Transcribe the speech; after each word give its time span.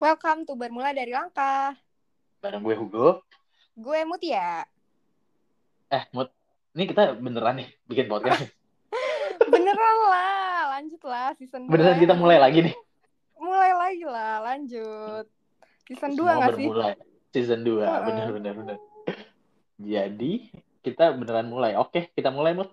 Welcome 0.00 0.48
to 0.48 0.56
Bermula 0.56 0.96
dari 0.96 1.12
Langkah. 1.12 1.76
Bareng 2.40 2.64
gue 2.64 2.72
Hugo. 2.72 3.20
Gue 3.76 4.00
Mutia. 4.08 4.64
Eh, 5.92 6.04
Mut, 6.16 6.32
ini 6.72 6.88
kita 6.88 7.12
beneran 7.20 7.60
nih 7.60 7.68
bikin 7.84 8.08
podcast. 8.08 8.48
Beneran 9.52 9.96
lah, 10.08 10.78
lanjut 10.78 11.02
lah 11.04 11.36
season 11.36 11.68
2. 11.68 11.72
beneran 11.76 12.00
kita 12.00 12.16
mulai 12.16 12.40
lagi 12.40 12.72
nih. 12.72 12.74
Mulai 13.36 13.72
lagi 13.76 14.04
lah, 14.08 14.40
lanjut. 14.40 15.28
Season 15.84 16.12
2 16.12 16.16
Semua 16.16 16.32
gak 16.32 16.48
sih? 16.56 16.64
bermulai. 16.64 16.94
Season 17.36 17.60
2, 17.60 17.84
Heeh. 17.84 18.00
bener 18.08 18.28
bener 18.32 18.52
bener. 18.56 18.76
Jadi, 19.76 20.32
kita 20.80 21.12
beneran 21.12 21.52
mulai. 21.52 21.76
Oke, 21.76 22.08
kita 22.16 22.32
mulai, 22.32 22.56
Mut. 22.56 22.72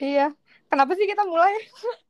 Iya. 0.00 0.32
Kenapa 0.72 0.96
sih 0.96 1.04
kita 1.04 1.28
mulai? 1.28 1.52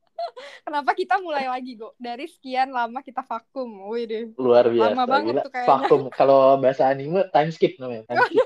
Kenapa 0.65 0.91
kita 0.97 1.21
mulai 1.21 1.45
lagi, 1.45 1.77
Go? 1.77 1.93
Dari 1.95 2.25
sekian 2.25 2.73
lama 2.73 2.99
kita 2.99 3.21
vakum. 3.21 3.89
Wih 3.93 4.05
deh. 4.09 4.23
Luar 4.35 4.67
biasa. 4.67 4.91
Lama 4.91 5.03
banget 5.05 5.33
Gila. 5.37 5.43
tuh 5.45 5.51
kayaknya. 5.53 5.69
Vakum. 5.69 6.01
Kalau 6.09 6.39
bahasa 6.57 6.83
anime, 6.89 7.21
time 7.29 7.49
skip 7.53 7.77
namanya. 7.77 8.03
Time 8.09 8.21
skip. 8.27 8.39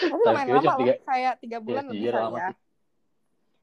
Tapi 0.00 0.12
lumayan 0.26 0.46
lama 0.60 0.72
tiga-. 0.80 0.98
Kayak 1.06 1.34
3 1.40 1.64
bulan 1.64 1.82
Iya, 1.84 1.90
lebih 1.90 2.00
iya, 2.02 2.12
kali 2.12 2.24
lama 2.24 2.38
ya. 2.38 2.50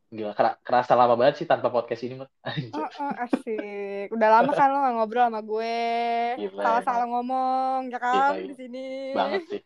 Gila, 0.08 0.32
kera- 0.32 0.58
kerasa 0.64 0.94
lama 0.96 1.16
banget 1.20 1.36
sih 1.44 1.48
tanpa 1.50 1.68
podcast 1.68 2.02
ini. 2.08 2.16
Anjir. 2.24 2.72
Heeh, 2.72 3.12
asik. 3.28 4.08
Udah 4.16 4.30
lama 4.40 4.52
kan 4.56 4.68
lo 4.72 4.78
gak 4.80 4.94
ngobrol 4.96 5.28
sama 5.28 5.42
gue. 5.44 5.80
Salah-salah 6.56 7.08
ngomong, 7.12 7.92
ya 7.92 8.00
kan? 8.00 8.40
Di 8.40 8.56
sini. 8.56 9.12
Banget 9.12 9.44
sih. 9.52 9.62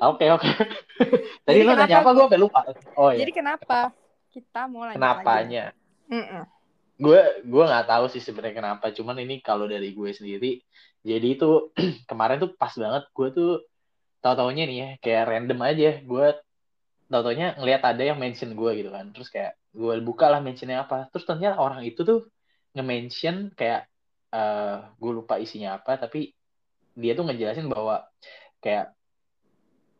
Oke, 0.00 0.32
oke. 0.32 0.48
Tadi 1.44 1.58
Jadi 1.60 1.66
lu 1.66 1.72
nanya 1.76 2.00
apa? 2.00 2.10
Gue 2.16 2.24
sampai 2.24 2.40
lupa. 2.40 2.60
Oh 2.96 3.12
iya. 3.12 3.20
Jadi 3.26 3.32
kenapa 3.36 3.92
kita 4.32 4.64
mau 4.64 4.88
lanjut 4.88 4.96
lagi? 4.96 5.02
Kenapanya? 5.02 5.64
Mm-mm. 5.68 5.81
Gue 7.02 7.20
gue 7.42 7.64
nggak 7.66 7.88
tahu 7.88 8.04
sih 8.12 8.22
sebenarnya 8.22 8.56
kenapa 8.62 8.92
cuman 8.92 9.16
ini 9.24 9.40
kalau 9.42 9.66
dari 9.66 9.90
gue 9.96 10.10
sendiri 10.12 10.60
jadi 11.02 11.26
itu 11.34 11.72
kemarin 12.10 12.38
tuh 12.38 12.52
pas 12.54 12.70
banget 12.76 13.04
gue 13.10 13.28
tuh 13.32 13.52
tau 14.22 14.34
taunya 14.38 14.68
nih 14.68 14.76
ya 14.78 14.88
kayak 15.02 15.24
random 15.26 15.60
aja 15.66 15.90
gue 16.04 16.26
tau 17.10 17.22
taunya 17.26 17.58
ngelihat 17.58 17.82
ada 17.82 18.02
yang 18.06 18.18
mention 18.22 18.54
gue 18.54 18.70
gitu 18.78 18.90
kan 18.94 19.10
terus 19.10 19.28
kayak 19.32 19.58
gue 19.74 19.94
buka 20.04 20.30
lah 20.30 20.38
mentionnya 20.38 20.84
apa 20.84 21.10
terus 21.10 21.24
ternyata 21.26 21.58
orang 21.58 21.82
itu 21.82 22.04
tuh 22.04 22.28
nge-mention 22.76 23.52
kayak 23.56 23.88
eh 24.32 24.76
gue 24.96 25.12
lupa 25.12 25.36
isinya 25.36 25.76
apa 25.76 26.00
tapi 26.00 26.32
dia 26.96 27.12
tuh 27.12 27.28
ngejelasin 27.28 27.68
bahwa 27.68 28.04
kayak 28.64 28.96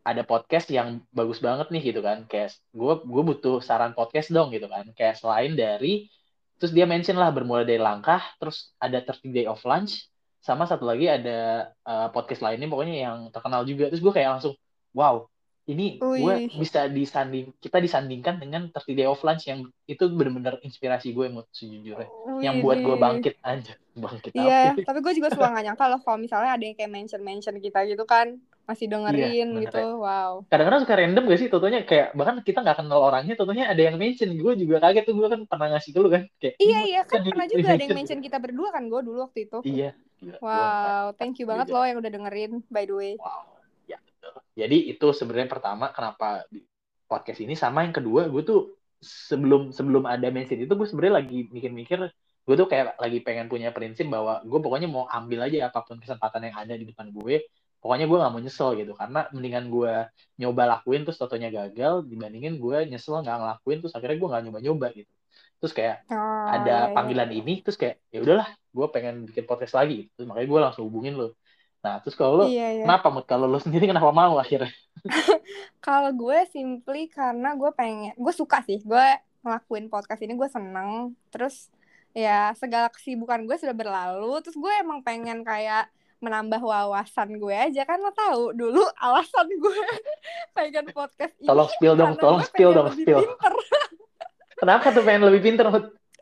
ada 0.03 0.23
podcast 0.27 0.67
yang 0.71 1.03
bagus 1.15 1.39
banget 1.39 1.71
nih 1.71 1.83
gitu 1.95 2.01
kan. 2.03 2.27
Kayak 2.27 2.59
gue 2.75 2.95
gue 3.07 3.23
butuh 3.23 3.63
saran 3.63 3.95
podcast 3.95 4.35
dong 4.35 4.51
gitu 4.51 4.67
kan. 4.67 4.87
Kayak 4.95 5.23
selain 5.23 5.55
dari 5.55 6.11
terus 6.59 6.71
dia 6.75 6.87
mention 6.87 7.19
lah 7.19 7.35
bermula 7.35 7.67
dari 7.67 7.83
langkah 7.83 8.23
terus 8.39 8.71
ada 8.79 9.03
30 9.03 9.35
day 9.35 9.47
of 9.51 9.59
lunch 9.67 10.07
sama 10.43 10.67
satu 10.67 10.87
lagi 10.87 11.07
ada 11.11 11.71
uh, 11.87 12.11
podcast 12.11 12.43
lainnya 12.43 12.67
pokoknya 12.67 12.97
yang 12.99 13.19
terkenal 13.31 13.63
juga. 13.63 13.91
Terus 13.91 14.03
gue 14.03 14.13
kayak 14.15 14.39
langsung 14.39 14.55
wow 14.95 15.27
ini 15.63 16.03
gue 16.03 16.51
bisa 16.59 16.91
disanding 16.91 17.55
kita 17.63 17.79
disandingkan 17.79 18.43
dengan 18.43 18.67
30 18.75 18.99
day 18.99 19.07
of 19.07 19.23
lunch 19.23 19.47
yang 19.47 19.63
itu 19.87 20.11
bener-bener 20.11 20.59
inspirasi 20.67 21.15
gue 21.15 21.31
mood 21.31 21.47
sejujurnya. 21.55 22.11
Yang 22.43 22.55
buat 22.67 22.79
gue 22.83 22.97
bangkit 22.99 23.35
aja 23.47 23.79
bangkit 23.95 24.33
Iya, 24.35 24.75
apa 24.75 24.83
tapi 24.83 24.99
gue 25.05 25.13
juga 25.23 25.29
suka 25.31 25.55
gak 25.55 25.65
nyangka 25.69 25.85
loh 25.87 26.01
kalau 26.03 26.19
misalnya 26.19 26.59
ada 26.59 26.65
yang 26.65 26.75
kayak 26.75 26.91
mention-mention 26.91 27.63
kita 27.63 27.87
gitu 27.87 28.03
kan. 28.03 28.43
Masih 28.63 28.87
dengerin 28.87 29.49
bener 29.53 29.69
gitu, 29.69 29.85
wow. 29.99 30.47
kadang-kadang 30.47 30.81
suka 30.87 30.95
random 30.95 31.25
gak 31.27 31.41
sih 31.41 31.49
totonya 31.51 31.83
kayak 31.83 32.15
bahkan 32.15 32.39
kita 32.41 32.63
nggak 32.63 32.79
kenal 32.79 33.03
orangnya 33.03 33.35
totonya 33.35 33.67
ada 33.67 33.83
yang 33.83 33.99
mention 33.99 34.31
gue 34.33 34.53
juga 34.55 34.79
kaget 34.79 35.03
tuh 35.03 35.15
gue 35.19 35.27
kan 35.27 35.41
pernah 35.51 35.67
ngasih 35.75 35.91
ke 35.91 35.99
lu 35.99 36.09
kan 36.09 36.23
kayak 36.39 36.55
Iya, 36.57 36.79
"Ini 36.79 36.87
iya, 36.87 37.01
kan 37.03 37.21
di- 37.21 37.31
pernah 37.35 37.47
juga 37.47 37.69
ada 37.69 37.83
yang 37.83 37.97
mention 38.01 38.21
kita 38.23 38.39
berdua 38.39 38.69
kan 38.71 38.87
gue 38.87 39.01
dulu 39.03 39.19
waktu 39.21 39.51
itu. 39.51 39.59
iya 39.65 39.91
Wow, 40.39 41.19
thank 41.19 41.37
you 41.37 41.47
banget 41.47 41.67
loh 41.69 41.83
yang 41.83 41.99
udah 41.99 42.07
dengerin, 42.09 42.63
by 42.69 42.87
the 42.87 42.95
way. 42.95 43.13
wow 43.19 43.43
ya 43.85 43.99
betul. 43.99 44.39
jadi 44.55 44.77
itu 44.95 45.07
sebenarnya 45.11 45.51
pertama 45.51 45.91
kenapa 45.91 46.47
di 46.47 46.63
podcast 47.05 47.43
ini 47.43 47.53
sama 47.53 47.83
yang 47.83 47.93
kedua 47.93 48.31
gue 48.31 48.43
tuh 48.43 48.61
sebelum 48.97 49.75
sebelum 49.75 50.07
ada 50.07 50.31
mention 50.31 50.63
itu 50.63 50.71
gue 50.71 50.87
sebenarnya 50.87 51.15
lagi 51.19 51.51
mikir-mikir 51.51 51.99
gue 52.43 52.55
tuh 52.55 52.67
kayak 52.67 52.95
lagi 52.97 53.19
pengen 53.19 53.47
punya 53.47 53.71
prinsip 53.71 54.07
bahwa 54.07 54.39
gue 54.41 54.59
pokoknya 54.59 54.87
mau 54.87 55.07
ambil 55.07 55.43
aja 55.43 55.67
apa 55.67 55.83
pun 55.83 55.99
kesempatan 55.99 56.47
yang 56.47 56.57
ada 56.57 56.75
di 56.75 56.87
depan 56.87 57.11
gue 57.11 57.43
pokoknya 57.83 58.07
gue 58.07 58.15
nggak 58.15 58.33
mau 58.33 58.41
nyesel 58.41 58.79
gitu 58.79 58.95
karena 58.95 59.27
mendingan 59.35 59.67
gue 59.67 59.93
nyoba 60.39 60.63
lakuin 60.79 61.03
terus 61.03 61.19
totonya 61.19 61.51
gagal 61.51 62.07
dibandingin 62.07 62.63
gue 62.63 62.87
nyesel 62.87 63.19
nggak 63.21 63.37
ngelakuin 63.43 63.79
terus 63.83 63.93
akhirnya 63.99 64.17
gue 64.23 64.29
nggak 64.31 64.43
nyoba-nyoba 64.47 64.87
gitu 64.95 65.13
terus 65.59 65.73
kayak 65.75 66.07
Oh, 66.11 66.47
ada 66.47 66.63
iya, 66.63 66.79
iya. 66.91 66.95
panggilan 66.95 67.31
ini 67.35 67.55
terus 67.67 67.75
kayak 67.75 67.99
ya 68.15 68.23
udahlah 68.23 68.49
gue 68.49 68.87
pengen 68.95 69.15
bikin 69.27 69.45
podcast 69.45 69.75
lagi 69.75 70.07
terus 70.15 70.31
makanya 70.31 70.47
gue 70.47 70.61
langsung 70.71 70.85
hubungin 70.87 71.19
lo 71.19 71.35
nah 71.83 71.99
terus 71.99 72.15
kalau 72.15 72.39
lo 72.39 72.45
Iya, 72.47 72.79
iya. 72.79 72.85
kenapa 72.87 73.11
mut 73.11 73.27
kalau 73.27 73.51
lo 73.51 73.59
sendiri 73.59 73.91
kenapa 73.91 74.15
mau 74.15 74.39
akhirnya 74.39 74.71
Kalau 75.83 76.11
gue 76.15 76.39
simply 76.51 77.11
karena 77.11 77.59
gue 77.59 77.71
pengen, 77.75 78.15
gue 78.15 78.31
suka 78.31 78.63
sih, 78.63 78.79
gue 78.87 79.07
ngelakuin 79.43 79.91
podcast 79.91 80.23
ini 80.23 80.39
gue 80.39 80.47
seneng. 80.47 80.91
Terus 81.33 81.69
ya 82.15 82.53
segala 82.55 82.87
kesibukan 82.93 83.43
gue 83.49 83.57
sudah 83.59 83.75
berlalu. 83.75 84.39
Terus 84.47 84.55
gue 84.55 84.73
emang 84.79 85.03
pengen 85.03 85.43
kayak 85.43 85.91
menambah 86.23 86.63
wawasan 86.63 87.37
gue 87.43 87.51
aja 87.51 87.83
kan 87.83 87.99
lo 87.99 88.15
tahu 88.15 88.55
dulu 88.55 88.83
alasan 88.95 89.51
gue 89.51 89.79
pengen 90.57 90.87
podcast 90.95 91.35
ini 91.43 91.51
tolong 91.51 91.69
spill 91.75 91.95
dong 91.99 92.15
tolong 92.17 92.43
spill 92.47 92.71
dong 92.71 92.89
spill. 92.95 93.21
pinter. 93.27 93.53
Kenapa 94.63 94.95
tuh 94.95 95.03
pengen 95.03 95.27
lebih 95.27 95.43
pinter 95.43 95.67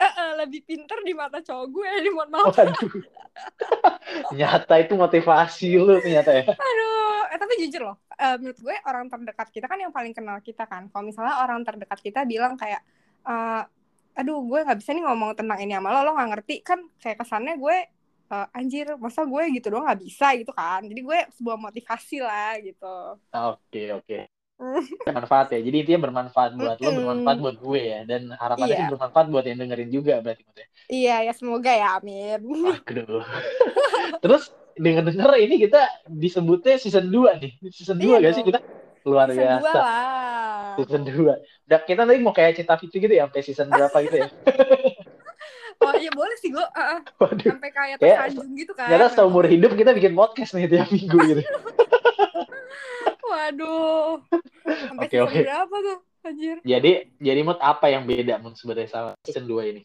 Eh, 0.01 0.09
eh, 0.17 0.33
lebih 0.41 0.65
pinter 0.65 0.97
di 1.05 1.13
mata 1.13 1.45
cowok 1.45 1.67
gue 1.69 1.89
ini 2.01 2.09
mohon 2.09 2.33
maaf 2.33 2.57
waduh. 2.57 2.73
Nyata 4.41 4.81
itu 4.81 4.97
motivasi 4.97 5.77
lo 5.77 6.01
ternyata 6.01 6.33
ya. 6.33 6.45
Aduh 6.49 7.29
eh 7.29 7.37
tapi 7.37 7.53
jujur 7.61 7.93
loh 7.93 7.97
eh, 8.17 8.41
menurut 8.41 8.57
gue 8.57 8.77
orang 8.89 9.13
terdekat 9.13 9.49
kita 9.53 9.69
kan 9.69 9.77
yang 9.77 9.93
paling 9.93 10.17
kenal 10.17 10.41
kita 10.41 10.65
kan. 10.65 10.89
Kalau 10.89 11.05
misalnya 11.05 11.45
orang 11.45 11.61
terdekat 11.69 12.01
kita 12.01 12.25
bilang 12.25 12.57
kayak 12.57 12.81
eh, 13.29 13.63
aduh 14.17 14.41
gue 14.41 14.65
nggak 14.65 14.81
bisa 14.81 14.97
nih 14.97 15.05
ngomong 15.05 15.37
tentang 15.37 15.61
ini 15.61 15.77
sama 15.77 15.93
lo 15.93 16.01
lo 16.09 16.17
nggak 16.17 16.31
ngerti. 16.33 16.55
Kan 16.65 16.89
kayak 16.97 17.21
kesannya 17.21 17.61
gue 17.61 17.77
eh, 18.31 18.47
anjir 18.57 18.87
masa 18.97 19.27
gue 19.27 19.43
gitu 19.59 19.67
doang 19.75 19.85
nggak 19.87 20.01
bisa 20.07 20.27
gitu 20.39 20.53
kan. 20.55 20.81
Jadi 20.87 21.01
gue 21.03 21.19
sebuah 21.37 21.57
motivasi 21.59 22.17
lah 22.23 22.55
gitu. 22.63 22.95
Oke 23.35 23.83
oke. 23.95 24.19
Bermanfaat 25.09 25.57
ya. 25.57 25.61
Jadi 25.65 25.77
intinya 25.83 26.01
bermanfaat 26.07 26.51
buat 26.61 26.77
lo 26.79 26.89
Mm-mm. 26.93 26.99
bermanfaat 27.01 27.39
buat 27.41 27.57
gue 27.57 27.81
ya. 27.81 27.99
Dan 28.05 28.29
harapannya 28.37 28.77
Iya. 28.77 28.79
sih 28.85 28.87
bermanfaat 28.93 29.27
buat 29.33 29.45
yang 29.49 29.59
dengerin 29.65 29.91
juga 29.91 30.15
berarti 30.21 30.43
Mut, 30.45 30.57
ya. 30.61 30.67
Iya 30.91 31.15
ya 31.27 31.33
semoga 31.33 31.71
ya 31.73 31.87
amin. 31.97 32.41
Aduh. 32.89 33.25
terus 34.23 34.53
denger 34.77 35.05
denger 35.09 35.31
ini 35.41 35.55
kita 35.65 35.81
disebutnya 36.09 36.77
season 36.77 37.07
2 37.09 37.41
nih. 37.41 37.53
Season 37.73 37.97
2 37.97 38.21
Iya 38.21 38.29
gak 38.29 38.35
sih 38.37 38.45
kita? 38.45 38.59
Luar 39.09 39.33
season 39.33 39.49
dua 39.49 39.73
biasa. 39.73 39.79
lah. 39.81 40.77
Season 40.77 41.03
2 41.09 41.35
udah 41.71 41.81
kita 41.87 42.01
nanti 42.05 42.21
mau 42.21 42.35
kayak 42.37 42.53
cinta 42.61 42.75
Fitri 42.77 42.99
gitu 43.01 43.15
ya 43.17 43.25
sampai 43.31 43.43
season 43.47 43.69
berapa 43.73 43.97
gitu 44.05 44.17
ya 44.21 44.29
oh 45.81 45.93
iya 45.97 46.11
boleh 46.13 46.37
sih 46.39 46.53
gue 46.53 46.67
waduh. 47.21 47.51
Sampai 47.57 47.71
kayak 47.73 47.97
tersanjung 47.99 48.53
gitu 48.57 48.73
kan 48.77 48.89
ternyata 48.93 49.09
seumur 49.13 49.45
hidup 49.49 49.73
kita 49.73 49.97
bikin 49.97 50.13
podcast 50.13 50.53
nih 50.57 50.69
tiap 50.69 50.89
minggu 50.93 51.19
gitu. 51.25 51.43
Waduh. 53.31 54.27
Sampai 54.67 55.07
Oke, 55.07 55.15
season 55.15 55.27
oke. 55.31 55.41
berapa 55.47 55.75
tuh 55.75 55.99
anjir? 56.27 56.57
Jadi 56.67 56.93
jadi 57.23 57.41
mood 57.47 57.61
apa 57.63 57.87
yang 57.89 58.03
beda 58.05 58.43
mood 58.43 58.59
sebenarnya 58.59 58.91
sama 58.91 59.11
season 59.23 59.47
2 59.47 59.71
ini? 59.71 59.83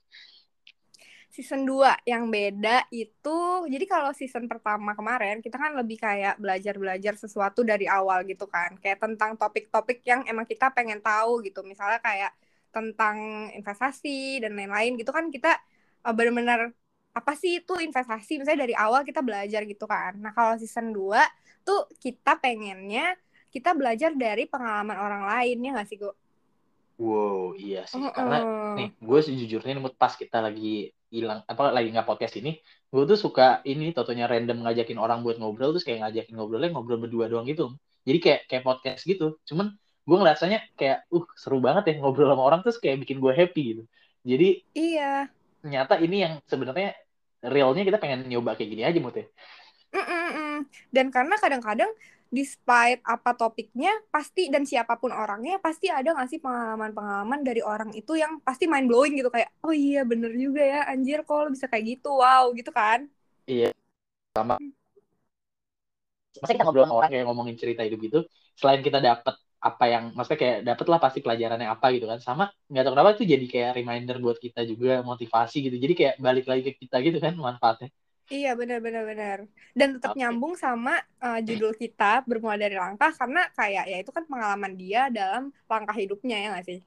Season 1.30 1.62
2 1.68 2.08
yang 2.08 2.32
beda 2.32 2.88
itu 2.90 3.38
jadi 3.70 3.86
kalau 3.86 4.12
season 4.16 4.48
pertama 4.48 4.96
kemarin 4.96 5.44
kita 5.44 5.60
kan 5.60 5.76
lebih 5.76 6.00
kayak 6.00 6.40
belajar-belajar 6.40 7.14
sesuatu 7.20 7.62
dari 7.62 7.86
awal 7.86 8.26
gitu 8.26 8.50
kan. 8.50 8.76
Kayak 8.82 9.04
tentang 9.04 9.38
topik-topik 9.38 10.02
yang 10.08 10.26
emang 10.26 10.48
kita 10.50 10.74
pengen 10.74 11.04
tahu 11.04 11.46
gitu. 11.46 11.62
Misalnya 11.62 12.02
kayak 12.02 12.34
tentang 12.74 13.48
investasi 13.56 14.44
dan 14.44 14.52
lain-lain 14.58 15.00
gitu 15.00 15.16
kan 15.16 15.32
kita 15.32 15.56
uh, 15.56 15.75
benar-benar 16.14 16.76
apa 17.16 17.32
sih 17.34 17.64
itu 17.64 17.74
investasi? 17.80 18.44
Misalnya 18.44 18.68
dari 18.68 18.76
awal 18.76 19.08
kita 19.08 19.24
belajar 19.24 19.64
gitu 19.64 19.88
kan. 19.88 20.20
Nah 20.20 20.36
kalau 20.36 20.60
season 20.60 20.92
2 20.92 21.18
tuh 21.66 21.90
kita 21.98 22.38
pengennya 22.38 23.18
kita 23.56 23.72
belajar 23.72 24.12
dari 24.12 24.46
pengalaman 24.46 25.00
orang 25.00 25.24
lain 25.32 25.64
ya 25.64 25.70
nggak 25.72 25.88
sih 25.88 25.96
gue 25.96 26.14
wow 27.00 27.56
iya 27.56 27.88
sih. 27.88 28.04
Karena 28.12 28.38
nih 28.76 28.92
gue 29.00 29.20
sejujurnya 29.24 29.80
nih 29.80 29.84
pas 29.96 30.12
kita 30.12 30.44
lagi 30.44 30.92
hilang 31.08 31.48
apa 31.48 31.72
lagi 31.72 31.96
nggak 31.96 32.04
podcast 32.04 32.36
ini 32.36 32.60
gue 32.92 33.04
tuh 33.08 33.16
suka 33.16 33.64
ini 33.64 33.96
totonya 33.96 34.28
random 34.28 34.68
ngajakin 34.68 35.00
orang 35.00 35.24
buat 35.24 35.40
ngobrol 35.40 35.72
terus 35.72 35.88
kayak 35.88 36.04
ngajakin 36.04 36.36
ngobrolnya 36.36 36.70
ngobrol 36.76 37.00
berdua 37.00 37.32
doang 37.32 37.48
gitu. 37.48 37.72
Jadi 38.06 38.20
kayak 38.22 38.42
kayak 38.52 38.64
podcast 38.64 39.02
gitu. 39.08 39.40
Cuman 39.48 39.72
gue 40.06 40.18
ngerasanya 40.20 40.60
kayak 40.76 41.10
uh 41.10 41.26
seru 41.34 41.64
banget 41.64 41.96
ya 41.96 42.04
ngobrol 42.04 42.30
sama 42.30 42.44
orang 42.44 42.60
terus 42.62 42.78
kayak 42.78 43.08
bikin 43.08 43.24
gue 43.24 43.32
happy 43.32 43.64
gitu. 43.72 43.84
Jadi 44.28 44.50
iya 44.76 45.32
ternyata 45.66 45.98
ini 45.98 46.22
yang 46.22 46.34
sebenarnya 46.46 46.94
realnya 47.42 47.82
kita 47.82 47.98
pengen 47.98 48.30
nyoba 48.30 48.54
kayak 48.54 48.70
gini 48.70 48.84
aja 48.86 49.00
ya 49.02 49.26
Mm-mm-mm. 49.96 50.70
Dan 50.94 51.10
karena 51.10 51.34
kadang-kadang 51.42 51.90
despite 52.30 53.02
apa 53.02 53.32
topiknya 53.34 53.90
pasti 54.14 54.52
dan 54.54 54.62
siapa 54.68 55.00
pun 55.02 55.10
orangnya 55.10 55.58
pasti 55.58 55.88
ada 55.90 56.14
nggak 56.14 56.30
sih 56.30 56.40
pengalaman-pengalaman 56.42 57.42
dari 57.42 57.66
orang 57.66 57.90
itu 57.98 58.14
yang 58.14 58.44
pasti 58.44 58.70
mind 58.70 58.92
blowing 58.92 59.18
gitu 59.18 59.32
kayak 59.34 59.50
oh 59.66 59.72
iya 59.72 60.06
bener 60.06 60.36
juga 60.38 60.62
ya 60.62 60.80
anjir 60.90 61.26
kok 61.26 61.34
lo 61.34 61.50
bisa 61.50 61.66
kayak 61.66 61.98
gitu 61.98 62.12
wow 62.14 62.52
gitu 62.54 62.70
kan 62.70 63.10
Iya. 63.46 63.72
sama 64.36 64.58
masa 66.42 66.52
kita 66.52 66.66
ngobrol 66.68 66.86
sama 66.86 66.98
orang 67.00 67.12
kayak 67.14 67.26
ngomongin 67.30 67.56
cerita 67.56 67.82
hidup 67.88 68.00
gitu 68.04 68.20
selain 68.60 68.82
kita 68.84 69.00
dapet 69.00 69.36
apa 69.66 69.86
yang 69.90 70.04
maksudnya 70.14 70.40
kayak 70.40 70.58
dapet 70.62 70.86
lah 70.86 71.00
pasti 71.02 71.20
pelajarannya 71.26 71.66
apa 71.66 71.90
gitu 71.98 72.06
kan 72.06 72.22
sama 72.22 72.54
nggak 72.70 72.84
tahu 72.86 72.94
kenapa 72.94 73.10
itu 73.18 73.26
jadi 73.26 73.46
kayak 73.50 73.72
reminder 73.82 74.18
buat 74.22 74.38
kita 74.38 74.62
juga 74.70 75.02
motivasi 75.02 75.58
gitu 75.66 75.76
jadi 75.82 75.94
kayak 75.98 76.16
balik 76.22 76.46
lagi 76.46 76.62
ke 76.70 76.86
kita 76.86 77.02
gitu 77.02 77.18
kan 77.18 77.34
manfaatnya 77.34 77.90
Iya 78.26 78.58
benar 78.58 78.82
benar 78.82 79.06
benar. 79.06 79.38
Dan 79.78 80.02
tetap 80.02 80.18
okay. 80.18 80.26
nyambung 80.26 80.58
sama 80.58 80.98
uh, 81.22 81.38
judul 81.46 81.78
kita 81.78 82.26
bermula 82.26 82.58
dari 82.58 82.74
langkah 82.74 83.14
karena 83.14 83.46
kayak 83.54 83.86
ya 83.86 83.98
itu 84.02 84.10
kan 84.10 84.26
pengalaman 84.26 84.74
dia 84.74 85.14
dalam 85.14 85.54
langkah 85.70 85.94
hidupnya 85.94 86.42
ya 86.42 86.48
nggak 86.58 86.66
sih? 86.66 86.80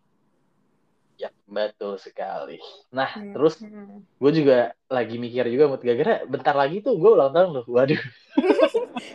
Ya 1.15 1.31
betul 1.47 1.95
sekali. 2.03 2.59
Nah 2.91 3.15
hmm. 3.15 3.39
terus 3.39 3.63
hmm. 3.63 4.19
gue 4.19 4.33
juga 4.35 4.75
lagi 4.91 5.15
mikir 5.15 5.47
juga 5.47 5.71
mau 5.71 5.79
gara-gara 5.79 6.27
bentar 6.27 6.55
lagi 6.59 6.83
tuh 6.83 6.99
gue 6.99 7.11
ulang 7.15 7.31
tahun 7.31 7.51
loh. 7.55 7.67
Waduh. 7.71 8.03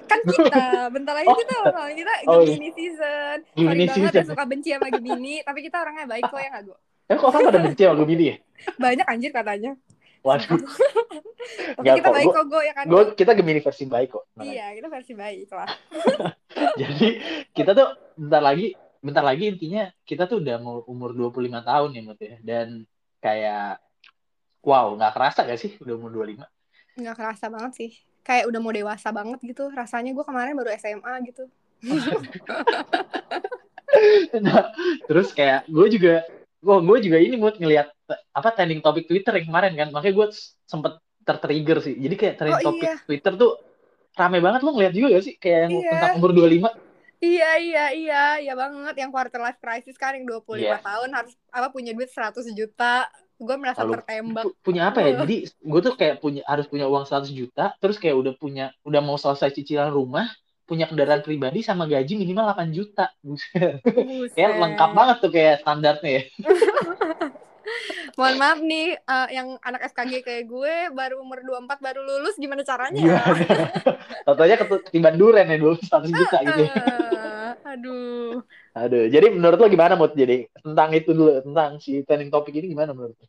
kan 0.08 0.20
kita 0.30 0.64
bentar 0.92 1.14
lagi 1.16 1.30
oh. 1.30 1.38
kita 1.38 1.54
ulang 1.64 1.76
tahun 1.76 1.94
kita 2.00 2.14
oh, 2.28 2.42
Gemini 2.44 2.68
iya. 2.68 2.74
season. 2.76 3.38
Gemini 3.56 3.84
Sorry 3.88 4.00
banget 4.00 4.14
ya 4.14 4.24
suka 4.28 4.44
benci 4.48 4.70
sama 4.74 4.88
Gemini 4.90 5.34
tapi 5.44 5.60
kita 5.62 5.78
orangnya 5.82 6.06
baik 6.10 6.24
kok 6.28 6.40
ya 6.40 6.50
nggak 6.52 6.64
gue. 6.68 6.80
Eh 7.12 7.18
kok 7.20 7.30
kan 7.30 7.42
pada 7.44 7.60
benci 7.60 7.82
sama 7.84 7.96
Gemini 8.00 8.26
ya? 8.26 8.36
Banyak 8.84 9.06
anjir 9.08 9.32
katanya. 9.32 9.72
Waduh. 10.24 10.56
Tapi 11.76 11.84
Gak 11.84 11.96
kita 12.00 12.10
kok. 12.10 12.16
baik 12.16 12.28
kok, 12.32 12.46
Go, 12.48 12.60
ya 12.64 12.72
kan? 12.72 12.86
Gue, 12.88 13.04
kita 13.20 13.32
Gemini 13.36 13.60
versi 13.60 13.84
baik 13.84 14.10
kok. 14.16 14.24
Iya, 14.40 14.72
kita 14.80 14.88
versi 14.88 15.14
baik 15.14 15.52
lah. 15.52 15.68
Jadi, 16.80 17.08
kita 17.52 17.76
tuh 17.76 17.88
bentar 18.16 18.40
lagi, 18.40 18.72
bentar 19.04 19.20
lagi 19.20 19.52
intinya 19.52 19.92
kita 20.08 20.32
tuh 20.32 20.40
udah 20.40 20.56
mau 20.64 20.80
umur 20.88 21.12
25 21.12 21.60
tahun 21.60 21.90
ya, 21.92 22.02
Mut 22.08 22.20
ya. 22.24 22.40
Dan 22.40 22.88
kayak, 23.20 23.84
wow, 24.64 24.96
nggak 24.96 25.12
kerasa 25.12 25.44
gak 25.44 25.60
sih 25.60 25.76
udah 25.84 25.94
umur 26.00 26.24
25? 26.24 27.04
Nggak 27.04 27.16
kerasa 27.20 27.46
banget 27.52 27.72
sih. 27.76 27.92
Kayak 28.24 28.48
udah 28.50 28.60
mau 28.64 28.72
dewasa 28.72 29.12
banget 29.12 29.40
gitu. 29.44 29.68
Rasanya 29.72 30.16
gue 30.16 30.26
kemarin 30.26 30.56
baru 30.56 30.72
SMA 30.80 31.14
gitu. 31.28 31.44
nah, 34.46 34.72
terus 35.06 35.36
kayak 35.36 35.68
gue 35.68 35.88
juga 36.00 36.24
gue 36.64 36.78
gue 36.80 36.98
juga 37.12 37.18
ini 37.20 37.36
mood 37.36 37.60
ngelihat 37.60 37.92
apa 38.32 38.50
trending 38.56 38.80
topik 38.80 39.06
Twitter 39.06 39.36
yang 39.36 39.52
kemarin 39.52 39.76
kan 39.76 39.92
makanya 39.92 40.16
gue 40.16 40.28
sempet 40.64 40.96
tertrigger 41.28 41.84
sih 41.84 42.00
jadi 42.00 42.16
kayak 42.16 42.36
trending 42.40 42.64
oh, 42.64 42.68
topik 42.72 42.88
iya. 42.88 42.96
Twitter 43.04 43.36
tuh 43.36 43.60
rame 44.16 44.40
banget 44.40 44.64
lo 44.64 44.72
ngeliat 44.72 44.96
juga 44.96 45.20
gak 45.20 45.26
sih 45.28 45.36
kayak 45.36 45.60
yang 45.68 45.74
iya. 45.84 45.92
tentang 45.92 46.24
umur 46.24 46.32
25 46.32 46.72
Iya 47.24 47.52
iya 47.56 47.86
iya 47.96 48.24
iya 48.44 48.52
banget 48.52 49.00
yang 49.00 49.08
quarter 49.08 49.40
life 49.40 49.56
crisis 49.64 49.96
kan 49.96 50.12
yang 50.12 50.28
25 50.28 50.60
yeah. 50.60 50.76
tahun 50.84 51.08
harus 51.16 51.32
apa 51.56 51.72
punya 51.72 51.96
duit 51.96 52.12
100 52.12 52.36
juta 52.52 53.08
gue 53.40 53.56
merasa 53.58 53.82
Lalu, 53.84 53.94
tertembak 54.00 54.44
punya 54.62 54.90
apa 54.94 55.00
ya 55.02 55.12
jadi 55.26 55.36
gue 55.50 55.80
tuh 55.82 55.94
kayak 55.98 56.22
punya 56.22 56.42
harus 56.46 56.66
punya 56.70 56.86
uang 56.86 57.06
100 57.06 57.30
juta 57.34 57.74
terus 57.82 57.98
kayak 57.98 58.16
udah 58.16 58.34
punya 58.38 58.66
udah 58.86 59.02
mau 59.02 59.18
selesai 59.18 59.54
cicilan 59.54 59.90
rumah 59.90 60.30
punya 60.64 60.88
kendaraan 60.88 61.22
pribadi 61.22 61.60
sama 61.60 61.84
gaji 61.86 62.16
minimal 62.16 62.56
8 62.56 62.72
juta. 62.72 63.12
Buset. 63.20 63.84
Kayak 64.32 64.64
lengkap 64.64 64.90
banget 64.96 65.18
tuh 65.20 65.32
kayak 65.32 65.56
standarnya 65.60 66.10
ya. 66.10 66.24
Mohon 68.20 68.36
maaf 68.38 68.60
nih 68.62 68.88
uh, 69.10 69.28
yang 69.34 69.58
anak 69.66 69.90
SKG 69.90 70.22
kayak 70.22 70.46
gue 70.46 70.74
baru 70.94 71.24
umur 71.24 71.42
24 71.42 71.82
baru 71.82 72.02
lulus 72.06 72.38
gimana 72.38 72.62
caranya? 72.62 73.02
Gimana? 73.02 73.46
Contohnya 74.28 74.56
ketiban 74.62 75.16
duren 75.18 75.50
ya 75.50 75.58
21 75.58 76.14
juta 76.14 76.38
gitu. 76.46 76.64
Uh, 76.70 77.52
aduh. 77.66 78.46
Aduh, 78.74 79.06
jadi 79.06 79.30
menurut 79.30 79.62
lo 79.62 79.70
gimana 79.70 79.94
mood 79.94 80.18
jadi 80.18 80.50
tentang 80.58 80.90
itu 80.98 81.14
dulu 81.14 81.46
tentang 81.46 81.78
si 81.78 82.02
trending 82.02 82.34
topik 82.34 82.58
ini 82.58 82.74
gimana 82.74 82.90
menurut 82.90 83.14
lo? 83.14 83.28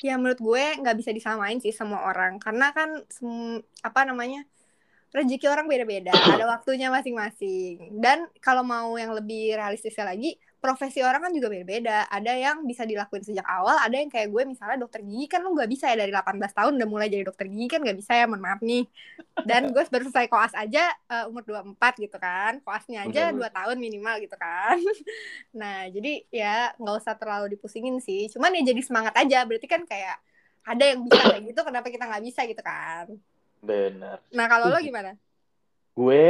Ya 0.00 0.16
menurut 0.16 0.40
gue 0.40 0.64
nggak 0.80 0.96
bisa 0.96 1.10
disamain 1.12 1.60
sih 1.60 1.76
semua 1.76 2.08
orang 2.08 2.40
karena 2.40 2.72
kan 2.72 3.04
apa 3.84 4.00
namanya 4.08 4.48
rezeki 5.12 5.46
orang 5.48 5.66
beda-beda, 5.68 6.12
ada 6.36 6.44
waktunya 6.48 6.88
masing-masing. 6.92 8.00
Dan 8.00 8.28
kalau 8.40 8.64
mau 8.64 8.96
yang 8.96 9.12
lebih 9.16 9.56
realistisnya 9.56 10.08
lagi, 10.08 10.36
profesi 10.58 10.98
orang 11.00 11.30
kan 11.30 11.32
juga 11.32 11.48
beda-beda. 11.50 12.10
Ada 12.10 12.32
yang 12.34 12.66
bisa 12.66 12.82
dilakuin 12.82 13.22
sejak 13.22 13.46
awal, 13.46 13.78
ada 13.78 13.94
yang 13.94 14.10
kayak 14.10 14.28
gue 14.30 14.42
misalnya 14.42 14.78
dokter 14.82 15.06
gigi 15.06 15.30
kan 15.30 15.46
lu 15.46 15.54
gak 15.54 15.70
bisa 15.70 15.86
ya 15.90 15.96
dari 15.96 16.10
18 16.10 16.38
tahun 16.50 16.72
udah 16.78 16.88
mulai 16.90 17.06
jadi 17.06 17.24
dokter 17.26 17.46
gigi 17.46 17.66
kan 17.70 17.80
gak 17.86 17.98
bisa 17.98 18.12
ya, 18.18 18.24
mohon 18.26 18.42
maaf 18.42 18.60
nih. 18.60 18.84
Dan 19.46 19.70
gue 19.70 19.82
baru 19.86 20.04
selesai 20.10 20.26
koas 20.26 20.52
aja 20.58 20.90
uh, 21.08 21.30
umur 21.30 21.46
24 21.46 21.78
gitu 22.02 22.16
kan. 22.18 22.58
Koasnya 22.66 23.06
aja 23.06 23.30
dua 23.30 23.48
tahun 23.54 23.78
minimal 23.78 24.18
gitu 24.18 24.34
kan. 24.34 24.76
nah, 25.60 25.86
jadi 25.86 26.26
ya 26.34 26.74
nggak 26.76 26.96
usah 26.98 27.14
terlalu 27.14 27.54
dipusingin 27.54 28.02
sih. 28.02 28.26
Cuman 28.34 28.50
ya 28.58 28.74
jadi 28.74 28.82
semangat 28.82 29.14
aja, 29.14 29.46
berarti 29.46 29.66
kan 29.70 29.86
kayak 29.86 30.18
ada 30.66 30.84
yang 30.84 31.00
bisa 31.06 31.20
kayak 31.22 31.42
gitu, 31.48 31.60
kenapa 31.64 31.86
kita 31.88 32.04
nggak 32.04 32.24
bisa 32.26 32.40
gitu 32.44 32.62
kan. 32.66 33.06
Benar. 33.62 34.20
Nah 34.34 34.46
kalau 34.50 34.68
lo 34.74 34.78
gimana? 34.82 35.14
Gue 35.98 36.26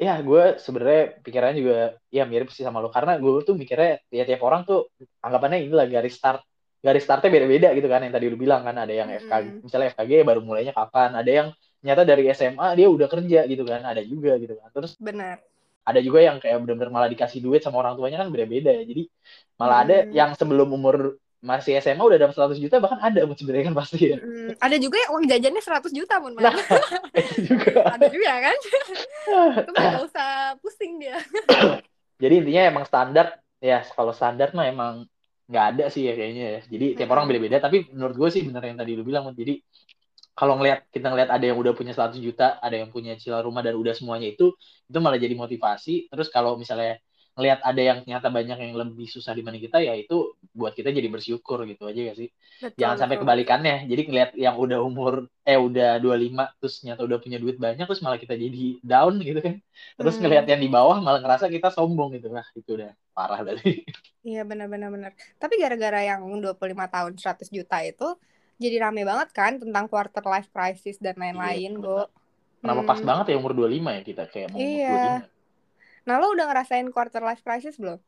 ya 0.00 0.14
gue 0.24 0.42
sebenarnya 0.56 1.20
pikirannya 1.20 1.56
juga 1.60 1.76
ya 2.08 2.24
mirip 2.24 2.48
sih 2.48 2.64
sama 2.64 2.80
lo. 2.80 2.88
Karena 2.88 3.20
gue 3.20 3.44
tuh 3.44 3.52
mikirnya 3.52 4.00
ya 4.08 4.24
tiap 4.24 4.40
orang 4.48 4.64
tuh 4.64 4.88
anggapannya 5.20 5.68
ini 5.68 5.74
lah 5.76 5.84
garis 5.84 6.16
start 6.16 6.40
garis 6.80 7.04
startnya 7.04 7.28
beda-beda 7.28 7.68
gitu 7.76 7.88
kan 7.92 8.00
yang 8.00 8.14
tadi 8.16 8.26
lu 8.32 8.40
bilang 8.40 8.64
kan. 8.64 8.72
Ada 8.80 8.92
yang 8.96 9.08
mm. 9.12 9.20
FKG 9.28 9.46
misalnya 9.60 9.86
FKG 9.92 10.12
baru 10.24 10.40
mulainya 10.40 10.72
kapan. 10.72 11.12
Ada 11.12 11.30
yang 11.30 11.48
nyata 11.84 12.02
dari 12.08 12.24
SMA 12.32 12.66
dia 12.80 12.88
udah 12.88 13.08
kerja 13.12 13.40
gitu 13.44 13.62
kan. 13.68 13.84
Ada 13.84 14.00
juga 14.08 14.40
gitu 14.40 14.56
kan. 14.56 14.68
Terus 14.72 14.96
benar. 14.96 15.44
ada 15.80 15.96
juga 16.04 16.20
yang 16.22 16.36
kayak 16.38 16.60
benar-benar 16.60 16.92
malah 16.92 17.08
dikasih 17.10 17.40
duit 17.40 17.64
sama 17.64 17.80
orang 17.82 17.96
tuanya 17.96 18.20
kan 18.20 18.28
beda-beda 18.32 18.70
ya. 18.72 18.84
Jadi 18.84 19.08
malah 19.58 19.82
hmm. 19.82 19.84
ada 19.88 19.96
yang 20.12 20.30
sebelum 20.36 20.68
umur 20.70 21.18
masih 21.40 21.80
SMA 21.80 22.04
udah 22.04 22.20
dapat 22.20 22.36
100 22.36 22.60
juta 22.60 22.76
bahkan 22.84 23.00
ada 23.00 23.24
sebenarnya 23.32 23.72
kan 23.72 23.76
pasti 23.80 24.12
ya. 24.12 24.16
Hmm, 24.20 24.52
ada 24.60 24.76
juga 24.76 25.00
yang 25.00 25.10
uang 25.16 25.24
jajannya 25.24 25.62
100 25.64 25.88
juta 25.96 26.14
pun 26.20 26.36
nah, 26.36 26.52
juga. 27.48 27.72
ada 27.96 28.06
juga 28.12 28.32
kan. 28.44 28.56
Itu 29.64 29.70
nggak 29.72 30.04
usah 30.04 30.30
pusing 30.60 31.00
dia. 31.00 31.16
Jadi 32.22 32.34
intinya 32.44 32.62
emang 32.68 32.84
standar 32.84 33.40
ya 33.56 33.80
kalau 33.96 34.12
standar 34.12 34.52
mah 34.52 34.68
emang 34.68 35.08
nggak 35.48 35.64
ada 35.76 35.84
sih 35.88 36.04
ya 36.04 36.12
kayaknya 36.12 36.44
ya. 36.44 36.60
Jadi 36.68 36.86
tiap 37.00 37.08
hmm. 37.08 37.14
orang 37.16 37.24
beda-beda 37.32 37.56
tapi 37.56 37.88
menurut 37.88 38.16
gue 38.20 38.28
sih 38.28 38.44
bener 38.44 38.60
yang 38.60 38.76
tadi 38.76 38.92
lu 38.92 39.02
bilang 39.08 39.32
jadi 39.32 39.64
kalau 40.36 40.56
ngelihat 40.56 40.88
kita 40.88 41.12
ngelihat 41.12 41.30
ada 41.36 41.44
yang 41.44 41.58
udah 41.60 41.76
punya 41.76 41.92
100 41.92 42.16
juta, 42.16 42.56
ada 42.64 42.72
yang 42.72 42.88
punya 42.88 43.12
cicilan 43.12 43.44
rumah 43.44 43.60
dan 43.60 43.76
udah 43.76 43.92
semuanya 43.92 44.32
itu 44.32 44.56
itu 44.88 44.98
malah 45.00 45.20
jadi 45.20 45.36
motivasi. 45.36 46.08
Terus 46.08 46.32
kalau 46.32 46.56
misalnya 46.56 46.96
ngelihat 47.40 47.64
ada 47.64 47.80
yang 47.80 47.98
ternyata 48.04 48.28
banyak 48.28 48.58
yang 48.60 48.72
lebih 48.76 49.08
susah 49.08 49.32
dibanding 49.32 49.64
kita 49.64 49.80
ya 49.80 49.96
itu 49.96 50.36
buat 50.52 50.76
kita 50.76 50.92
jadi 50.92 51.08
bersyukur 51.08 51.64
gitu 51.64 51.88
aja 51.88 52.12
ya 52.12 52.14
sih. 52.14 52.28
Betul, 52.60 52.76
Jangan 52.76 52.92
betul. 52.92 53.02
sampai 53.08 53.16
kebalikannya. 53.24 53.76
Jadi 53.88 54.02
ngelihat 54.04 54.30
yang 54.36 54.60
udah 54.60 54.78
umur 54.84 55.32
eh 55.48 55.56
udah 55.56 55.96
25 56.04 56.60
terus 56.60 56.74
ternyata 56.84 57.00
udah 57.08 57.18
punya 57.18 57.38
duit 57.40 57.56
banyak 57.56 57.88
terus 57.88 58.04
malah 58.04 58.20
kita 58.20 58.36
jadi 58.36 58.84
down 58.84 59.16
gitu 59.24 59.40
kan. 59.40 59.56
Terus 59.96 60.14
hmm. 60.20 60.22
ngelihat 60.28 60.44
yang 60.52 60.60
di 60.60 60.68
bawah 60.68 61.00
malah 61.00 61.24
ngerasa 61.24 61.48
kita 61.48 61.72
sombong 61.72 62.20
gitu. 62.20 62.28
lah 62.28 62.44
itu 62.52 62.76
udah 62.76 62.92
parah 63.16 63.40
dari. 63.40 63.88
Iya 64.20 64.44
benar-benar 64.44 64.92
benar. 64.92 65.12
Tapi 65.40 65.56
gara-gara 65.56 66.04
yang 66.04 66.28
25 66.28 66.52
tahun 66.68 67.12
100 67.16 67.48
juta 67.48 67.80
itu 67.80 68.08
jadi 68.60 68.76
rame 68.84 69.08
banget 69.08 69.32
kan 69.32 69.56
tentang 69.56 69.88
quarter 69.88 70.20
life 70.28 70.52
crisis 70.52 71.00
dan 71.00 71.16
lain-lain, 71.16 71.80
iya, 71.80 72.04
Kenapa 72.60 72.84
hmm. 72.84 72.90
pas 72.92 73.00
banget 73.00 73.26
ya 73.32 73.36
umur 73.40 73.56
25 73.56 73.96
ya 73.96 74.02
kita 74.04 74.24
kayak 74.28 74.48
mau 74.52 74.60
iya. 74.60 75.24
25 75.24 75.39
Nah, 76.08 76.16
lo 76.16 76.32
udah 76.32 76.46
ngerasain 76.48 76.88
quarter 76.92 77.20
life 77.20 77.42
crisis 77.44 77.76
belum? 77.76 78.00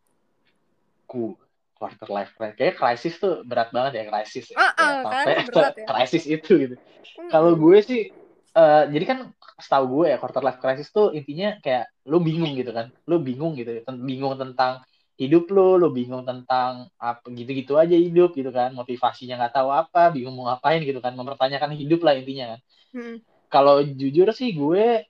Ku 1.05 1.37
quarter 1.77 2.09
life 2.09 2.33
crisis. 2.39 2.57
Kayaknya 2.57 2.77
crisis 2.79 3.15
tuh 3.19 3.35
berat 3.43 3.75
banget 3.75 3.93
ya, 3.99 4.03
crisis. 4.07 4.47
Ah, 4.55 4.71
uh, 4.79 5.01
kan? 5.11 5.27
berat 5.51 5.75
ya. 5.75 5.87
Crisis 5.91 6.25
itu 6.31 6.53
gitu. 6.69 6.75
Hmm. 7.19 7.29
Kalau 7.29 7.59
gue 7.59 7.79
sih, 7.83 8.15
uh, 8.55 8.87
jadi 8.87 9.05
kan 9.05 9.19
setahu 9.59 10.01
gue 10.01 10.15
ya, 10.15 10.17
quarter 10.23 10.43
life 10.47 10.63
crisis 10.63 10.95
tuh 10.95 11.11
intinya 11.11 11.59
kayak 11.59 11.91
lo 12.07 12.23
bingung 12.23 12.55
gitu 12.55 12.71
kan. 12.71 12.95
Lo 13.11 13.19
bingung 13.19 13.59
gitu, 13.59 13.83
bingung 13.99 14.39
tentang 14.39 14.87
hidup 15.21 15.51
lo, 15.53 15.77
lo 15.77 15.93
bingung 15.93 16.25
tentang 16.25 16.89
apa 16.97 17.23
gitu-gitu 17.31 17.77
aja 17.77 17.95
hidup 17.95 18.33
gitu 18.33 18.49
kan, 18.51 18.73
motivasinya 18.73 19.39
nggak 19.39 19.55
tahu 19.55 19.69
apa, 19.71 20.11
bingung 20.11 20.35
mau 20.35 20.51
ngapain 20.51 20.81
gitu 20.83 20.99
kan, 20.99 21.13
mempertanyakan 21.15 21.77
hidup 21.77 22.01
lah 22.03 22.17
intinya 22.17 22.57
kan. 22.57 22.61
Hmm. 22.97 23.17
Kalau 23.53 23.85
jujur 23.85 24.33
sih 24.33 24.57
gue 24.57 25.05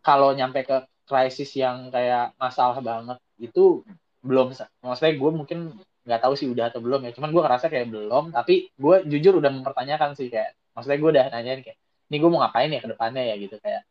kalau 0.00 0.32
nyampe 0.32 0.64
ke 0.64 0.76
krisis 1.06 1.50
yang 1.54 1.88
kayak 1.94 2.34
masalah 2.36 2.78
banget 2.82 3.18
itu 3.38 3.86
belum 4.26 4.52
maksudnya 4.82 5.14
gue 5.14 5.30
mungkin 5.30 5.58
nggak 6.06 6.20
tahu 6.22 6.34
sih 6.38 6.46
udah 6.50 6.70
atau 6.70 6.82
belum 6.82 7.02
ya 7.06 7.10
cuman 7.14 7.30
gue 7.34 7.42
ngerasa 7.42 7.66
kayak 7.66 7.86
belum 7.90 8.30
tapi 8.30 8.70
gue 8.74 8.96
jujur 9.10 9.38
udah 9.42 9.50
mempertanyakan 9.50 10.14
sih 10.14 10.30
kayak 10.30 10.54
maksudnya 10.74 10.98
gue 11.02 11.10
udah 11.10 11.24
nanyain 11.34 11.60
kayak 11.62 11.78
ini 12.10 12.16
gue 12.22 12.30
mau 12.30 12.40
ngapain 12.42 12.70
ya 12.70 12.78
ke 12.82 12.88
depannya 12.90 13.22
ya 13.26 13.34
gitu 13.38 13.56
kayak 13.58 13.82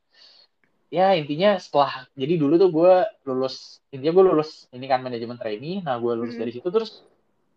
ya 0.93 1.11
intinya 1.17 1.59
setelah 1.59 2.07
jadi 2.15 2.33
dulu 2.39 2.55
tuh 2.55 2.69
gue 2.71 2.93
lulus 3.27 3.83
intinya 3.91 4.13
gue 4.15 4.25
lulus 4.31 4.71
ini 4.71 4.85
kan 4.87 5.03
manajemen 5.03 5.35
trainee 5.35 5.83
nah 5.83 5.99
gue 5.99 6.11
lulus 6.15 6.39
hmm. 6.39 6.41
dari 6.45 6.51
situ 6.55 6.67
terus 6.71 7.03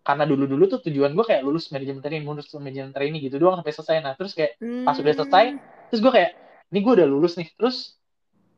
karena 0.03 0.25
dulu 0.25 0.49
dulu 0.49 0.65
tuh 0.67 0.81
tujuan 0.89 1.13
gue 1.13 1.23
kayak 1.27 1.45
lulus 1.45 1.71
manajemen 1.71 2.01
trainee 2.01 2.25
lulus 2.25 2.51
manajemen 2.57 2.91
trainee 2.91 3.21
gitu 3.23 3.39
doang 3.39 3.61
sampai 3.61 3.75
selesai 3.75 3.97
nah 4.03 4.15
terus 4.19 4.33
kayak 4.35 4.59
hmm. 4.59 4.83
pas 4.83 4.97
udah 4.99 5.15
selesai 5.15 5.45
terus 5.93 6.01
gue 6.03 6.13
kayak 6.13 6.31
ini 6.75 6.79
gue 6.83 6.93
udah 6.99 7.09
lulus 7.09 7.39
nih 7.39 7.49
terus 7.55 7.98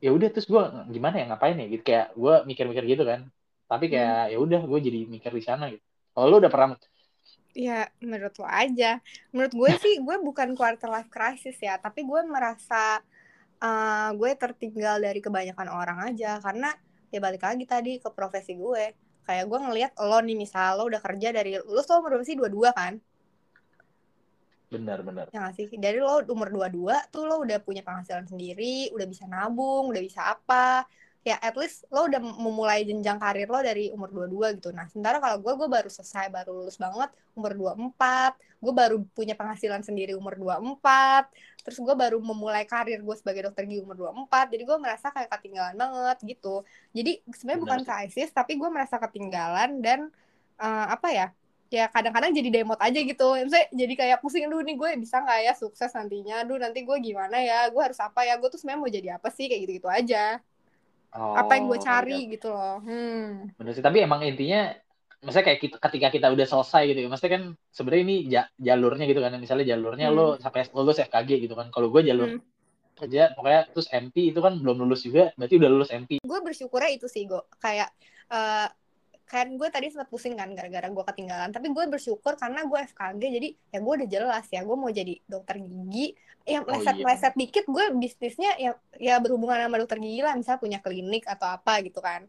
ya 0.00 0.10
udah 0.10 0.28
terus 0.32 0.48
gue 0.48 0.62
gimana 0.90 1.20
ya 1.20 1.24
ngapain 1.30 1.56
ya? 1.60 1.66
Gitu 1.68 1.82
kayak 1.84 2.06
gue 2.16 2.34
mikir-mikir 2.48 2.84
gitu 2.88 3.04
kan. 3.04 3.28
Tapi 3.70 3.86
kayak 3.92 4.20
hmm. 4.26 4.32
ya 4.34 4.38
udah 4.40 4.60
gue 4.66 4.80
jadi 4.80 5.00
mikir 5.06 5.30
di 5.30 5.44
sana 5.44 5.70
gitu. 5.70 5.84
Kalau 6.16 6.26
lu 6.26 6.36
udah 6.42 6.50
pernah? 6.50 6.76
Ya, 7.54 7.86
menurut 8.02 8.34
lo 8.40 8.46
aja. 8.48 8.98
Menurut 9.30 9.54
gue 9.54 9.70
sih, 9.78 9.94
gue 10.02 10.16
bukan 10.22 10.58
quarter 10.58 10.90
life 10.90 11.10
crisis 11.10 11.54
ya, 11.58 11.78
tapi 11.78 12.02
gue 12.02 12.20
merasa 12.26 12.98
uh, 13.62 14.10
gue 14.14 14.30
tertinggal 14.34 14.98
dari 14.98 15.22
kebanyakan 15.22 15.68
orang 15.70 15.98
aja. 16.10 16.42
Karena 16.42 16.74
ya 17.14 17.18
balik 17.22 17.46
lagi 17.46 17.64
tadi 17.66 17.92
ke 18.02 18.10
profesi 18.10 18.58
gue. 18.58 18.96
Kayak 19.22 19.46
gue 19.46 19.58
ngelihat 19.62 19.92
lo 20.02 20.18
nih 20.18 20.34
misal 20.34 20.82
lo 20.82 20.90
udah 20.90 20.98
kerja 20.98 21.30
dari 21.30 21.54
lo 21.60 21.80
tuh 21.86 22.02
umur 22.02 22.18
berapa 22.18 22.26
sih? 22.26 22.34
dua-dua 22.34 22.74
kan 22.74 22.98
benar 24.70 25.02
benar. 25.02 25.26
Ya 25.34 25.50
gak 25.50 25.54
sih? 25.58 25.66
Dari 25.74 25.98
lo 25.98 26.22
umur 26.30 26.48
dua-dua 26.54 27.02
tuh 27.10 27.26
lo 27.26 27.42
udah 27.42 27.58
punya 27.58 27.82
penghasilan 27.82 28.30
sendiri 28.30 28.94
udah 28.94 29.06
bisa 29.10 29.26
nabung 29.26 29.90
udah 29.90 30.02
bisa 30.02 30.30
apa. 30.30 30.86
Ya 31.20 31.36
at 31.36 31.52
least 31.58 31.84
lo 31.92 32.08
udah 32.08 32.16
memulai 32.16 32.86
jenjang 32.86 33.20
karir 33.20 33.44
lo 33.50 33.60
dari 33.60 33.92
umur 33.92 34.08
22 34.08 34.56
gitu. 34.56 34.70
Nah, 34.72 34.88
sementara 34.88 35.20
kalau 35.20 35.36
gue, 35.36 35.52
gue 35.52 35.68
baru 35.68 35.92
selesai, 35.92 36.32
baru 36.32 36.64
lulus 36.64 36.80
banget 36.80 37.12
umur 37.36 37.76
24, 37.76 38.40
gue 38.56 38.72
baru 38.72 38.96
punya 39.12 39.36
penghasilan 39.36 39.84
sendiri 39.84 40.16
umur 40.16 40.40
24, 40.40 41.28
terus 41.60 41.76
gue 41.76 41.92
baru 41.92 42.16
memulai 42.24 42.64
karir 42.64 43.04
gue 43.04 43.16
sebagai 43.20 43.52
dokter 43.52 43.68
gigi 43.68 43.84
umur 43.84 44.16
24, 44.16 44.48
jadi 44.56 44.62
gue 44.64 44.78
merasa 44.80 45.12
kayak 45.12 45.28
ketinggalan 45.28 45.76
banget 45.76 46.16
gitu. 46.24 46.64
Jadi 46.96 47.20
sebenarnya 47.36 47.60
bukan 47.68 47.80
krisis, 47.84 48.32
tapi 48.32 48.56
gue 48.56 48.70
merasa 48.72 48.96
ketinggalan 48.96 49.84
dan 49.84 50.08
uh, 50.56 50.86
apa 50.88 51.08
ya, 51.12 51.26
ya 51.70 51.86
kadang-kadang 51.88 52.34
jadi 52.34 52.50
demot 52.50 52.76
aja 52.82 52.98
gitu. 52.98 53.26
Misalnya 53.38 53.68
jadi 53.70 53.94
kayak 53.94 54.18
pusing 54.18 54.50
dulu 54.50 54.66
nih 54.66 54.76
gue 54.76 54.90
bisa 55.00 55.22
nggak 55.22 55.38
ya 55.46 55.52
sukses 55.54 55.90
nantinya? 55.94 56.42
Aduh 56.42 56.58
nanti 56.58 56.82
gue 56.82 56.96
gimana 56.98 57.38
ya? 57.38 57.70
Gue 57.70 57.82
harus 57.86 57.98
apa 58.02 58.26
ya? 58.26 58.36
Gue 58.36 58.50
tuh 58.50 58.58
sebenarnya 58.58 58.80
mau 58.82 58.90
jadi 58.90 59.08
apa 59.16 59.28
sih? 59.30 59.46
Kayak 59.46 59.60
gitu-gitu 59.70 59.88
aja. 59.88 60.42
Oh, 61.10 61.34
apa 61.34 61.58
yang 61.58 61.66
gue 61.66 61.78
oh, 61.78 61.82
cari 61.82 62.18
ya. 62.26 62.30
gitu 62.38 62.48
loh. 62.54 62.78
Hmm. 62.86 63.50
bener 63.58 63.74
sih 63.74 63.82
tapi 63.82 63.98
emang 63.98 64.22
intinya 64.22 64.70
maksudnya 65.20 65.46
kayak 65.52 65.60
kita, 65.60 65.76
ketika 65.76 66.08
kita 66.14 66.26
udah 66.32 66.46
selesai 66.48 66.82
gitu 66.94 66.98
ya 67.04 67.08
maksudnya 67.12 67.32
kan 67.36 67.44
sebenarnya 67.74 68.02
ini 68.08 68.16
jalurnya 68.56 69.04
gitu 69.04 69.20
kan 69.20 69.36
misalnya 69.36 69.66
jalurnya 69.76 70.08
hmm. 70.08 70.16
lo 70.16 70.26
sampai 70.40 70.70
lulus 70.72 71.02
FKG 71.02 71.30
gitu 71.44 71.54
kan 71.58 71.68
kalau 71.68 71.92
gue 71.92 72.00
jalur 72.08 72.40
hmm. 72.40 72.40
kerja 72.96 73.36
pokoknya 73.36 73.68
terus 73.68 73.88
MP 73.92 74.32
itu 74.32 74.40
kan 74.40 74.56
belum 74.56 74.86
lulus 74.86 75.04
juga 75.04 75.28
berarti 75.36 75.54
udah 75.60 75.70
lulus 75.74 75.90
MP 75.92 76.24
gue 76.24 76.38
bersyukurnya 76.40 76.90
itu 76.96 77.04
sih 77.04 77.28
gue 77.28 77.42
kayak 77.60 77.92
uh, 78.32 78.72
kan 79.30 79.46
gue 79.54 79.68
tadi 79.70 79.94
sempat 79.94 80.10
pusing 80.10 80.34
kan 80.34 80.50
gara-gara 80.58 80.90
gue 80.90 81.04
ketinggalan 81.14 81.54
tapi 81.54 81.70
gue 81.70 81.84
bersyukur 81.86 82.34
karena 82.34 82.66
gue 82.66 82.78
FKG 82.82 83.22
jadi 83.22 83.48
ya 83.70 83.78
gue 83.78 83.92
udah 84.02 84.08
jelas 84.10 84.44
ya 84.50 84.66
gue 84.66 84.74
mau 84.76 84.90
jadi 84.90 85.14
dokter 85.30 85.62
gigi. 85.62 86.18
Ya 86.42 86.66
leset 86.66 86.98
oh, 86.98 87.14
iya. 87.14 87.30
dikit 87.38 87.64
gue 87.70 87.84
bisnisnya 87.94 88.58
ya 88.58 88.74
ya 88.98 89.22
berhubungan 89.22 89.62
sama 89.62 89.78
dokter 89.78 90.02
gigi 90.02 90.18
lah 90.26 90.34
misal 90.34 90.58
punya 90.58 90.82
klinik 90.82 91.30
atau 91.30 91.46
apa 91.46 91.78
gitu 91.86 92.02
kan. 92.02 92.26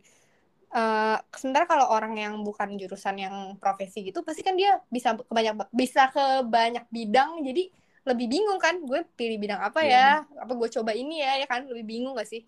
Uh, 0.72 1.18
sementara 1.34 1.66
kalau 1.66 1.90
orang 1.90 2.16
yang 2.16 2.34
bukan 2.46 2.78
jurusan 2.78 3.18
yang 3.18 3.36
profesi 3.58 4.08
gitu 4.08 4.24
pasti 4.24 4.46
kan 4.46 4.56
dia 4.56 4.80
bisa 4.88 5.18
ke 5.18 5.28
banyak 5.28 5.68
bisa 5.74 6.08
ke 6.14 6.48
banyak 6.48 6.86
bidang 6.88 7.44
jadi 7.44 7.68
lebih 8.08 8.28
bingung 8.32 8.56
kan 8.62 8.78
gue 8.78 9.04
pilih 9.18 9.42
bidang 9.42 9.58
apa 9.58 9.82
ya? 9.82 10.22
Apa 10.38 10.54
gue 10.54 10.70
coba 10.70 10.94
ini 10.94 11.26
ya 11.26 11.42
ya 11.42 11.50
kan? 11.50 11.66
Lebih 11.66 11.86
bingung 11.90 12.14
gak 12.14 12.30
sih? 12.30 12.46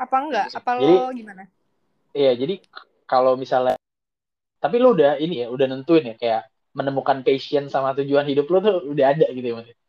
Apa 0.00 0.16
enggak 0.16 0.48
apa 0.56 0.70
jadi, 0.80 0.96
lo 0.96 1.12
gimana? 1.12 1.44
iya 2.12 2.32
jadi 2.36 2.60
kalau 3.12 3.36
misalnya 3.36 3.76
tapi 4.56 4.80
lo 4.80 4.96
udah 4.96 5.20
ini 5.20 5.44
ya 5.44 5.52
udah 5.52 5.66
nentuin 5.68 6.08
ya 6.08 6.16
kayak 6.16 6.42
menemukan 6.72 7.20
passion 7.20 7.68
sama 7.68 7.92
tujuan 8.00 8.24
hidup 8.24 8.48
lo 8.48 8.58
tuh 8.64 8.88
udah 8.88 9.04
ada 9.12 9.28
gitu 9.28 9.52
ya 9.52 9.54
maksudnya 9.60 9.82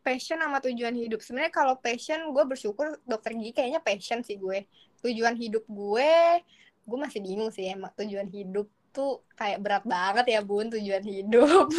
passion 0.00 0.40
sama 0.40 0.58
tujuan 0.64 0.96
hidup. 0.96 1.20
Sebenarnya 1.20 1.52
kalau 1.52 1.76
passion 1.76 2.32
gue 2.32 2.44
bersyukur 2.48 2.98
dokter 3.04 3.36
gigi 3.36 3.52
kayaknya 3.52 3.80
passion 3.84 4.24
sih 4.24 4.40
gue. 4.40 4.64
Tujuan 5.04 5.36
hidup 5.36 5.64
gue 5.68 6.40
gue 6.80 6.98
masih 6.98 7.20
bingung 7.22 7.52
sih 7.54 7.70
emang 7.70 7.92
tujuan 7.94 8.26
hidup 8.26 8.66
tuh 8.90 9.22
kayak 9.38 9.62
berat 9.62 9.84
banget 9.86 10.26
ya 10.26 10.40
bun 10.42 10.66
tujuan 10.72 11.04
hidup. 11.04 11.70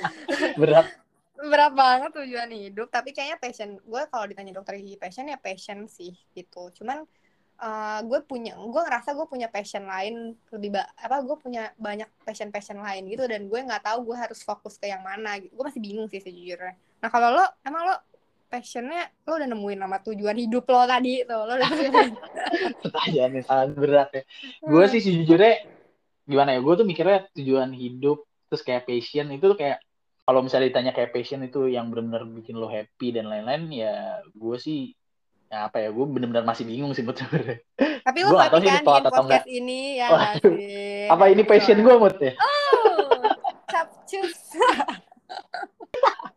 Berat. 0.60 0.90
Berat 1.36 1.72
banget 1.76 2.10
tujuan 2.16 2.50
hidup. 2.50 2.88
Tapi 2.90 3.14
kayaknya 3.14 3.38
passion 3.38 3.78
gue 3.78 4.02
kalau 4.10 4.26
ditanya 4.26 4.58
dokter 4.58 4.80
gigi 4.82 4.98
passion 4.98 5.30
ya 5.30 5.38
passion 5.38 5.86
sih 5.86 6.16
gitu. 6.34 6.72
Cuman 6.74 7.06
uh, 7.60 8.00
gue 8.04 8.20
punya 8.24 8.56
gue 8.56 8.82
ngerasa 8.82 9.16
gue 9.16 9.26
punya 9.28 9.48
passion 9.48 9.84
lain 9.84 10.36
lebih 10.52 10.76
ba 10.76 10.88
apa 10.96 11.24
gue 11.24 11.36
punya 11.40 11.72
banyak 11.76 12.08
passion 12.24 12.52
passion 12.52 12.80
lain 12.80 13.08
gitu 13.08 13.24
dan 13.24 13.48
gue 13.48 13.60
nggak 13.60 13.84
tahu 13.84 14.12
gue 14.12 14.16
harus 14.16 14.40
fokus 14.44 14.76
ke 14.76 14.88
yang 14.88 15.04
mana 15.04 15.40
gitu. 15.40 15.52
Gue 15.56 15.64
masih 15.68 15.82
bingung 15.82 16.08
sih 16.08 16.20
sejujurnya. 16.20 16.76
Nah 17.00 17.08
kalau 17.08 17.32
lo 17.32 17.44
emang 17.64 17.82
lo 17.88 17.96
passionnya 18.46 19.10
lo 19.26 19.42
udah 19.42 19.48
nemuin 19.50 19.78
nama 19.82 19.98
tujuan 20.00 20.36
hidup 20.38 20.64
lo 20.70 20.86
tadi 20.86 21.26
tuh 21.26 21.42
lo 21.42 21.52
udah 21.58 21.70
pertanyaan 22.84 23.30
yang 23.40 23.46
sangat 23.46 23.68
berat 23.74 24.10
ya. 24.12 24.22
Gue 24.62 24.84
sih 24.92 25.00
sejujurnya 25.02 25.76
gimana 26.26 26.58
ya 26.58 26.60
gue 26.60 26.74
tuh 26.74 26.86
mikirnya 26.86 27.30
tujuan 27.38 27.70
hidup 27.70 28.26
terus 28.50 28.62
kayak 28.66 28.86
passion 28.86 29.30
itu 29.30 29.46
tuh 29.46 29.58
kayak 29.58 29.78
kalau 30.26 30.42
misalnya 30.42 30.74
ditanya 30.74 30.92
kayak 30.94 31.14
passion 31.14 31.46
itu 31.46 31.70
yang 31.70 31.86
benar-benar 31.86 32.26
bikin 32.26 32.58
lo 32.58 32.66
happy 32.66 33.14
dan 33.14 33.30
lain-lain 33.30 33.70
ya 33.70 34.18
gue 34.34 34.56
sih 34.58 34.90
ya 35.46 35.70
apa 35.70 35.78
ya 35.78 35.88
gue 35.94 36.04
bener-bener 36.10 36.42
masih 36.42 36.66
bingung 36.66 36.90
sih 36.90 37.06
buat 37.06 37.22
sebenarnya 37.22 37.62
tapi 38.06 38.18
lo 38.26 38.34
gak 38.34 38.50
tau 38.50 38.58
sih 38.58 38.70
podcast 38.82 39.06
atau 39.14 39.22
enggak. 39.30 39.44
ini 39.46 40.02
ya 40.02 40.08
sih 40.42 41.06
apa 41.14 41.24
ini 41.30 41.42
passion 41.46 41.78
gue 41.86 41.94
mut 41.94 42.18
ya? 42.18 42.34
Oh 42.34 43.16
capcus 43.70 44.34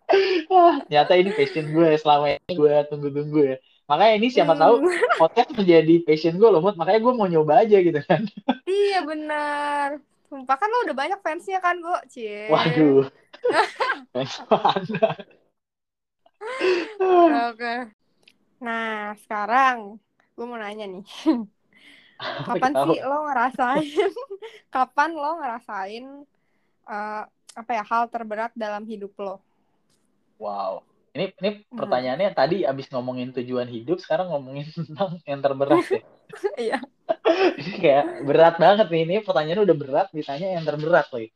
ternyata 0.90 1.14
ini 1.18 1.30
passion 1.34 1.66
gue 1.74 1.90
selama 2.02 2.34
ini 2.34 2.54
gue 2.58 2.74
tunggu-tunggu 2.90 3.42
ya. 3.46 3.58
Makanya 3.90 4.14
ini 4.22 4.28
siapa 4.30 4.54
hmm. 4.54 4.62
tahu 4.62 4.76
podcast 5.22 5.50
menjadi 5.54 5.96
passion 6.02 6.38
gue 6.42 6.50
loh 6.50 6.62
mut. 6.62 6.74
Makanya 6.78 7.00
gue 7.06 7.14
mau 7.14 7.30
nyoba 7.30 7.62
aja 7.62 7.78
gitu 7.78 8.02
kan. 8.06 8.26
Iya 8.66 9.06
benar. 9.06 10.02
Sumpah 10.30 10.58
kan 10.58 10.70
lo 10.70 10.90
udah 10.90 10.98
banyak 10.98 11.20
fansnya 11.22 11.62
kan 11.62 11.78
gue 11.78 11.98
cie 12.10 12.50
waduh. 12.50 13.06
Fans 14.14 14.36
mana? 14.50 15.10
Oke 17.54 17.76
Nah, 18.60 19.16
sekarang 19.24 20.00
gue 20.36 20.46
mau 20.46 20.60
nanya 20.60 20.86
nih. 20.88 21.06
kapan 22.20 22.76
sih 22.76 23.00
lo 23.00 23.32
ngerasain 23.32 24.12
kapan 24.76 25.16
lo 25.16 25.40
ngerasain 25.40 26.06
uh, 26.84 27.24
apa 27.56 27.72
ya 27.72 27.84
hal 27.88 28.12
terberat 28.12 28.52
dalam 28.56 28.84
hidup 28.84 29.16
lo? 29.16 29.40
Wow. 30.40 30.84
Ini 31.16 31.36
ini 31.42 31.50
hmm. 31.64 31.76
pertanyaannya 31.80 32.30
tadi 32.36 32.58
abis 32.64 32.92
ngomongin 32.94 33.34
tujuan 33.34 33.68
hidup, 33.68 34.00
sekarang 34.04 34.32
ngomongin 34.32 34.68
tentang 34.78 35.20
yang 35.24 35.40
terberat 35.40 35.84
ya. 35.88 36.04
Iya. 36.56 36.80
ini 37.62 37.76
kayak 37.78 38.06
berat 38.26 38.56
banget 38.58 38.88
nih 38.90 39.02
ini 39.06 39.16
pertanyaannya 39.22 39.66
udah 39.66 39.78
berat 39.78 40.08
ditanya 40.12 40.48
yang 40.58 40.64
terberat 40.66 41.08
lagi 41.14 41.30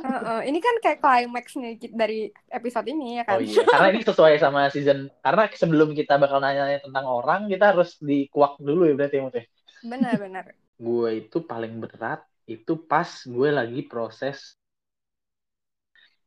uh, 0.00 0.08
uh, 0.08 0.40
ini 0.46 0.58
kan 0.62 0.74
kayak 0.80 0.98
climax 1.02 1.46
nih 1.58 1.74
dari 1.90 2.30
episode 2.50 2.86
ini 2.86 3.20
ya 3.20 3.24
kan? 3.26 3.38
Oh 3.38 3.42
iya 3.42 3.62
karena 3.66 3.88
ini 3.92 4.02
sesuai 4.06 4.34
sama 4.38 4.70
season 4.70 5.10
karena 5.20 5.44
sebelum 5.52 5.92
kita 5.92 6.16
bakal 6.16 6.38
nanya 6.38 6.78
tentang 6.80 7.04
orang 7.04 7.50
kita 7.50 7.74
harus 7.74 7.98
dikuak 7.98 8.56
dulu 8.62 8.86
ya 8.86 8.94
berarti 8.96 9.16
ya? 9.18 9.44
Benar-benar 9.84 10.44
gue 10.80 11.10
itu 11.20 11.44
paling 11.44 11.76
berat 11.76 12.24
itu 12.48 12.72
pas 12.88 13.06
gue 13.06 13.48
lagi 13.52 13.84
proses. 13.86 14.56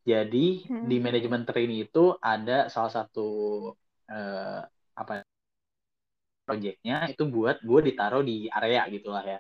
Jadi 0.04 0.68
hmm. 0.68 0.88
di 0.88 0.98
manajemen 1.00 1.44
training 1.48 1.88
itu 1.88 2.16
ada 2.20 2.68
salah 2.68 2.92
satu 2.92 3.30
uh, 4.12 4.62
apa 4.94 5.24
projectnya 6.44 7.08
itu 7.10 7.24
buat 7.28 7.64
gue 7.64 7.80
ditaruh 7.92 8.24
di 8.24 8.48
area 8.52 8.88
gitulah 8.92 9.24
ya 9.24 9.40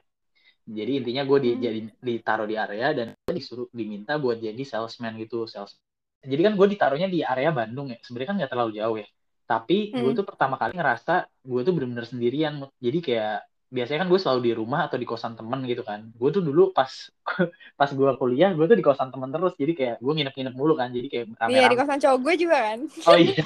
jadi 0.64 1.04
intinya 1.04 1.24
gue 1.28 1.40
di, 1.44 1.50
hmm. 1.54 1.60
jadi 1.60 1.80
ditaruh 2.00 2.48
di 2.48 2.56
area 2.56 2.88
dan 2.96 3.08
disuruh 3.28 3.68
diminta 3.76 4.16
buat 4.16 4.40
jadi 4.40 4.64
salesman 4.64 5.20
gitu 5.20 5.44
sales 5.44 5.76
jadi 6.24 6.52
kan 6.52 6.54
gue 6.56 6.68
ditaruhnya 6.72 7.12
di 7.12 7.20
area 7.20 7.52
Bandung 7.52 7.92
ya 7.92 8.00
sebenarnya 8.00 8.30
kan 8.32 8.36
nggak 8.40 8.52
terlalu 8.52 8.72
jauh 8.80 8.98
ya 8.98 9.08
tapi 9.44 9.92
hmm. 9.92 10.00
gue 10.00 10.12
tuh 10.16 10.26
pertama 10.26 10.56
kali 10.56 10.72
ngerasa 10.74 11.28
gue 11.44 11.62
tuh 11.68 11.74
bener-bener 11.76 12.08
sendirian 12.08 12.64
jadi 12.80 13.00
kayak 13.04 13.40
biasanya 13.74 14.06
kan 14.06 14.10
gue 14.14 14.22
selalu 14.22 14.40
di 14.46 14.54
rumah 14.54 14.86
atau 14.86 15.02
di 15.02 15.08
kosan 15.10 15.34
temen 15.34 15.66
gitu 15.66 15.82
kan. 15.82 16.14
Gue 16.14 16.30
tuh 16.30 16.46
dulu 16.46 16.70
pas 16.70 16.88
pas 17.80 17.90
gue 17.90 18.10
kuliah 18.22 18.54
gue 18.54 18.66
tuh 18.70 18.78
di 18.78 18.86
kosan 18.86 19.10
temen 19.10 19.34
terus. 19.34 19.58
Jadi 19.58 19.74
kayak 19.74 19.96
gue 19.98 20.14
nginep-nginep 20.14 20.54
mulu 20.54 20.78
kan 20.78 20.94
jadi 20.94 21.10
kayak 21.10 21.26
iya 21.50 21.66
di 21.66 21.74
kosan 21.74 21.98
cowok 21.98 22.20
gue 22.22 22.34
juga 22.46 22.58
kan. 22.70 22.80
Oh 23.10 23.18
iya 23.18 23.46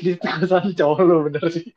di 0.00 0.12
kosan 0.16 0.72
cowok 0.72 0.98
lu 1.04 1.16
bener 1.28 1.44
sih. 1.52 1.68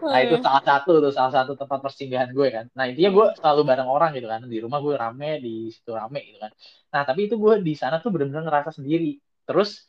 Nah 0.00 0.18
itu 0.24 0.40
salah 0.40 0.64
satu 0.64 1.04
tuh 1.04 1.12
salah 1.12 1.32
satu 1.36 1.52
tempat 1.52 1.78
persinggahan 1.84 2.32
gue 2.32 2.48
kan. 2.48 2.64
Nah 2.72 2.88
intinya 2.88 3.10
gue 3.12 3.26
selalu 3.36 3.60
bareng 3.68 3.88
orang 3.92 4.10
gitu 4.16 4.32
kan. 4.32 4.40
Di 4.48 4.58
rumah 4.64 4.80
gue 4.80 4.94
rame 4.96 5.30
di 5.44 5.68
situ 5.68 5.92
rame 5.92 6.24
gitu 6.32 6.40
kan. 6.40 6.52
Nah 6.96 7.04
tapi 7.04 7.28
itu 7.28 7.36
gue 7.36 7.60
di 7.60 7.76
sana 7.76 8.00
tuh 8.00 8.08
bener-bener 8.08 8.48
ngerasa 8.48 8.72
sendiri. 8.72 9.20
Terus 9.44 9.84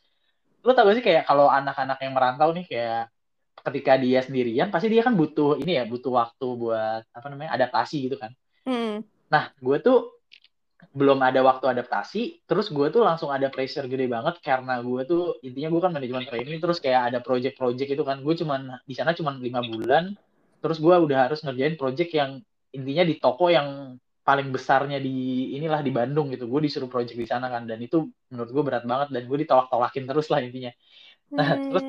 lu 0.64 0.72
tau 0.72 0.88
gak 0.88 0.96
sih 1.00 1.04
kayak 1.04 1.24
kalau 1.24 1.48
anak-anak 1.48 1.98
yang 2.00 2.12
merantau 2.16 2.52
nih 2.52 2.64
kayak 2.68 3.13
ketika 3.62 3.96
dia 3.96 4.20
sendirian 4.20 4.68
pasti 4.68 4.90
dia 4.90 5.06
kan 5.06 5.14
butuh 5.14 5.60
ini 5.62 5.78
ya 5.78 5.84
butuh 5.86 6.12
waktu 6.12 6.48
buat 6.58 7.02
apa 7.14 7.26
namanya 7.30 7.54
adaptasi 7.54 8.10
gitu 8.10 8.16
kan 8.18 8.34
hmm. 8.66 9.04
nah 9.30 9.54
gue 9.60 9.76
tuh 9.78 10.14
belum 10.94 11.18
ada 11.24 11.40
waktu 11.40 11.64
adaptasi 11.70 12.44
terus 12.44 12.68
gue 12.68 12.86
tuh 12.92 13.02
langsung 13.02 13.32
ada 13.32 13.48
pressure 13.48 13.88
gede 13.88 14.06
banget 14.06 14.38
karena 14.44 14.78
gue 14.84 15.02
tuh 15.08 15.40
intinya 15.40 15.72
gue 15.72 15.80
kan 15.80 15.92
manajemen 15.96 16.28
training 16.28 16.60
terus 16.60 16.78
kayak 16.78 17.14
ada 17.14 17.18
project-project 17.24 17.90
itu 17.96 18.04
kan 18.04 18.20
gue 18.20 18.34
cuman 18.36 18.78
di 18.84 18.94
sana 18.94 19.16
cuman 19.16 19.40
lima 19.40 19.64
bulan 19.64 20.12
terus 20.60 20.78
gue 20.78 20.94
udah 20.94 21.30
harus 21.30 21.40
ngerjain 21.40 21.74
project 21.80 22.10
yang 22.12 22.30
intinya 22.74 23.04
di 23.06 23.16
toko 23.16 23.48
yang 23.48 23.96
paling 24.24 24.48
besarnya 24.48 24.98
di 25.02 25.52
inilah 25.52 25.84
di 25.84 25.92
Bandung 25.92 26.32
gitu 26.32 26.48
gue 26.48 26.60
disuruh 26.64 26.88
project 26.88 27.16
di 27.16 27.28
sana 27.28 27.52
kan 27.52 27.68
dan 27.68 27.76
itu 27.80 28.08
menurut 28.32 28.50
gue 28.50 28.62
berat 28.64 28.84
banget 28.88 29.08
dan 29.12 29.22
gue 29.28 29.38
ditolak-tolakin 29.44 30.04
terus 30.08 30.32
lah 30.32 30.40
intinya 30.40 30.72
nah 31.32 31.48
hmm. 31.52 31.64
terus 31.68 31.84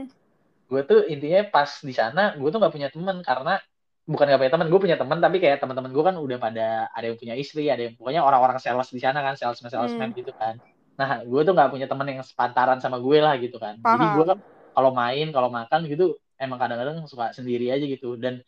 gue 0.65 0.81
tuh 0.85 0.99
intinya 1.05 1.45
pas 1.49 1.69
di 1.69 1.93
sana 1.93 2.33
gue 2.33 2.49
tuh 2.49 2.57
nggak 2.57 2.73
punya 2.73 2.89
teman 2.89 3.21
karena 3.21 3.61
bukan 4.05 4.29
gak 4.29 4.37
punya 4.37 4.53
teman 4.53 4.67
gue 4.69 4.79
punya 4.81 4.97
teman 5.01 5.17
tapi 5.17 5.37
kayak 5.41 5.57
teman-teman 5.57 5.89
gue 5.89 6.03
kan 6.05 6.15
udah 6.21 6.37
pada 6.37 6.67
ada 6.93 7.05
yang 7.09 7.17
punya 7.17 7.33
istri 7.33 7.73
ada 7.73 7.89
yang 7.89 7.97
pokoknya 7.97 8.21
orang-orang 8.21 8.61
sales 8.61 8.93
di 8.93 9.01
sana 9.01 9.25
kan 9.25 9.33
salesman 9.33 9.73
salesman 9.73 10.13
hmm. 10.13 10.17
gitu 10.21 10.31
kan 10.37 10.61
nah 10.95 11.25
gue 11.25 11.41
tuh 11.41 11.53
nggak 11.57 11.73
punya 11.73 11.89
teman 11.89 12.05
yang 12.13 12.21
sepantaran 12.21 12.77
sama 12.77 13.01
gue 13.01 13.17
lah 13.17 13.33
gitu 13.41 13.57
kan 13.57 13.81
Paham. 13.81 13.97
jadi 13.97 14.05
gue 14.13 14.25
kan 14.29 14.37
kalau 14.77 14.91
main 14.93 15.27
kalau 15.33 15.49
makan 15.49 15.89
gitu 15.89 16.21
emang 16.37 16.61
kadang-kadang 16.61 17.01
suka 17.09 17.33
sendiri 17.33 17.73
aja 17.73 17.81
gitu 17.81 18.13
dan 18.15 18.45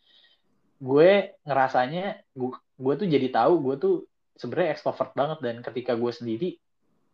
gue 0.78 1.34
ngerasanya 1.42 2.22
gue, 2.38 2.54
gue 2.54 2.94
tuh 2.94 3.06
jadi 3.10 3.26
tahu 3.34 3.52
gue 3.58 3.74
tuh 3.82 3.94
sebenarnya 4.38 4.78
extrovert 4.78 5.10
banget 5.18 5.38
dan 5.42 5.56
ketika 5.66 5.98
gue 5.98 6.12
sendiri 6.14 6.48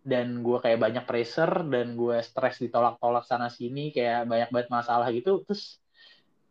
dan 0.05 0.45
gue 0.45 0.61
kayak 0.61 0.79
banyak 0.79 1.05
pressure 1.09 1.65
dan 1.73 1.97
gue 1.97 2.21
stres 2.21 2.61
ditolak-tolak 2.61 3.25
sana 3.25 3.49
sini 3.49 3.89
kayak 3.89 4.29
banyak 4.29 4.53
banget 4.53 4.69
masalah 4.69 5.09
gitu 5.09 5.41
terus 5.49 5.81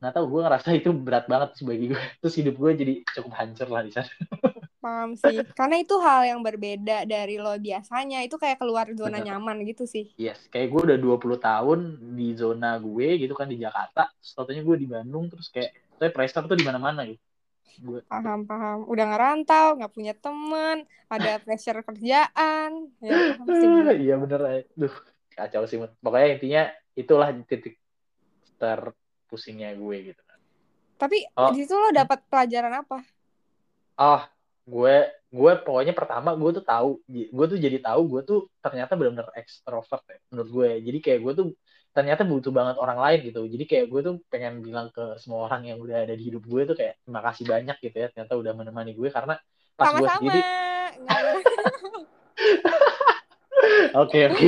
nggak 0.01 0.19
tahu 0.19 0.25
gue 0.35 0.41
ngerasa 0.43 0.69
itu 0.75 0.89
berat 0.91 1.29
banget 1.29 1.55
sih 1.55 1.63
bagi 1.63 1.93
gue 1.93 2.01
terus 2.19 2.35
hidup 2.35 2.55
gue 2.57 2.71
jadi 2.75 2.93
cukup 3.13 3.31
hancur 3.39 3.69
lah 3.69 3.85
di 3.85 3.93
sana. 3.93 4.09
Paham 4.83 5.15
sih 5.15 5.39
karena 5.55 5.79
itu 5.79 5.95
hal 6.03 6.27
yang 6.27 6.43
berbeda 6.43 7.07
dari 7.07 7.39
lo 7.39 7.55
biasanya 7.55 8.19
itu 8.19 8.35
kayak 8.35 8.59
keluar 8.59 8.83
zona 8.91 9.23
Bener. 9.23 9.31
nyaman 9.31 9.63
gitu 9.63 9.87
sih. 9.87 10.11
Yes 10.19 10.49
kayak 10.51 10.75
gue 10.75 10.81
udah 10.91 10.97
20 10.99 11.39
tahun 11.39 11.79
di 12.19 12.35
zona 12.35 12.75
gue 12.83 13.07
gitu 13.15 13.31
kan 13.31 13.47
di 13.47 13.61
Jakarta 13.61 14.11
satunya 14.19 14.59
gue 14.59 14.75
di 14.75 14.89
Bandung 14.91 15.31
terus 15.31 15.47
kayak 15.47 15.71
saya 15.95 16.11
pressure 16.11 16.51
tuh 16.51 16.59
di 16.59 16.67
mana-mana 16.67 17.07
gitu 17.07 17.23
gue 17.73 17.99
paham 18.05 18.45
paham 18.45 18.85
udah 18.85 19.05
ngerantau 19.11 19.81
nggak 19.81 19.93
punya 19.93 20.13
temen 20.13 20.85
ada 21.09 21.31
pressure 21.43 21.81
kerjaan 21.81 22.91
ya 23.01 23.37
iya 24.05 24.15
bener 24.21 24.41
ya 24.45 24.59
duh 24.77 24.93
kacau 25.33 25.65
sih 25.65 25.81
pokoknya 25.81 26.27
intinya 26.37 26.63
itulah 26.93 27.33
titik 27.49 27.81
ter 28.61 28.79
pusingnya 29.27 29.73
gue 29.73 30.13
gitu 30.13 30.21
kan. 30.23 30.39
Tapi 31.01 31.25
oh. 31.33 31.49
di 31.49 31.65
situ 31.65 31.73
lo 31.73 31.89
dapat 31.89 32.21
pelajaran 32.29 32.85
apa? 32.85 33.01
Oh, 33.97 34.21
gue 34.69 34.95
gue 35.33 35.51
pokoknya 35.65 35.97
pertama 35.97 36.37
gue 36.37 36.61
tuh 36.61 36.65
tahu 36.65 37.01
gue 37.09 37.45
tuh 37.49 37.59
jadi 37.59 37.81
tahu 37.81 38.01
gue 38.05 38.21
tuh 38.21 38.39
ternyata 38.61 38.93
benar-benar 38.93 39.33
ekstrovert 39.33 40.05
ya 40.05 40.21
menurut 40.29 40.49
gue 40.53 40.69
jadi 40.85 40.99
kayak 41.01 41.19
gue 41.25 41.33
tuh 41.33 41.47
ternyata 41.93 42.25
butuh 42.25 42.49
banget 42.49 42.75
orang 42.81 42.97
lain 42.97 43.19
gitu. 43.29 43.45
Jadi 43.45 43.63
kayak 43.69 43.85
gue 43.87 44.01
tuh 44.01 44.15
pengen 44.33 44.65
bilang 44.65 44.89
ke 44.89 45.13
semua 45.21 45.45
orang 45.45 45.69
yang 45.69 45.77
udah 45.77 46.09
ada 46.09 46.17
di 46.17 46.33
hidup 46.33 46.41
gue 46.49 46.65
tuh 46.65 46.73
kayak 46.73 46.97
terima 47.05 47.21
kasih 47.21 47.45
banyak 47.45 47.77
gitu 47.77 47.97
ya. 48.01 48.07
Ternyata 48.09 48.33
udah 48.33 48.53
menemani 48.57 48.97
gue 48.97 49.09
karena 49.13 49.37
pas 49.77 49.93
gue 49.93 50.05
sendiri 50.05 50.41
oke 54.01 54.19
oke. 54.33 54.47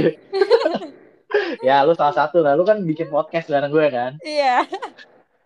Ya 1.61 1.85
lu 1.85 1.93
salah 1.93 2.17
satu. 2.17 2.41
Lah 2.41 2.57
lu 2.57 2.65
kan 2.65 2.81
bikin 2.81 3.13
podcast 3.13 3.45
bareng 3.45 3.69
gue 3.69 3.85
kan? 3.93 4.17
Iya. 4.25 4.65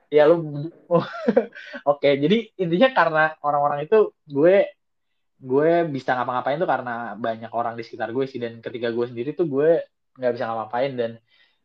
Ya 0.07 0.23
lu 0.23 0.71
oke. 1.91 2.09
Jadi 2.15 2.55
intinya 2.55 2.95
karena 2.95 3.23
orang-orang 3.43 3.85
itu 3.85 4.15
gue 4.23 4.71
gue 5.39 5.87
bisa 5.87 6.19
ngapa-ngapain 6.19 6.59
tuh 6.59 6.67
karena 6.67 7.15
banyak 7.15 7.51
orang 7.51 7.75
di 7.75 7.83
sekitar 7.83 8.15
gue 8.15 8.23
sih. 8.23 8.39
Dan 8.39 8.63
ketika 8.63 8.87
gue 8.87 9.05
sendiri 9.07 9.35
tuh 9.35 9.51
gue 9.51 9.83
nggak 10.15 10.31
bisa 10.35 10.47
ngapa-ngapain. 10.47 10.91
Dan 10.95 11.11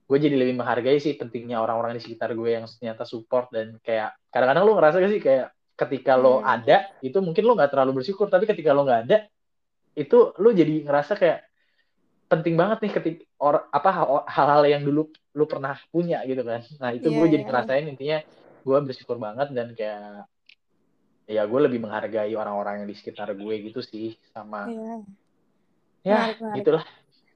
gue 0.05 0.19
jadi 0.21 0.37
lebih 0.37 0.61
menghargai 0.61 1.01
sih 1.01 1.17
pentingnya 1.17 1.65
orang-orang 1.65 1.97
di 1.97 2.03
sekitar 2.05 2.37
gue 2.37 2.51
yang 2.61 2.69
ternyata 2.69 3.09
support 3.09 3.49
dan 3.49 3.81
kayak 3.81 4.13
kadang-kadang 4.29 4.65
lu 4.69 4.73
ngerasa 4.77 4.97
gak 5.01 5.13
sih 5.13 5.23
kayak 5.25 5.47
ketika 5.75 6.15
lo 6.15 6.39
hmm. 6.39 6.47
ada 6.47 6.77
itu 7.01 7.19
mungkin 7.19 7.43
lo 7.43 7.59
nggak 7.59 7.73
terlalu 7.73 8.03
bersyukur 8.03 8.31
tapi 8.31 8.47
ketika 8.47 8.71
lo 8.71 8.87
nggak 8.87 9.01
ada 9.09 9.27
itu 9.97 10.31
lo 10.39 10.51
jadi 10.55 10.87
ngerasa 10.87 11.19
kayak 11.19 11.41
penting 12.31 12.55
banget 12.55 12.79
nih 12.85 12.93
ketika 12.95 13.23
or 13.41 13.69
apa 13.71 13.91
hal-hal 14.27 14.63
yang 14.67 14.83
dulu 14.85 15.11
lu 15.35 15.45
pernah 15.51 15.75
punya 15.91 16.23
gitu 16.29 16.43
kan 16.47 16.63
nah 16.79 16.91
itu 16.95 17.11
yeah, 17.11 17.19
gue 17.19 17.27
jadi 17.27 17.43
yeah. 17.43 17.49
ngerasain 17.51 17.87
intinya 17.91 18.19
gue 18.65 18.79
bersyukur 18.81 19.17
banget 19.19 19.49
dan 19.51 19.75
kayak 19.75 20.29
ya 21.25 21.43
gue 21.49 21.61
lebih 21.65 21.81
menghargai 21.81 22.33
orang-orang 22.37 22.85
yang 22.85 22.89
di 22.89 22.97
sekitar 22.97 23.33
gue 23.33 23.55
gitu 23.67 23.81
sih 23.81 24.15
sama 24.31 24.69
yeah. 24.69 25.01
ya 26.05 26.19
menarik, 26.21 26.39
menarik. 26.39 26.57
gitulah 26.61 26.85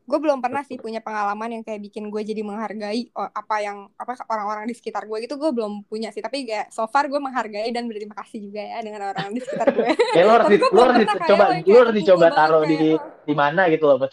gue 0.08 0.18
belum 0.24 0.40
pernah 0.40 0.64
sih 0.64 0.80
punya 0.80 1.04
pengalaman 1.04 1.60
yang 1.60 1.62
kayak 1.62 1.84
bikin 1.84 2.08
gue 2.08 2.22
jadi 2.24 2.40
menghargai 2.40 3.12
apa 3.12 3.56
yang 3.60 3.92
apa 4.00 4.16
orang-orang 4.24 4.64
di 4.64 4.72
sekitar 4.72 5.04
gue 5.04 5.28
gitu 5.28 5.36
gue 5.36 5.52
belum 5.52 5.84
punya 5.84 6.08
sih. 6.08 6.24
Tapi 6.24 6.48
kayak 6.48 6.72
so 6.72 6.88
far 6.88 7.12
gue 7.12 7.20
menghargai 7.20 7.68
dan 7.68 7.84
berterima 7.84 8.16
kasih 8.16 8.48
juga 8.48 8.64
ya 8.64 8.80
dengan 8.80 9.12
orang 9.12 9.36
di 9.36 9.40
sekitar 9.44 9.68
gue. 9.76 9.88
kayak 10.16 10.24
lo 10.24 10.32
harus, 10.32 10.48
lo 10.64 10.80
harus 10.80 10.96
coba 11.28 11.44
lo 11.60 11.78
harus 11.84 11.96
dicoba 12.00 12.26
taruh 12.32 12.64
di 12.64 12.96
di 13.28 13.34
mana 13.36 13.68
gitu 13.68 13.84
loh 13.84 14.00
apa? 14.00 14.08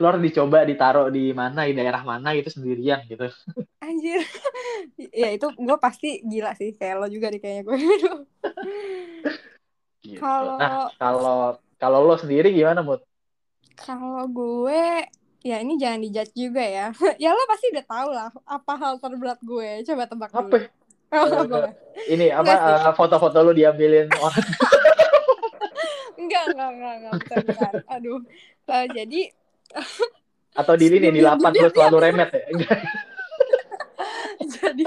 Lu 0.00 0.04
harus 0.04 0.20
dicoba 0.20 0.68
ditaruh 0.68 1.08
di 1.08 1.32
mana 1.32 1.64
di 1.64 1.72
daerah 1.72 2.04
mana 2.04 2.36
gitu 2.36 2.52
sendirian 2.52 3.00
gitu. 3.08 3.24
Anjir. 3.80 4.20
Ya 5.12 5.28
itu 5.32 5.44
gue 5.44 5.76
pasti 5.76 6.24
gila 6.24 6.56
sih 6.56 6.72
kayak 6.72 7.04
lo 7.04 7.06
juga 7.12 7.28
nih 7.28 7.40
kayaknya 7.40 7.62
gue 7.68 7.78
gitu. 10.08 10.16
kalau 10.16 10.56
nah 10.56 10.88
kalau 10.96 11.60
kalau 11.76 11.98
lo 12.08 12.16
sendiri 12.16 12.48
gimana 12.48 12.80
mut 12.80 13.04
kalau 13.80 14.24
gue 14.28 15.08
ya 15.40 15.56
ini 15.64 15.80
jangan 15.80 16.00
dijudge 16.04 16.34
juga 16.36 16.64
ya. 16.64 16.86
Ya 17.22 17.32
lo 17.32 17.42
pasti 17.48 17.72
udah 17.72 17.84
tahu 17.88 18.08
lah 18.12 18.28
apa 18.44 18.72
hal 18.76 18.94
terberat 19.00 19.40
gue. 19.40 19.70
Coba 19.88 20.04
tebak 20.06 20.32
apa? 20.32 20.46
dulu. 20.46 20.68
Oh, 21.10 21.26
ini 22.06 22.30
apa 22.30 22.54
uh, 22.86 22.94
foto-foto 22.94 23.42
lo 23.42 23.50
diambilin. 23.50 24.06
Orang 24.22 24.46
enggak 26.14 26.44
enggak 26.54 26.70
enggak 26.70 26.94
enggak. 26.94 27.14
Bukan. 27.50 27.74
aduh. 27.90 28.20
Uh, 28.70 28.86
jadi 28.94 29.20
atau 30.54 30.74
diri 30.78 31.02
nih 31.02 31.10
di 31.10 31.18
lapan 31.18 31.50
terus 31.50 31.74
selalu 31.74 31.96
remet 31.98 32.30
ya? 32.30 32.46
Jadi 34.54 34.86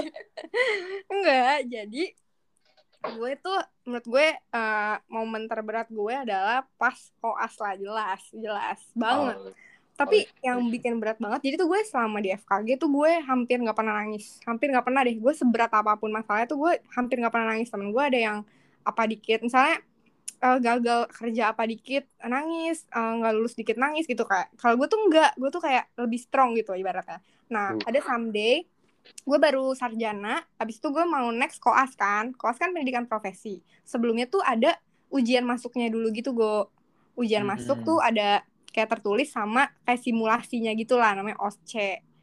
enggak. 1.12 1.58
Jadi 1.68 2.02
gue 3.12 3.32
tuh 3.36 3.58
menurut 3.84 4.06
gue 4.08 4.26
uh, 4.56 4.96
momen 5.12 5.44
terberat 5.44 5.88
gue 5.92 6.14
adalah 6.14 6.64
pas 6.80 6.96
koas 7.20 7.54
lah 7.60 7.74
jelas 7.76 8.22
jelas 8.32 8.80
banget. 8.96 9.36
Oh. 9.36 9.52
tapi 9.94 10.26
oh, 10.26 10.42
yang 10.42 10.58
bikin 10.74 10.98
berat 10.98 11.22
banget 11.22 11.46
jadi 11.46 11.54
tuh 11.54 11.70
gue 11.70 11.80
selama 11.86 12.18
di 12.18 12.34
FKG 12.34 12.82
tuh 12.82 12.90
gue 12.90 13.12
hampir 13.22 13.62
nggak 13.62 13.76
pernah 13.76 13.94
nangis. 14.02 14.42
Hampir 14.42 14.72
nggak 14.74 14.82
pernah 14.82 15.06
deh 15.06 15.14
gue 15.14 15.32
seberat 15.36 15.70
apa 15.70 15.94
pun 15.94 16.10
masalahnya 16.10 16.50
tuh 16.50 16.58
gue 16.58 16.72
hampir 16.98 17.22
nggak 17.22 17.30
pernah 17.30 17.54
nangis. 17.54 17.70
Temen 17.70 17.94
gue 17.94 18.02
ada 18.02 18.18
yang 18.18 18.38
apa 18.82 19.02
dikit 19.06 19.46
misalnya 19.46 19.78
uh, 20.42 20.58
gagal 20.58 21.00
kerja 21.14 21.54
apa 21.54 21.62
dikit 21.64 22.04
nangis 22.26 22.84
eh, 22.90 23.12
nggak 23.22 23.32
uh, 23.32 23.36
lulus 23.38 23.54
dikit 23.54 23.78
nangis 23.78 24.10
gitu 24.10 24.26
kayak. 24.26 24.50
Kalau 24.58 24.74
gue 24.74 24.88
tuh 24.90 24.98
enggak 24.98 25.30
gue 25.38 25.50
tuh 25.54 25.62
kayak 25.62 25.86
lebih 25.94 26.18
strong 26.18 26.58
gitu 26.58 26.74
ibaratnya. 26.74 27.22
Nah 27.54 27.78
uh. 27.78 27.86
ada 27.86 28.00
someday 28.02 28.66
gue 29.04 29.38
baru 29.40 29.72
sarjana 29.76 30.40
habis 30.56 30.80
itu 30.80 30.88
gue 30.88 31.04
mau 31.04 31.28
next 31.32 31.60
koas 31.60 31.92
kan. 31.96 32.32
Koas 32.36 32.56
kan 32.56 32.72
pendidikan 32.72 33.04
profesi. 33.08 33.60
Sebelumnya 33.84 34.28
tuh 34.28 34.40
ada 34.40 34.76
ujian 35.12 35.46
masuknya 35.46 35.92
dulu 35.92 36.10
gitu 36.10 36.34
gue 36.34 36.66
ujian 37.14 37.46
hmm. 37.46 37.52
masuk 37.54 37.78
tuh 37.86 38.02
ada 38.02 38.42
kayak 38.74 38.98
tertulis 38.98 39.30
sama 39.30 39.70
kayak 39.86 40.02
simulasinya 40.02 40.74
gitulah 40.74 41.14
namanya 41.14 41.38
OSCE 41.38 42.14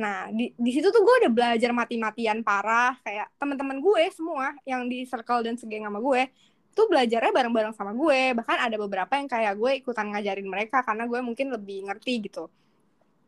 Nah, 0.00 0.32
di, 0.32 0.48
di 0.56 0.70
situ 0.72 0.88
tuh 0.88 1.04
gue 1.04 1.14
udah 1.28 1.30
belajar 1.30 1.70
mati-matian 1.76 2.40
parah. 2.40 2.96
Kayak 3.04 3.28
teman-teman 3.36 3.84
gue 3.84 4.02
semua 4.16 4.56
yang 4.64 4.88
di 4.88 5.04
circle 5.04 5.44
dan 5.44 5.60
segeng 5.60 5.84
sama 5.84 6.00
gue, 6.00 6.32
tuh 6.72 6.88
belajarnya 6.88 7.28
bareng-bareng 7.36 7.76
sama 7.76 7.92
gue. 7.92 8.32
Bahkan 8.32 8.56
ada 8.64 8.76
beberapa 8.80 9.12
yang 9.20 9.28
kayak 9.28 9.54
gue 9.60 9.70
ikutan 9.84 10.08
ngajarin 10.08 10.48
mereka 10.48 10.80
karena 10.80 11.04
gue 11.04 11.20
mungkin 11.20 11.52
lebih 11.52 11.84
ngerti 11.84 12.32
gitu. 12.32 12.48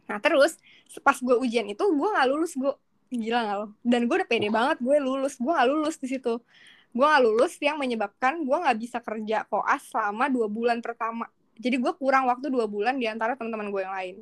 Nah 0.09 0.17
terus 0.25 0.57
pas 1.05 1.21
gue 1.21 1.37
ujian 1.37 1.69
itu 1.69 1.85
gue 1.85 2.09
nggak 2.09 2.27
lulus 2.33 2.57
gue 2.57 2.73
gila 3.21 3.39
nggak 3.45 3.57
lo? 3.61 3.67
Dan 3.85 4.09
gue 4.09 4.17
udah 4.23 4.29
pede 4.29 4.49
banget 4.49 4.79
gue 4.81 4.97
lulus. 5.01 5.37
Gue 5.37 5.53
nggak 5.53 5.69
lulus 5.69 5.97
di 6.01 6.09
situ. 6.09 6.41
Gue 6.93 7.07
nggak 7.09 7.23
lulus 7.25 7.53
yang 7.61 7.77
menyebabkan 7.81 8.45
gue 8.45 8.57
nggak 8.57 8.79
bisa 8.81 8.99
kerja 9.01 9.49
koas 9.49 9.83
selama 9.89 10.29
dua 10.29 10.49
bulan 10.49 10.85
pertama. 10.85 11.29
Jadi 11.57 11.77
gue 11.81 11.93
kurang 11.97 12.29
waktu 12.29 12.49
dua 12.49 12.69
bulan 12.69 12.97
di 12.97 13.09
antara 13.09 13.37
teman-teman 13.37 13.69
gue 13.73 13.83
yang 13.85 13.95
lain. 13.95 14.17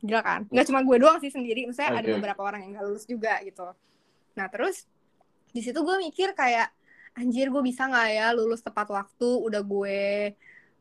Gila 0.00 0.20
kan? 0.24 0.40
Nggak 0.48 0.66
cuma 0.72 0.80
gue 0.80 0.96
doang 0.96 1.18
sih 1.20 1.32
sendiri. 1.32 1.68
Misalnya 1.68 2.00
okay. 2.00 2.00
ada 2.04 2.08
beberapa 2.16 2.40
orang 2.44 2.60
yang 2.64 2.70
nggak 2.76 2.86
lulus 2.88 3.04
juga 3.04 3.36
gitu. 3.44 3.68
Nah 4.36 4.46
terus 4.48 4.88
di 5.50 5.60
situ 5.60 5.80
gue 5.82 5.96
mikir 6.00 6.32
kayak 6.32 6.72
anjir 7.18 7.50
gue 7.50 7.62
bisa 7.64 7.84
nggak 7.84 8.08
ya 8.16 8.26
lulus 8.32 8.64
tepat 8.64 8.88
waktu? 8.88 9.28
Udah 9.28 9.60
gue 9.60 10.32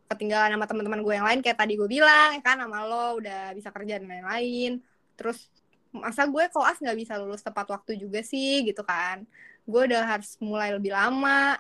ketinggalan 0.10 0.56
sama 0.56 0.65
teman-teman 0.65 1.02
gue 1.04 1.13
yang 1.19 1.28
lain. 1.28 1.39
Kayak 1.43 1.58
tadi 1.62 1.75
gue 1.75 1.89
bilang 1.91 2.36
ya 2.36 2.41
kan 2.41 2.58
sama 2.63 2.88
lo 2.88 3.19
udah 3.19 3.52
bisa 3.52 3.69
kerja 3.75 3.99
dan 3.99 4.08
lain-lain. 4.08 4.80
Terus 5.19 5.52
masa 5.89 6.30
gue 6.30 6.43
koas 6.54 6.78
nggak 6.78 6.97
bisa 6.97 7.13
lulus 7.17 7.41
tepat 7.41 7.65
waktu 7.69 7.97
juga 7.97 8.21
sih 8.21 8.65
gitu 8.67 8.86
kan. 8.86 9.25
Gue 9.65 9.89
udah 9.89 10.06
harus 10.06 10.38
mulai 10.41 10.73
lebih 10.73 10.93
lama 10.93 11.58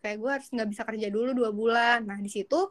kayak 0.00 0.16
gue 0.22 0.30
harus 0.30 0.48
nggak 0.52 0.68
bisa 0.70 0.82
kerja 0.84 1.08
dulu 1.12 1.30
dua 1.36 1.50
bulan. 1.52 2.04
Nah 2.04 2.18
di 2.20 2.30
situ 2.32 2.70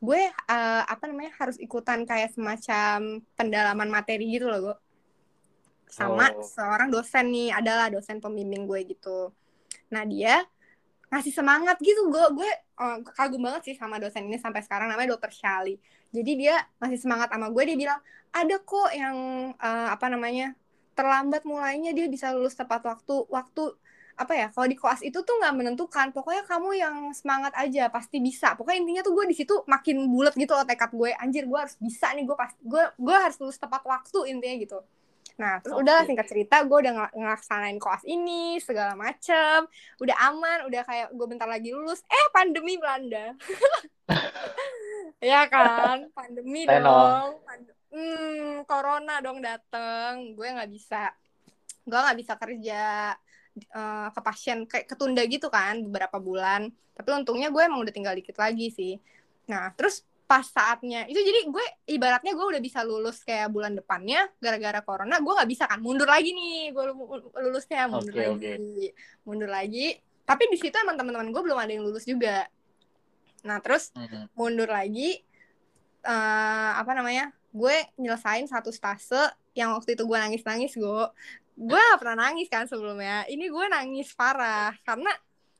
gue 0.00 0.22
uh, 0.32 0.82
apa 0.88 1.04
namanya 1.10 1.36
harus 1.36 1.60
ikutan 1.60 2.08
kayak 2.08 2.32
semacam 2.32 3.20
pendalaman 3.36 3.88
materi 3.92 4.32
gitu 4.32 4.48
loh 4.48 4.72
gue 4.72 4.76
sama 5.90 6.30
oh. 6.32 6.40
seorang 6.40 6.88
dosen 6.88 7.28
nih 7.28 7.50
adalah 7.52 7.90
dosen 7.92 8.22
pembimbing 8.22 8.64
gue 8.64 8.80
gitu. 8.96 9.34
Nah 9.92 10.06
dia 10.06 10.40
ngasih 11.10 11.34
semangat 11.34 11.76
gitu 11.82 12.06
gue 12.06 12.24
gue 12.38 12.50
uh, 12.78 13.02
kagum 13.18 13.42
banget 13.42 13.70
sih 13.70 13.74
sama 13.74 13.98
dosen 13.98 14.30
ini 14.30 14.38
sampai 14.38 14.62
sekarang 14.62 14.86
namanya 14.86 15.18
dokter 15.18 15.34
Shali 15.34 15.74
jadi 16.10 16.32
dia 16.34 16.54
ngasih 16.82 16.98
semangat 16.98 17.30
sama 17.30 17.48
gue 17.54 17.62
dia 17.62 17.78
bilang 17.78 18.00
ada 18.30 18.56
kok 18.62 18.90
yang 18.94 19.16
uh, 19.58 19.88
apa 19.90 20.06
namanya 20.06 20.54
terlambat 20.94 21.42
mulainya 21.46 21.90
dia 21.94 22.06
bisa 22.06 22.30
lulus 22.34 22.54
tepat 22.54 22.82
waktu. 22.86 23.26
Waktu 23.26 23.62
apa 24.20 24.36
ya 24.36 24.46
kalau 24.52 24.68
di 24.68 24.76
koas 24.76 25.00
itu 25.00 25.16
tuh 25.22 25.34
nggak 25.40 25.54
menentukan. 25.54 26.06
Pokoknya 26.14 26.44
kamu 26.46 26.70
yang 26.78 26.96
semangat 27.14 27.54
aja 27.58 27.90
pasti 27.90 28.22
bisa. 28.22 28.54
Pokoknya 28.54 28.78
intinya 28.86 29.02
tuh 29.06 29.12
gue 29.16 29.26
di 29.30 29.36
situ 29.38 29.54
makin 29.66 30.06
bulat 30.10 30.34
gitu 30.38 30.52
loh 30.54 30.66
tekad 30.66 30.90
gue. 30.94 31.10
Anjir 31.18 31.46
gue 31.46 31.58
harus 31.58 31.74
bisa 31.78 32.10
nih 32.14 32.26
gue 32.26 32.36
pasti 32.38 32.60
gue 32.62 32.82
gue 32.98 33.16
harus 33.16 33.36
lulus 33.40 33.58
tepat 33.58 33.82
waktu 33.86 34.18
intinya 34.30 34.56
gitu. 34.60 34.78
Nah 35.40 35.56
terus 35.64 35.74
Oke. 35.78 35.82
udah 35.88 36.04
singkat 36.04 36.26
cerita 36.28 36.62
gue 36.68 36.78
udah 36.84 36.92
ngel- 36.92 37.14
ngelaksanain 37.16 37.78
koas 37.80 38.04
ini 38.04 38.60
segala 38.62 38.92
macem. 38.94 39.66
Udah 39.98 40.16
aman 40.28 40.68
udah 40.68 40.82
kayak 40.84 41.08
gue 41.16 41.26
bentar 41.26 41.48
lagi 41.48 41.72
lulus. 41.72 42.04
Eh 42.06 42.26
pandemi 42.30 42.76
melanda 42.76 43.34
ya 45.20 45.46
kan? 45.46 46.08
Pandemi 46.16 46.64
dong. 46.64 47.44
Pand- 47.44 47.76
hmm 47.92 48.64
corona 48.64 49.20
dong 49.20 49.38
dateng. 49.44 50.34
Gue 50.34 50.48
nggak 50.48 50.70
bisa. 50.72 51.12
Gue 51.84 51.98
nggak 52.00 52.18
bisa 52.18 52.34
kerja 52.40 52.82
eh, 53.54 54.08
ke 54.10 54.20
pasien. 54.24 54.64
Kayak 54.64 54.88
ketunda 54.88 55.22
gitu 55.28 55.52
kan 55.52 55.84
beberapa 55.84 56.16
bulan. 56.16 56.72
Tapi 56.96 57.08
untungnya 57.12 57.52
gue 57.52 57.62
emang 57.62 57.84
udah 57.84 57.94
tinggal 57.94 58.16
dikit 58.16 58.40
lagi 58.40 58.72
sih. 58.72 58.96
Nah 59.46 59.70
terus 59.76 60.02
pas 60.30 60.46
saatnya 60.46 61.10
itu 61.10 61.18
jadi 61.18 61.50
gue 61.50 61.64
ibaratnya 61.90 62.38
gue 62.38 62.46
udah 62.54 62.62
bisa 62.62 62.86
lulus 62.86 63.26
kayak 63.26 63.50
bulan 63.50 63.74
depannya 63.74 64.30
gara-gara 64.38 64.78
corona 64.78 65.18
gue 65.18 65.32
nggak 65.36 65.50
bisa 65.50 65.66
kan? 65.66 65.82
Mundur 65.82 66.06
lagi 66.06 66.30
nih. 66.32 66.70
Gue 66.72 66.84
lu- 66.94 67.32
lulusnya 67.34 67.90
mundur 67.90 68.14
Oke, 68.14 68.24
lagi. 68.56 68.88
Mundur 69.26 69.50
lagi. 69.50 69.98
Tapi 70.22 70.46
di 70.46 70.54
situ 70.54 70.78
emang 70.78 70.94
teman-teman 70.94 71.34
gue 71.34 71.42
belum 71.42 71.58
ada 71.58 71.72
yang 71.74 71.82
lulus 71.82 72.06
juga 72.06 72.46
nah 73.46 73.58
terus 73.58 73.94
mundur 74.36 74.68
lagi 74.68 75.22
eh 76.00 76.72
apa 76.76 76.92
namanya 76.96 77.32
gue 77.50 77.76
nyelesain 77.98 78.46
satu 78.46 78.70
stase 78.72 79.20
yang 79.52 79.74
waktu 79.74 79.98
itu 79.98 80.06
gue 80.06 80.18
nangis 80.18 80.42
nangis 80.46 80.72
gue 80.78 81.04
gue 81.60 81.76
gak 81.76 82.00
pernah 82.00 82.28
nangis 82.28 82.48
kan 82.48 82.64
sebelumnya. 82.64 83.28
Ini 83.28 83.52
gue 83.52 83.64
nangis 83.68 84.16
parah 84.16 84.72
karena 84.80 85.12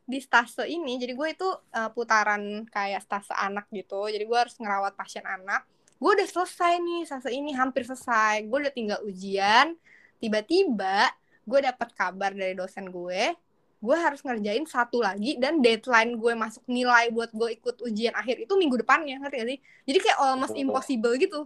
di 0.09 0.19
stase 0.19 0.67
ini 0.67 0.99
jadi 0.99 1.13
gue 1.13 1.29
itu 1.29 1.49
eh, 1.77 1.91
putaran 1.93 2.65
kayak 2.73 3.05
stase 3.05 3.37
anak 3.37 3.69
gitu. 3.69 4.09
Jadi 4.09 4.25
gue 4.25 4.39
harus 4.39 4.57
ngerawat 4.57 4.97
pasien 4.97 5.23
anak. 5.29 5.69
Gue 6.01 6.17
udah 6.17 6.25
selesai 6.25 6.81
nih 6.81 7.01
stase 7.05 7.29
ini 7.37 7.53
hampir 7.53 7.85
selesai. 7.85 8.49
Gue 8.49 8.65
udah 8.65 8.73
tinggal 8.73 9.01
ujian. 9.05 9.77
Tiba-tiba 10.17 11.13
gue 11.45 11.61
dapet 11.61 11.89
kabar 11.93 12.33
dari 12.33 12.57
dosen 12.57 12.89
gue 12.89 13.37
gue 13.81 13.97
harus 13.97 14.21
ngerjain 14.21 14.65
satu 14.69 15.01
lagi 15.01 15.41
dan 15.41 15.65
deadline 15.65 16.21
gue 16.21 16.33
masuk 16.37 16.61
nilai 16.69 17.09
buat 17.09 17.33
gue 17.33 17.57
ikut 17.57 17.81
ujian 17.81 18.13
akhir 18.13 18.45
itu 18.45 18.53
minggu 18.53 18.77
depannya 18.77 19.17
ngerti 19.19 19.37
gak 19.37 19.49
sih 19.49 19.59
jadi 19.89 19.99
kayak 20.05 20.19
almost 20.21 20.53
Oh. 20.53 20.61
impossible 20.61 21.15
gitu 21.17 21.41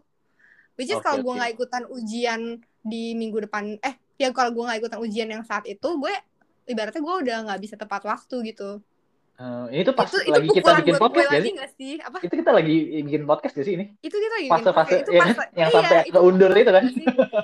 which 0.75 0.91
is 0.91 0.99
Oke, 0.99 1.07
kalau 1.07 1.23
gue 1.23 1.33
nggak 1.33 1.53
ikutan 1.55 1.83
ujian 1.87 2.41
di 2.83 3.15
minggu 3.15 3.47
depan 3.47 3.79
eh 3.79 3.95
ya 4.19 4.35
kalau 4.35 4.51
gue 4.51 4.67
nggak 4.67 4.79
ikutan 4.83 4.99
ujian 4.99 5.29
yang 5.31 5.47
saat 5.47 5.63
itu 5.65 5.89
gue 5.95 6.11
ibaratnya 6.67 6.99
gue 6.99 7.15
udah 7.23 7.37
nggak 7.47 7.61
bisa 7.63 7.75
tepat 7.79 8.03
waktu 8.03 8.51
gitu 8.51 8.83
ini 9.71 9.83
tuh 9.83 9.95
pas 9.99 10.07
itu 10.07 10.19
itu 10.23 10.31
lagi 10.31 10.49
kita 10.55 10.71
bikin 10.79 10.95
podcast 10.95 11.31
lagi 11.35 11.51
sih? 11.75 11.95
apa 11.99 12.23
Itu 12.23 12.35
kita 12.39 12.51
lagi 12.55 12.77
bikin 13.03 13.23
podcast 13.27 13.55
gak 13.59 13.67
sih 13.67 13.75
ini? 13.75 13.87
itu 13.99 14.15
kita 14.15 14.35
lagi 14.39 14.47
Fase-fase 14.47 14.71
podcast. 14.71 15.03
itu 15.03 15.11
ya, 15.11 15.19
yang 15.19 15.31
iya, 15.59 15.67
sampai 15.75 15.99
itu 16.07 16.15
keundur 16.15 16.51
itu 16.55 16.71
kan? 16.71 16.85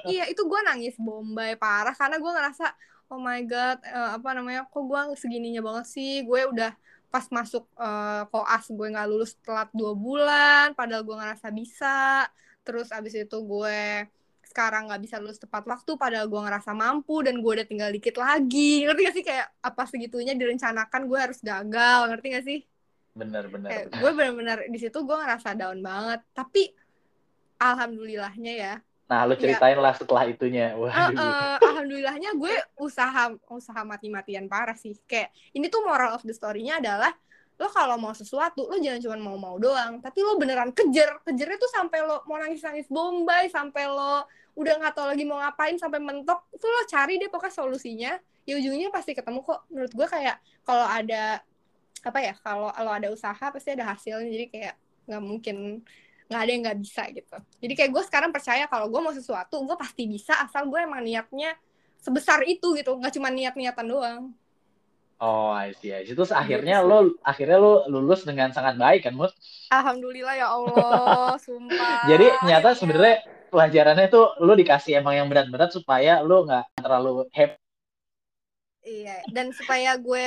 iya 0.06 0.24
itu 0.30 0.42
gue 0.46 0.60
nangis 0.62 0.94
bombay 0.98 1.58
parah 1.58 1.90
karena 1.90 2.22
gue 2.22 2.30
ngerasa 2.30 2.66
oh 3.10 3.20
my 3.20 3.42
god 3.44 3.82
eh, 3.82 4.10
apa 4.16 4.28
namanya 4.38 4.64
kok 4.70 4.82
gue 4.86 5.00
segininya 5.18 5.60
banget 5.60 5.86
sih? 5.90 6.22
Gue 6.22 6.46
udah 6.46 6.72
pas 7.10 7.26
masuk 7.28 7.66
eh, 7.74 8.22
koas 8.30 8.64
gue 8.70 8.86
nggak 8.86 9.08
lulus 9.10 9.34
telat 9.42 9.68
dua 9.74 9.92
bulan 9.98 10.72
padahal 10.78 11.02
gue 11.02 11.16
ngerasa 11.18 11.50
bisa. 11.50 12.30
Terus 12.62 12.94
abis 12.94 13.26
itu 13.26 13.36
gue 13.42 14.06
sekarang 14.46 14.90
nggak 14.90 15.02
bisa 15.02 15.16
lulus 15.22 15.38
tepat 15.38 15.62
waktu 15.66 15.94
padahal 15.94 16.26
gue 16.26 16.40
ngerasa 16.42 16.74
mampu 16.74 17.22
dan 17.22 17.38
gue 17.38 17.50
udah 17.50 17.66
tinggal 17.66 17.90
dikit 17.90 18.18
lagi. 18.18 18.86
Ngerti 18.86 19.00
gak 19.06 19.14
sih? 19.14 19.24
Kayak 19.26 19.46
apa 19.62 19.82
segitunya 19.90 20.34
direncanakan 20.38 21.02
gue 21.10 21.18
harus 21.18 21.38
gagal 21.42 22.00
ngerti 22.10 22.26
gak 22.34 22.46
sih? 22.46 22.60
Bener. 23.50 23.90
gue 23.90 24.10
bener-bener 24.14 24.58
di 24.70 24.78
situ 24.78 24.98
gue 25.02 25.16
ngerasa 25.18 25.58
down 25.58 25.82
banget. 25.82 26.22
Tapi 26.30 26.62
alhamdulillahnya 27.58 28.52
ya 28.54 28.74
Nah, 29.10 29.26
lu 29.26 29.34
ceritain 29.34 29.74
lah 29.74 29.90
setelah 29.98 30.22
itunya. 30.30 30.70
Eh, 30.70 30.78
Waduh. 30.78 31.18
eh, 31.18 31.56
alhamdulillahnya 31.58 32.30
gue 32.38 32.54
usaha 32.78 33.34
usaha 33.50 33.82
mati-matian 33.82 34.46
parah 34.46 34.78
sih. 34.78 34.94
Kayak 35.10 35.34
ini 35.50 35.66
tuh 35.66 35.82
moral 35.82 36.14
of 36.14 36.22
the 36.22 36.30
story-nya 36.30 36.78
adalah 36.78 37.10
lo 37.60 37.68
kalau 37.68 38.00
mau 38.00 38.14
sesuatu 38.14 38.70
lo 38.70 38.78
jangan 38.78 39.02
cuma 39.02 39.18
mau-mau 39.18 39.58
doang. 39.58 39.98
Tapi 39.98 40.22
lo 40.22 40.38
beneran 40.38 40.70
kejar. 40.70 41.18
Kejarnya 41.26 41.58
tuh 41.58 41.70
sampai 41.74 42.06
lo 42.06 42.22
mau 42.30 42.38
nangis-nangis 42.38 42.86
bombay 42.86 43.50
sampai 43.50 43.90
lo 43.90 44.30
udah 44.54 44.78
nggak 44.78 44.94
tahu 44.94 45.06
lagi 45.10 45.26
mau 45.26 45.42
ngapain 45.42 45.74
sampai 45.74 45.98
mentok. 45.98 46.46
Itu 46.54 46.70
lo 46.70 46.86
cari 46.86 47.18
deh 47.18 47.26
pokoknya 47.26 47.54
solusinya. 47.58 48.12
Ya 48.46 48.54
ujungnya 48.62 48.94
pasti 48.94 49.18
ketemu 49.18 49.42
kok. 49.42 49.66
Menurut 49.74 49.90
gue 49.90 50.06
kayak 50.06 50.38
kalau 50.62 50.86
ada 50.86 51.42
apa 52.00 52.18
ya 52.22 52.32
kalau 52.46 52.70
lo 52.70 52.90
ada 52.94 53.10
usaha 53.10 53.50
pasti 53.50 53.74
ada 53.74 53.90
hasilnya. 53.90 54.30
Jadi 54.30 54.46
kayak 54.54 54.74
nggak 55.10 55.22
mungkin 55.26 55.82
nggak 56.30 56.40
ada 56.46 56.50
yang 56.54 56.62
nggak 56.62 56.78
bisa 56.78 57.02
gitu 57.10 57.36
jadi 57.58 57.72
kayak 57.74 57.90
gue 57.90 58.02
sekarang 58.06 58.30
percaya 58.30 58.64
kalau 58.70 58.86
gue 58.86 59.00
mau 59.02 59.10
sesuatu 59.10 59.56
gue 59.66 59.76
pasti 59.76 60.06
bisa 60.06 60.38
asal 60.38 60.70
gue 60.70 60.78
emang 60.78 61.02
niatnya 61.02 61.58
sebesar 61.98 62.46
itu 62.46 62.72
gitu 62.78 62.94
nggak 62.96 63.12
cuma 63.18 63.28
niat-niatan 63.34 63.86
doang 63.86 64.22
Oh, 65.20 65.52
I 65.52 65.76
see, 65.76 65.92
I 65.92 66.00
see. 66.08 66.16
Terus 66.16 66.32
akhirnya 66.32 66.80
lo 66.80 67.12
akhirnya 67.20 67.60
lo 67.60 67.84
lulus 67.92 68.24
dengan 68.24 68.56
sangat 68.56 68.80
baik 68.80 69.04
kan, 69.04 69.12
Mut? 69.12 69.28
alhamdulillah 69.68 70.34
ya 70.34 70.48
allah 70.50 71.36
sumpah 71.46 72.08
Jadi 72.08 72.26
ternyata 72.40 72.68
sebenarnya 72.74 73.16
pelajarannya 73.52 74.06
tuh 74.08 74.26
lo 74.40 74.52
dikasih 74.56 75.02
emang 75.02 75.14
yang 75.18 75.28
berat-berat 75.28 75.70
supaya 75.74 76.22
lo 76.22 76.46
nggak 76.46 76.64
terlalu 76.80 77.26
happy. 77.34 77.58
iya 78.86 79.20
dan 79.28 79.52
supaya 79.52 79.94
gue 80.00 80.24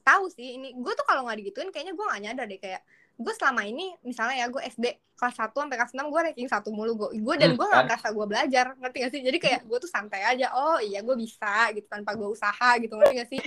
tahu 0.00 0.24
sih 0.32 0.56
ini 0.56 0.72
gue 0.72 0.92
tuh 0.96 1.04
kalau 1.04 1.28
nggak 1.28 1.38
digituin 1.44 1.68
kayaknya 1.68 1.92
gue 1.92 2.06
nggak 2.08 2.22
nyadar 2.24 2.46
deh 2.48 2.60
kayak 2.60 2.82
gue 3.20 3.34
selama 3.36 3.68
ini 3.68 3.92
misalnya 4.00 4.36
ya 4.40 4.46
gue 4.48 4.62
SD 4.64 4.86
kelas 5.12 5.36
1 5.36 5.52
sampai 5.52 5.76
kelas 5.76 5.92
6 5.92 6.00
gue 6.08 6.20
ranking 6.32 6.48
satu 6.48 6.72
mulu. 6.72 6.96
Gue 6.96 7.08
gue 7.20 7.34
dan 7.36 7.52
Hmm, 7.52 7.58
gue 7.60 7.66
nggak 7.68 7.82
kan? 7.84 7.88
merasa 7.92 8.08
gue 8.08 8.26
belajar 8.26 8.64
ngerti 8.80 8.96
gak 9.04 9.12
sih? 9.12 9.20
Jadi 9.20 9.38
kayak 9.38 9.60
gue 9.68 9.78
tuh 9.78 9.90
santai 9.92 10.24
aja 10.24 10.48
oh 10.56 10.80
iya 10.80 11.04
gue 11.04 11.12
bisa 11.12 11.68
gitu 11.76 11.84
tanpa 11.84 12.16
gue 12.16 12.24
usaha 12.24 12.70
gitu 12.80 12.96
ngerti 12.96 13.14
gak 13.20 13.28
sih? 13.28 13.40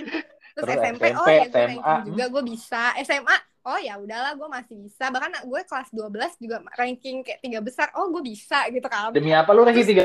Terus, 0.54 0.70
Terus 0.70 0.78
SMP, 0.86 1.02
oh 1.18 1.26
SMP, 1.26 1.34
ya 1.34 1.46
gue 1.50 1.66
ranking 1.66 2.02
juga 2.14 2.24
gue 2.30 2.42
bisa. 2.46 2.82
SMA 3.02 3.36
oh 3.64 3.78
ya 3.82 3.94
udahlah 3.98 4.32
gue 4.38 4.48
masih 4.48 4.74
bisa. 4.78 5.04
Bahkan 5.10 5.30
gue 5.50 5.60
kelas 5.66 5.88
12 5.90 6.42
juga 6.46 6.56
ranking 6.78 7.16
kayak 7.26 7.40
tiga 7.42 7.58
besar 7.58 7.90
oh 7.98 8.06
gue 8.14 8.22
bisa 8.22 8.70
gitu 8.70 8.86
kan. 8.86 9.10
Demi 9.10 9.34
apa? 9.34 9.50
Lo 9.50 9.66
ranking 9.66 9.82
tiga? 9.84 10.04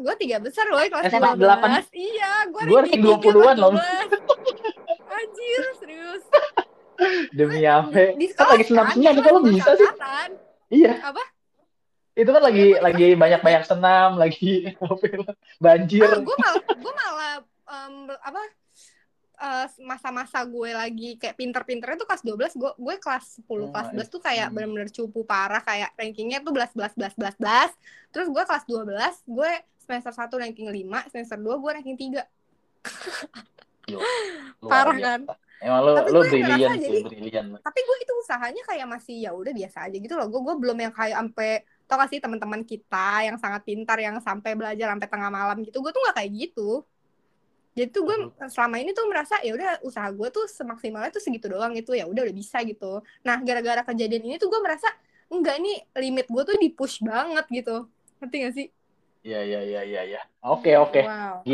gue 0.00 0.14
tiga 0.16 0.40
besar 0.40 0.64
loh 0.72 0.80
kelas 0.80 1.12
SMA 1.12 1.36
12 1.36 1.44
delapan. 1.44 1.68
iya 1.92 2.48
gue 2.48 2.62
ranking 2.64 3.04
20-an 3.04 3.56
loh. 3.60 3.76
anjir 5.20 5.62
serius 5.76 6.24
Demi 7.30 7.62
apa? 7.64 8.14
di 8.14 8.26
Kan 8.32 8.46
lagi 8.50 8.64
senam-senam, 8.64 9.14
kok 9.18 9.32
lo 9.32 9.40
bisa 9.42 9.70
sih? 9.74 9.88
Iya. 10.70 10.92
Apa? 11.02 11.22
Itu 12.12 12.30
kan 12.30 12.42
lagi 12.42 12.64
Iya, 12.66 12.78
gua 12.78 12.86
lagi 12.90 13.08
banyak-banyak 13.16 13.62
senam, 13.64 14.10
lagi 14.18 14.52
ya, 14.68 15.34
banjir. 15.56 16.04
ah 16.04 16.20
gue 16.20 16.36
malah 16.36 16.62
gue 16.66 16.92
malah 16.92 17.34
em, 17.70 17.94
apa 18.12 18.40
eh, 19.40 19.66
masa-masa 19.80 20.44
gue 20.44 20.70
lagi 20.70 21.16
kayak 21.16 21.38
pinter-pinternya 21.38 21.96
tuh 21.96 22.04
kelas 22.04 22.22
12 22.22 22.60
gue 22.60 22.72
gue 22.76 22.94
kelas 23.00 23.40
10 23.40 23.48
Oh, 23.48 23.70
kelas 23.72 23.88
I 23.88 24.04
11 24.04 24.12
tuh 24.12 24.20
kayak 24.20 24.48
bener-bener 24.52 24.90
cupu 24.90 25.24
parah 25.24 25.64
kayak 25.64 25.96
rankingnya 25.96 26.44
tuh 26.44 26.52
belas 26.52 26.68
belas 26.76 26.92
belas 26.92 27.14
belas 27.16 27.34
belas 27.40 27.70
terus 28.10 28.28
gue 28.28 28.42
kelas 28.42 28.64
12 28.68 28.84
gue 29.24 29.50
semester 29.80 30.12
1 30.12 30.42
ranking 30.44 30.68
5 30.68 31.10
semester 31.10 31.38
2 31.40 31.56
gue 31.56 31.70
ranking 31.72 31.96
3 31.96 32.20
Luar 33.90 34.06
parah 34.60 34.96
kan 34.98 35.20
Emang 35.60 35.80
lo 35.84 35.92
Tapi 35.92 36.08
lo 36.08 36.20
gue 36.24 36.28
brilian 36.32 36.72
sih, 36.80 36.88
jadi- 36.88 37.04
brilian. 37.04 37.46
tapi 37.60 37.80
gue 37.84 37.96
itu 38.00 38.12
usahanya 38.16 38.62
kayak 38.64 38.86
masih 38.88 39.16
ya 39.20 39.30
udah 39.36 39.52
biasa 39.52 39.78
aja 39.86 39.96
gitu 40.00 40.14
loh. 40.16 40.26
Gue 40.32 40.40
gue 40.40 40.54
belum 40.56 40.78
yang 40.80 40.92
kayak 40.96 41.16
sampai 41.20 41.50
tau 41.84 42.00
gak 42.00 42.08
sih 42.08 42.20
teman-teman 42.22 42.64
kita 42.64 43.28
yang 43.28 43.36
sangat 43.36 43.60
pintar 43.68 43.98
yang 44.00 44.16
sampai 44.24 44.56
belajar 44.56 44.88
sampai 44.88 45.08
tengah 45.10 45.28
malam 45.28 45.60
gitu 45.60 45.82
gue 45.84 45.92
tuh 45.92 46.00
nggak 46.00 46.16
kayak 46.16 46.30
gitu. 46.32 46.70
Jadi 47.76 47.88
tuh 47.92 48.02
gue 48.02 48.16
selama 48.50 48.76
ini 48.80 48.90
tuh 48.96 49.04
merasa 49.06 49.36
ya 49.44 49.52
udah 49.54 49.84
usaha 49.84 50.08
gue 50.10 50.28
tuh 50.32 50.48
semaksimalnya 50.48 51.12
tuh 51.12 51.22
segitu 51.22 51.46
doang 51.52 51.76
itu 51.76 51.92
ya 51.92 52.08
udah 52.08 52.24
udah 52.24 52.34
bisa 52.34 52.58
gitu. 52.64 53.04
Nah 53.22 53.36
gara-gara 53.44 53.84
kejadian 53.84 54.26
ini 54.26 54.36
tuh 54.40 54.48
gue 54.48 54.60
merasa 54.64 54.88
enggak 55.30 55.60
nih 55.62 55.76
limit 56.02 56.26
gue 56.26 56.42
tuh 56.42 56.56
di 56.56 56.72
push 56.72 57.04
banget 57.04 57.46
gitu. 57.52 57.86
Ngerti 58.18 58.36
gak 58.42 58.54
sih? 58.56 58.66
Iya, 59.20 59.40
iya, 59.44 59.60
iya, 59.60 59.80
iya, 59.84 60.02
iya. 60.16 60.20
Oke, 60.40 60.72
oke. 60.80 61.04
wow 61.04 61.44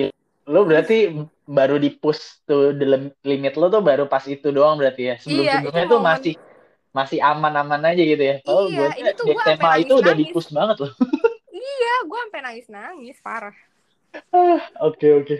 Lo 0.47 0.63
berarti 0.63 1.11
baru 1.43 1.77
di 1.77 1.91
push 1.91 2.47
tuh 2.47 2.71
dalam 2.71 3.11
limit 3.27 3.59
lo 3.59 3.67
tuh 3.67 3.83
baru 3.83 4.07
pas 4.07 4.23
itu 4.27 4.47
doang 4.55 4.79
berarti 4.79 5.03
ya. 5.11 5.15
Sebelum-sebelumnya 5.19 5.83
Iya, 5.83 5.87
itu 5.87 5.91
tuh 5.91 6.01
momen- 6.01 6.11
masih 6.23 6.35
masih 6.97 7.19
aman-aman 7.21 7.83
aja 7.93 8.03
gitu 8.03 8.23
ya. 8.23 8.37
Oh, 8.47 8.71
Iya, 8.71 8.89
gue 8.95 9.11
di 9.27 9.35
gua 9.35 9.45
SMA 9.53 9.73
itu 9.83 9.95
udah 9.99 10.15
di 10.15 10.25
nangis-nangis. 10.25 10.33
push 10.33 10.49
banget 10.55 10.77
loh. 10.81 10.93
iya 11.57 11.95
gue 12.07 12.19
sampai 12.25 12.41
nangis 12.47 12.67
nangis 12.71 13.19
parah 13.21 13.57
Ah, 14.33 14.63
Oke, 14.81 15.13
oke. 15.13 15.37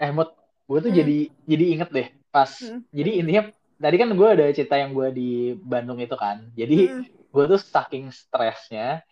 Eh, 0.00 0.10
Mut, 0.14 0.30
gue 0.64 0.78
tuh 0.80 0.90
Hmm. 0.90 0.98
jadi 1.02 1.18
jadi 1.44 1.64
inget 1.76 1.90
deh 1.92 2.08
pas. 2.30 2.50
Hmm. 2.62 2.80
Jadi 2.88 3.10
intinya 3.20 3.42
tadi 3.76 3.96
kan 4.00 4.08
gue 4.14 4.28
ada 4.28 4.44
cerita 4.54 4.74
yang 4.78 4.94
gue 4.94 5.08
di 5.12 5.28
Bandung 5.58 5.98
itu 5.98 6.14
kan. 6.14 6.46
Jadi 6.56 6.78
Mm. 6.88 7.04
gue 7.34 7.44
tuh 7.50 7.60
saking 7.60 8.14
stresnya 8.14 9.02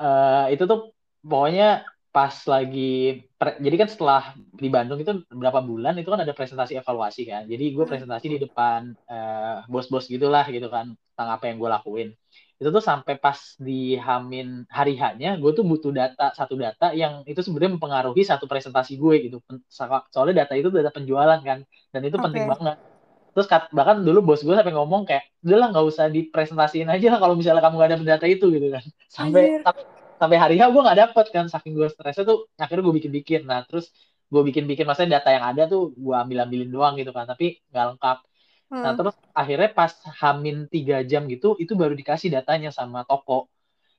eh 0.00 0.44
itu 0.56 0.64
tuh 0.64 0.96
pokoknya 1.20 1.84
pas 2.10 2.34
lagi 2.50 3.22
jadi 3.38 3.76
kan 3.78 3.88
setelah 3.88 4.34
di 4.34 4.66
Bandung 4.66 4.98
itu 4.98 5.22
berapa 5.30 5.62
bulan 5.62 5.94
itu 5.94 6.10
kan 6.10 6.20
ada 6.26 6.34
presentasi 6.34 6.74
evaluasi 6.82 7.22
kan. 7.24 7.46
Jadi 7.46 7.70
gue 7.70 7.84
hmm. 7.86 7.92
presentasi 7.94 8.26
di 8.26 8.38
depan 8.42 8.92
uh, 9.06 9.62
bos-bos 9.70 10.10
gitulah 10.10 10.42
gitu 10.50 10.66
kan 10.66 10.98
tentang 11.14 11.28
apa 11.30 11.44
yang 11.46 11.56
gue 11.62 11.70
lakuin. 11.70 12.08
Itu 12.60 12.68
tuh 12.74 12.82
sampai 12.82 13.16
pas 13.16 13.38
di 13.56 13.94
Hamin 13.96 14.66
hari 14.68 14.98
hanya 14.98 15.38
gue 15.38 15.54
tuh 15.54 15.62
butuh 15.62 15.94
data 15.94 16.34
satu 16.34 16.58
data 16.58 16.92
yang 16.92 17.22
itu 17.24 17.40
sebenarnya 17.40 17.78
mempengaruhi 17.78 18.26
satu 18.26 18.50
presentasi 18.50 18.98
gue 18.98 19.30
gitu. 19.30 19.38
Soalnya 20.10 20.44
data 20.44 20.58
itu 20.58 20.68
data 20.68 20.90
penjualan 20.90 21.38
kan 21.40 21.62
dan 21.94 22.00
itu 22.02 22.18
okay. 22.18 22.24
penting 22.26 22.44
banget. 22.50 22.76
Terus 23.30 23.46
bahkan 23.70 24.02
dulu 24.02 24.34
bos 24.34 24.42
gue 24.42 24.52
sampai 24.52 24.74
ngomong 24.74 25.06
kayak 25.06 25.30
udahlah 25.46 25.70
nggak 25.70 25.86
usah 25.86 26.10
dipresentasiin 26.10 26.90
aja 26.90 27.14
lah 27.14 27.22
kalau 27.22 27.38
misalnya 27.38 27.62
kamu 27.62 27.78
gak 27.78 27.88
ada 27.94 28.18
data 28.18 28.26
itu 28.26 28.50
gitu 28.50 28.68
kan. 28.74 28.82
Sampai 29.06 29.62
tapi 29.62 29.99
sampai 30.20 30.36
hari 30.36 30.54
H 30.60 30.68
gue 30.68 30.82
nggak 30.84 30.98
dapet 31.08 31.26
kan 31.32 31.48
saking 31.48 31.72
gue 31.72 31.88
stresnya 31.88 32.28
tuh 32.28 32.52
akhirnya 32.60 32.84
gue 32.84 32.94
bikin 33.00 33.12
bikin 33.16 33.40
nah 33.48 33.64
terus 33.64 33.88
gue 34.30 34.42
bikin 34.46 34.64
bikin 34.70 34.86
maksudnya 34.86 35.18
data 35.18 35.34
yang 35.34 35.44
ada 35.48 35.66
tuh 35.66 35.90
gue 35.96 36.14
ambil 36.14 36.46
ambilin 36.46 36.70
doang 36.70 36.94
gitu 37.00 37.10
kan 37.10 37.26
tapi 37.26 37.58
nggak 37.72 37.84
lengkap. 37.96 38.18
Nah, 38.70 38.70
hmm. 38.70 38.82
nah 38.86 38.92
terus 38.94 39.14
akhirnya 39.34 39.70
pas 39.74 39.92
hamin 40.22 40.70
tiga 40.70 41.02
jam 41.02 41.26
gitu 41.26 41.58
itu 41.58 41.74
baru 41.74 41.98
dikasih 41.98 42.30
datanya 42.30 42.70
sama 42.70 43.02
toko. 43.02 43.50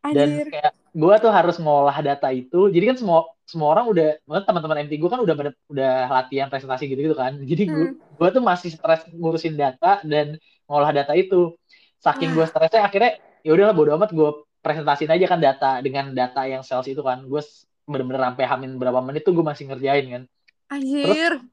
Anjir. 0.01 0.17
dan 0.17 0.29
kayak 0.49 0.73
gue 0.97 1.15
tuh 1.21 1.29
harus 1.29 1.55
ngolah 1.61 1.97
data 2.01 2.33
itu. 2.33 2.71
Jadi 2.73 2.85
kan 2.89 2.97
semua 2.97 3.19
semua 3.45 3.75
orang 3.77 3.85
udah 3.91 4.07
teman-teman 4.47 4.87
MT 4.87 4.97
gue 4.97 5.09
kan 5.11 5.21
udah 5.21 5.35
udah 5.69 5.93
latihan 6.09 6.47
presentasi 6.49 6.89
gitu 6.89 7.11
gitu 7.11 7.15
kan. 7.19 7.37
Jadi 7.37 7.63
gue 7.67 7.85
hmm. 7.91 8.17
gue 8.17 8.27
tuh 8.31 8.41
masih 8.41 8.73
stres 8.73 9.05
ngurusin 9.11 9.59
data 9.59 10.01
dan 10.07 10.39
ngolah 10.65 10.95
data 10.95 11.13
itu. 11.13 11.53
Saking 12.01 12.33
gue 12.33 12.47
stresnya 12.49 12.87
akhirnya 12.87 13.19
ya 13.45 13.51
udahlah 13.53 13.75
bodo 13.77 13.93
amat 13.93 14.09
gue 14.09 14.29
presentasiin 14.61 15.09
aja 15.09 15.25
kan 15.25 15.39
data 15.41 15.81
dengan 15.81 16.13
data 16.13 16.45
yang 16.45 16.61
sales 16.61 16.87
itu 16.87 17.01
kan. 17.01 17.25
Gue 17.25 17.41
bener-bener 17.89 18.21
sampai 18.21 18.45
hamin 18.45 18.77
berapa 18.77 19.01
menit 19.01 19.25
tuh 19.25 19.33
gue 19.33 19.45
masih 19.45 19.67
ngerjain 19.67 20.05
kan. 20.07 20.23
Anjir. 20.71 21.05
Terus, 21.05 21.43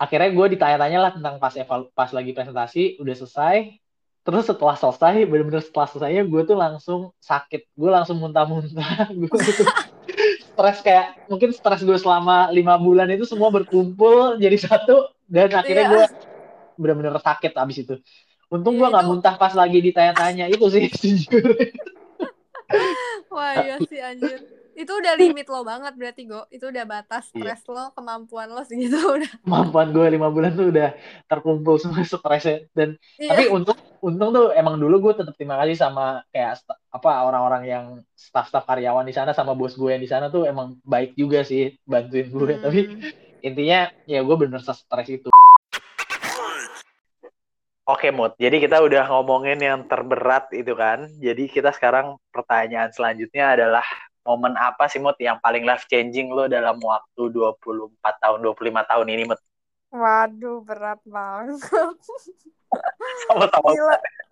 akhirnya 0.00 0.30
gue 0.32 0.46
ditanya-tanya 0.56 0.98
lah 0.98 1.10
tentang 1.12 1.36
pas 1.42 1.54
eval 1.54 1.90
pas 1.92 2.10
lagi 2.14 2.30
presentasi 2.32 3.02
udah 3.02 3.14
selesai. 3.14 3.56
Terus 4.24 4.48
setelah 4.48 4.72
selesai 4.72 5.28
bener-bener 5.28 5.60
setelah 5.60 5.84
selesainya 5.84 6.24
gue 6.24 6.42
tuh 6.48 6.56
langsung 6.56 7.00
sakit. 7.20 7.68
Gue 7.76 7.90
langsung 7.92 8.16
muntah-muntah. 8.22 9.12
Gue 9.20 9.28
tuh 9.28 9.68
stres 10.54 10.78
kayak 10.86 11.26
mungkin 11.26 11.50
stres 11.50 11.82
gue 11.82 11.98
selama 11.98 12.46
lima 12.54 12.78
bulan 12.78 13.10
itu 13.10 13.26
semua 13.26 13.50
berkumpul 13.50 14.38
jadi 14.38 14.54
satu 14.54 15.10
dan 15.26 15.50
akhirnya 15.50 15.84
yeah. 15.90 15.92
gue 15.92 16.04
bener-bener 16.78 17.18
sakit 17.18 17.52
abis 17.58 17.76
itu. 17.82 17.94
Untung 18.54 18.78
gue 18.78 18.86
nggak 18.86 19.06
muntah 19.06 19.34
pas 19.34 19.50
lagi 19.50 19.82
ditanya-tanya 19.82 20.46
itu 20.46 20.62
sih 20.70 20.86
Wah 23.34 23.52
iya 23.64 23.76
sih 23.84 24.00
anjir. 24.00 24.40
Itu 24.74 24.90
udah 24.98 25.14
limit 25.14 25.46
lo 25.46 25.62
banget 25.62 25.94
berarti 25.94 26.26
Go. 26.26 26.46
Itu 26.50 26.68
udah 26.74 26.84
batas 26.84 27.30
stres 27.30 27.62
iya. 27.62 27.72
lo, 27.72 27.84
kemampuan 27.94 28.50
lo 28.50 28.62
segitu 28.66 28.98
udah. 29.16 29.32
Kemampuan 29.46 29.94
gue 29.94 30.06
lima 30.10 30.28
bulan 30.34 30.58
tuh 30.58 30.74
udah 30.74 30.94
terkumpul 31.30 31.78
semua 31.78 32.02
stresnya. 32.02 32.66
Dan 32.74 32.98
iya. 33.16 33.30
tapi 33.34 33.50
untung 33.54 33.78
untung 34.02 34.30
tuh 34.34 34.50
emang 34.52 34.76
dulu 34.76 35.10
gue 35.10 35.22
tetap 35.22 35.34
terima 35.38 35.56
kasih 35.62 35.78
sama 35.78 36.26
kayak 36.34 36.60
apa 36.90 37.10
orang-orang 37.26 37.62
yang 37.66 37.84
staff-staff 38.14 38.66
karyawan 38.66 39.06
di 39.06 39.14
sana 39.14 39.30
sama 39.34 39.54
bos 39.54 39.74
gue 39.78 39.90
yang 39.90 40.02
di 40.02 40.10
sana 40.10 40.28
tuh 40.30 40.46
emang 40.46 40.78
baik 40.82 41.14
juga 41.14 41.46
sih 41.46 41.78
bantuin 41.86 42.28
gue. 42.30 42.54
Hmm. 42.58 42.62
Tapi 42.66 42.80
intinya 43.44 43.92
ya 44.08 44.24
gue 44.24 44.36
bener 44.38 44.58
stres 44.62 45.08
itu. 45.10 45.33
Oke, 47.84 48.08
Mut. 48.08 48.32
Jadi 48.40 48.64
kita 48.64 48.80
udah 48.80 49.04
ngomongin 49.12 49.60
yang 49.60 49.84
terberat 49.84 50.48
itu 50.56 50.72
kan. 50.72 51.04
Jadi 51.20 51.52
kita 51.52 51.68
sekarang 51.68 52.16
pertanyaan 52.32 52.88
selanjutnya 52.88 53.52
adalah 53.52 53.84
momen 54.24 54.56
apa 54.56 54.88
sih, 54.88 54.96
Mut, 54.96 55.20
yang 55.20 55.36
paling 55.44 55.68
life 55.68 55.84
changing 55.92 56.32
lo 56.32 56.48
dalam 56.48 56.80
waktu 56.80 57.28
24 57.28 58.00
tahun, 58.24 58.40
25 58.40 58.88
tahun 58.88 59.06
ini, 59.12 59.22
Mut? 59.28 59.40
Waduh, 59.92 60.64
berat 60.64 61.04
banget. 61.04 61.60
Sama-sama. 63.28 63.76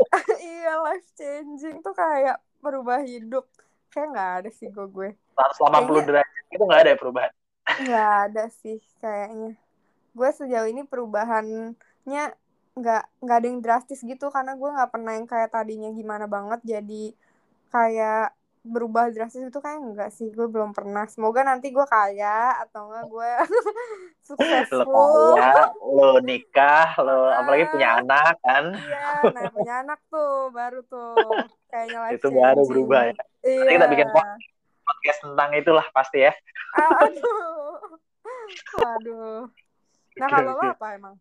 iya, 0.40 0.72
life 0.80 1.08
changing 1.12 1.84
tuh 1.84 1.92
kayak 1.92 2.40
berubah 2.64 3.04
hidup. 3.04 3.44
Kayak 3.92 4.16
nggak 4.16 4.30
ada 4.40 4.50
sih 4.56 4.72
gue 4.72 4.86
gue. 4.88 5.12
180 5.36 6.08
derajat 6.08 6.44
itu 6.48 6.62
nggak 6.64 6.80
ada 6.88 6.90
ya 6.96 6.98
perubahan? 6.98 7.32
Nggak 7.84 8.12
ada 8.32 8.44
sih 8.64 8.80
kayaknya. 9.04 9.60
Gue 10.16 10.28
sejauh 10.32 10.68
ini 10.72 10.88
perubahannya 10.88 12.24
nggak 12.72 13.02
nggak 13.20 13.36
ada 13.36 13.46
yang 13.46 13.60
drastis 13.60 14.00
gitu 14.00 14.32
karena 14.32 14.56
gue 14.56 14.70
nggak 14.72 14.90
pernah 14.90 15.12
yang 15.12 15.28
kayak 15.28 15.52
tadinya 15.52 15.92
gimana 15.92 16.24
banget 16.24 16.60
jadi 16.64 17.12
kayak 17.68 18.32
berubah 18.62 19.10
drastis 19.10 19.42
itu 19.42 19.58
kayak 19.58 19.82
enggak 19.82 20.10
sih 20.14 20.30
gue 20.30 20.46
belum 20.46 20.70
pernah. 20.70 21.02
Semoga 21.10 21.42
nanti 21.42 21.74
gue 21.74 21.82
kaya 21.82 22.62
atau 22.62 22.86
enggak 22.86 23.06
gue 23.10 23.30
successful. 24.28 24.86
Lo 24.86 25.34
kaya 25.34 25.64
lo 25.82 26.10
nikah 26.22 26.94
lo 27.02 27.26
ah, 27.26 27.42
apalagi 27.42 27.66
punya 27.74 27.98
anak 27.98 28.38
kan? 28.38 28.70
Iya 28.70 29.34
nah 29.34 29.50
punya 29.50 29.74
anak 29.82 29.98
tuh 30.06 30.54
baru 30.54 30.80
tuh 30.86 31.18
kayaknya 31.74 31.98
life 32.06 32.22
itu 32.22 32.28
baru 32.30 32.62
berubah 32.62 33.00
ya. 33.10 33.14
Iya. 33.42 33.58
nanti 33.66 33.74
kita 33.74 33.86
bikin 33.90 34.08
podcast 34.86 35.18
tentang 35.26 35.50
itulah 35.58 35.86
pasti 35.90 36.18
ya. 36.22 36.32
Aduh. 36.78 37.98
Waduh. 38.78 39.42
Nah 40.22 40.26
kalau 40.30 40.54
lo 40.54 40.62
apa 40.70 40.86
emang 40.94 41.14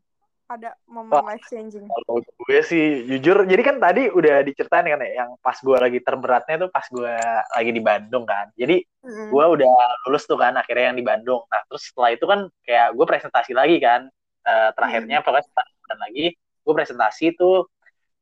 ada 0.57 0.75
momen 0.87 1.11
life 1.23 1.45
changing? 1.47 1.87
Kalau 1.87 2.19
gue 2.19 2.59
sih 2.63 3.07
jujur, 3.07 3.47
jadi 3.47 3.61
kan 3.63 3.77
tadi 3.79 4.11
udah 4.11 4.43
diceritain 4.43 4.87
kan 4.87 4.99
ya, 4.99 5.23
yang 5.23 5.29
pas 5.39 5.55
gue 5.59 5.77
lagi 5.77 5.99
terberatnya 6.03 6.67
tuh 6.67 6.69
pas 6.69 6.85
gue 6.87 7.13
lagi 7.55 7.71
di 7.71 7.81
Bandung 7.81 8.23
kan. 8.27 8.51
Jadi 8.59 8.83
mm-hmm. 8.83 9.27
gue 9.31 9.45
udah 9.59 9.75
lulus 10.07 10.23
tuh 10.27 10.35
kan 10.35 10.53
akhirnya 10.59 10.91
yang 10.91 10.97
di 10.99 11.05
Bandung. 11.05 11.41
Nah 11.47 11.61
terus 11.67 11.87
setelah 11.87 12.11
itu 12.13 12.25
kan 12.27 12.39
kayak 12.67 12.93
gue 12.93 13.05
presentasi 13.07 13.51
lagi 13.55 13.77
kan. 13.79 14.11
Uh, 14.41 14.73
terakhirnya 14.73 15.21
mm-hmm. 15.21 15.37
pokoknya 15.45 15.97
lagi 16.01 16.25
gue 16.37 16.73
presentasi 16.73 17.25
tuh 17.37 17.69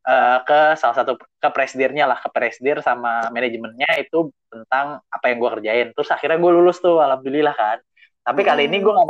uh, 0.04 0.38
ke 0.44 0.60
salah 0.80 0.96
satu 0.96 1.16
ke 1.18 1.50
presidirnya 1.52 2.06
lah, 2.10 2.20
ke 2.20 2.30
presidir 2.32 2.84
sama 2.84 3.28
manajemennya 3.32 4.00
itu 4.00 4.32
tentang 4.50 5.00
apa 5.08 5.26
yang 5.32 5.38
gue 5.40 5.50
kerjain. 5.60 5.88
Terus 5.96 6.10
akhirnya 6.12 6.38
gue 6.40 6.52
lulus 6.52 6.80
tuh, 6.80 7.00
alhamdulillah 7.00 7.56
kan. 7.56 7.78
Tapi 8.20 8.42
kali 8.46 8.68
ini 8.70 8.78
gue 8.84 8.94
gak 8.94 9.08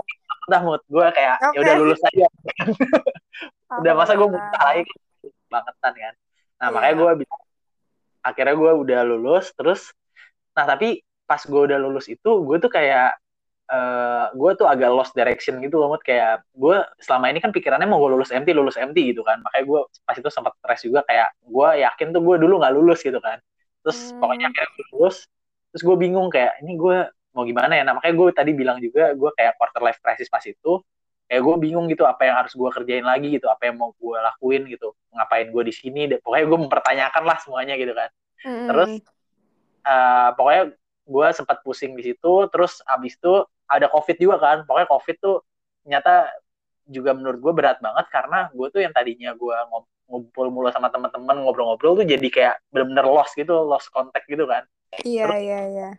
udah 0.49 0.61
mood 0.65 0.81
gue 0.89 1.05
kayak 1.13 1.37
okay. 1.37 1.53
ya 1.55 1.59
udah 1.61 1.75
lulus 1.77 2.01
aja 2.09 2.27
udah 3.85 3.93
masa 3.93 4.17
gue 4.17 4.29
buta 4.29 4.59
lagi 4.65 4.83
bangetan 5.47 5.93
kan 5.93 6.13
nah 6.59 6.67
yeah. 6.67 6.69
makanya 6.73 6.95
gue 6.97 7.11
bisa 7.23 7.35
akhirnya 8.19 8.55
gue 8.57 8.71
udah 8.83 9.01
lulus 9.05 9.45
terus 9.55 9.81
nah 10.57 10.65
tapi 10.65 11.05
pas 11.29 11.39
gue 11.45 11.61
udah 11.69 11.77
lulus 11.77 12.09
itu 12.09 12.31
gue 12.43 12.57
tuh 12.57 12.71
kayak 12.73 13.15
uh, 13.69 13.77
eh, 13.77 14.25
gue 14.33 14.51
tuh 14.57 14.67
agak 14.67 14.89
lost 14.89 15.13
direction 15.13 15.61
gitu 15.61 15.77
loh 15.77 15.93
kayak 16.01 16.41
gue 16.51 16.77
selama 16.99 17.29
ini 17.29 17.39
kan 17.39 17.53
pikirannya 17.53 17.85
mau 17.85 18.01
gue 18.01 18.17
lulus 18.17 18.33
MT 18.33 18.49
lulus 18.51 18.75
MT 18.75 18.97
gitu 19.13 19.21
kan 19.21 19.39
makanya 19.45 19.65
gue 19.69 19.79
pas 20.03 20.15
itu 20.17 20.29
sempat 20.33 20.57
stres 20.57 20.81
juga 20.83 21.05
kayak 21.05 21.29
gue 21.45 21.69
yakin 21.85 22.07
tuh 22.11 22.21
gue 22.25 22.35
dulu 22.41 22.59
nggak 22.59 22.73
lulus 22.73 22.99
gitu 23.05 23.21
kan 23.21 23.37
terus 23.85 24.11
hmm. 24.11 24.19
pokoknya 24.19 24.45
akhirnya 24.49 24.69
gue 24.73 24.85
lulus 24.97 25.17
terus 25.69 25.83
gue 25.85 25.95
bingung 26.01 26.27
kayak 26.33 26.57
ini 26.65 26.73
gue 26.75 26.97
mau 27.39 27.47
gimana 27.47 27.71
ya. 27.79 27.87
Nah 27.87 27.95
makanya 27.95 28.15
gue 28.19 28.27
tadi 28.35 28.51
bilang 28.51 28.77
juga 28.83 29.15
gue 29.15 29.31
kayak 29.31 29.55
quarter 29.55 29.79
life 29.79 29.99
crisis 30.03 30.27
pas 30.27 30.43
itu 30.43 30.83
kayak 31.31 31.41
gue 31.45 31.55
bingung 31.61 31.85
gitu 31.87 32.03
apa 32.03 32.27
yang 32.27 32.35
harus 32.43 32.51
gue 32.57 32.69
kerjain 32.73 33.05
lagi 33.05 33.31
gitu 33.31 33.47
apa 33.47 33.69
yang 33.71 33.79
mau 33.79 33.95
gue 33.95 34.17
lakuin 34.17 34.65
gitu 34.67 34.97
ngapain 35.13 35.47
gue 35.47 35.63
di 35.63 35.73
sini 35.73 36.01
pokoknya 36.19 36.45
gue 36.49 36.59
mempertanyakan 36.67 37.23
lah 37.23 37.37
semuanya 37.39 37.79
gitu 37.79 37.95
kan. 37.95 38.09
Mm. 38.39 38.67
terus 38.71 38.91
uh, 39.83 40.31
pokoknya 40.35 40.63
gue 41.09 41.27
sempat 41.35 41.57
pusing 41.63 41.95
di 41.95 42.11
situ 42.11 42.33
terus 42.51 42.83
abis 42.83 43.15
itu 43.15 43.33
ada 43.69 43.87
covid 43.87 44.17
juga 44.19 44.37
kan. 44.41 44.57
Pokoknya 44.67 44.87
covid 44.89 45.15
tuh 45.21 45.37
nyata 45.87 46.27
juga 46.89 47.13
menurut 47.13 47.39
gue 47.39 47.53
berat 47.53 47.77
banget 47.79 48.05
karena 48.09 48.49
gue 48.49 48.67
tuh 48.73 48.81
yang 48.81 48.91
tadinya 48.91 49.31
gue 49.37 49.55
ngumpul 50.09 50.49
mulu 50.49 50.73
sama 50.73 50.89
teman-teman 50.89 51.45
ngobrol-ngobrol 51.45 52.01
tuh 52.01 52.05
jadi 52.09 52.27
kayak 52.33 52.55
bener-bener 52.73 53.05
lost 53.05 53.37
gitu 53.37 53.53
lost 53.53 53.93
contact 53.93 54.25
gitu 54.25 54.49
kan. 54.49 54.65
Iya 55.05 55.29
iya 55.37 55.59
iya 55.69 55.89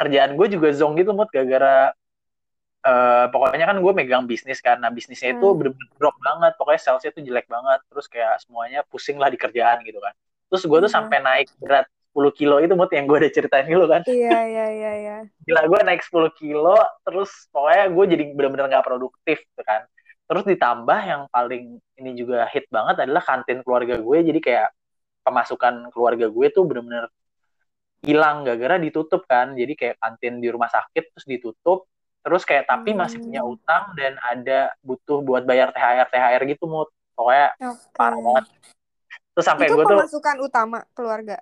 kerjaan 0.00 0.32
gue 0.32 0.46
juga 0.48 0.72
zong 0.72 0.96
gitu 0.96 1.12
mood 1.12 1.28
gara-gara 1.28 1.92
uh, 2.84 3.26
pokoknya 3.28 3.66
kan 3.68 3.76
gue 3.76 3.92
megang 3.92 4.24
bisnis 4.24 4.60
nah 4.64 4.88
bisnisnya 4.88 5.36
itu 5.36 5.44
hmm. 5.44 5.56
bener-bener 5.58 5.90
drop 6.00 6.16
banget. 6.20 6.52
Pokoknya 6.56 6.80
salesnya 6.80 7.12
tuh 7.12 7.22
jelek 7.24 7.46
banget. 7.50 7.80
Terus 7.92 8.06
kayak 8.08 8.34
semuanya 8.44 8.80
pusing 8.88 9.20
lah 9.20 9.28
di 9.28 9.36
kerjaan 9.36 9.84
gitu 9.84 10.00
kan. 10.00 10.14
Terus 10.48 10.62
gue 10.64 10.78
tuh 10.80 10.90
hmm. 10.90 10.96
sampai 10.96 11.18
naik 11.20 11.48
berat 11.60 11.86
10 12.10 12.34
kilo 12.34 12.58
itu 12.58 12.74
mood 12.74 12.90
yang 12.90 13.06
gue 13.06 13.16
udah 13.22 13.32
ceritain 13.32 13.66
dulu 13.68 13.86
kan. 13.86 14.02
Iya 14.08 14.38
iya 14.50 14.66
iya 14.72 14.92
iya. 14.98 15.16
Gila 15.46 15.62
gue 15.68 15.80
naik 15.86 16.02
10 16.02 16.40
kilo 16.40 16.76
terus 17.06 17.30
pokoknya 17.54 17.84
gue 17.92 18.04
jadi 18.16 18.24
bener-bener 18.34 18.66
gak 18.72 18.86
produktif 18.86 19.38
gitu 19.44 19.62
kan. 19.62 19.86
Terus 20.30 20.44
ditambah 20.46 21.00
yang 21.06 21.22
paling 21.30 21.78
ini 21.98 22.10
juga 22.14 22.46
hit 22.50 22.66
banget 22.70 23.06
adalah 23.06 23.22
kantin 23.22 23.62
keluarga 23.62 23.98
gue. 23.98 24.18
Jadi 24.26 24.40
kayak 24.42 24.74
pemasukan 25.22 25.94
keluarga 25.94 26.26
gue 26.26 26.46
tuh 26.50 26.66
bener-bener 26.66 27.06
hilang 28.00 28.42
gara-gara 28.48 28.80
ditutup 28.80 29.24
kan. 29.28 29.52
Jadi 29.52 29.72
kayak 29.76 29.96
kantin 30.00 30.40
di 30.40 30.48
rumah 30.48 30.68
sakit 30.72 31.12
terus 31.12 31.26
ditutup. 31.28 31.88
Terus 32.20 32.44
kayak 32.44 32.68
tapi 32.68 32.92
masih 32.92 33.20
punya 33.20 33.40
hmm. 33.40 33.54
utang 33.56 33.82
dan 33.96 34.20
ada 34.20 34.76
butuh 34.84 35.24
buat 35.24 35.48
bayar 35.48 35.72
THR 35.72 36.08
THR 36.12 36.42
gitu 36.52 36.68
mood 36.68 36.88
pokoknya 37.16 37.48
okay. 37.56 37.96
parah 37.96 38.20
banget. 38.20 38.44
Terus 39.36 39.46
sampai 39.46 39.66
gue 39.68 39.84
tuh 39.84 39.98
pemasukan 40.00 40.36
utama 40.40 40.78
keluarga? 40.96 41.36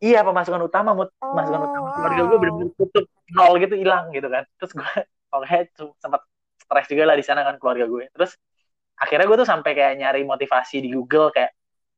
Iya 0.00 0.20
pemasukan 0.24 0.60
utama 0.60 0.92
mood 0.92 1.08
pemasukan 1.20 1.60
Oh, 1.60 1.68
utama 1.68 1.88
keluarga 1.96 2.20
gue 2.20 2.28
wow. 2.32 2.40
bener-bener 2.40 2.72
tutup. 2.76 3.04
Nol 3.32 3.52
gitu 3.60 3.74
hilang 3.76 4.12
gitu 4.12 4.28
kan. 4.28 4.44
Terus 4.60 4.72
gue 4.76 4.92
pokoknya 5.32 5.60
sempat 6.00 6.20
stres 6.56 6.86
juga 6.88 7.02
lah 7.08 7.16
di 7.16 7.24
sana 7.24 7.40
kan 7.44 7.56
keluarga 7.56 7.84
gue. 7.88 8.04
Terus 8.12 8.36
akhirnya 8.96 9.24
gue 9.28 9.36
tuh 9.44 9.48
sampai 9.48 9.72
kayak 9.72 9.94
nyari 10.00 10.22
motivasi 10.24 10.80
di 10.84 10.88
Google 10.92 11.32
kayak 11.32 11.55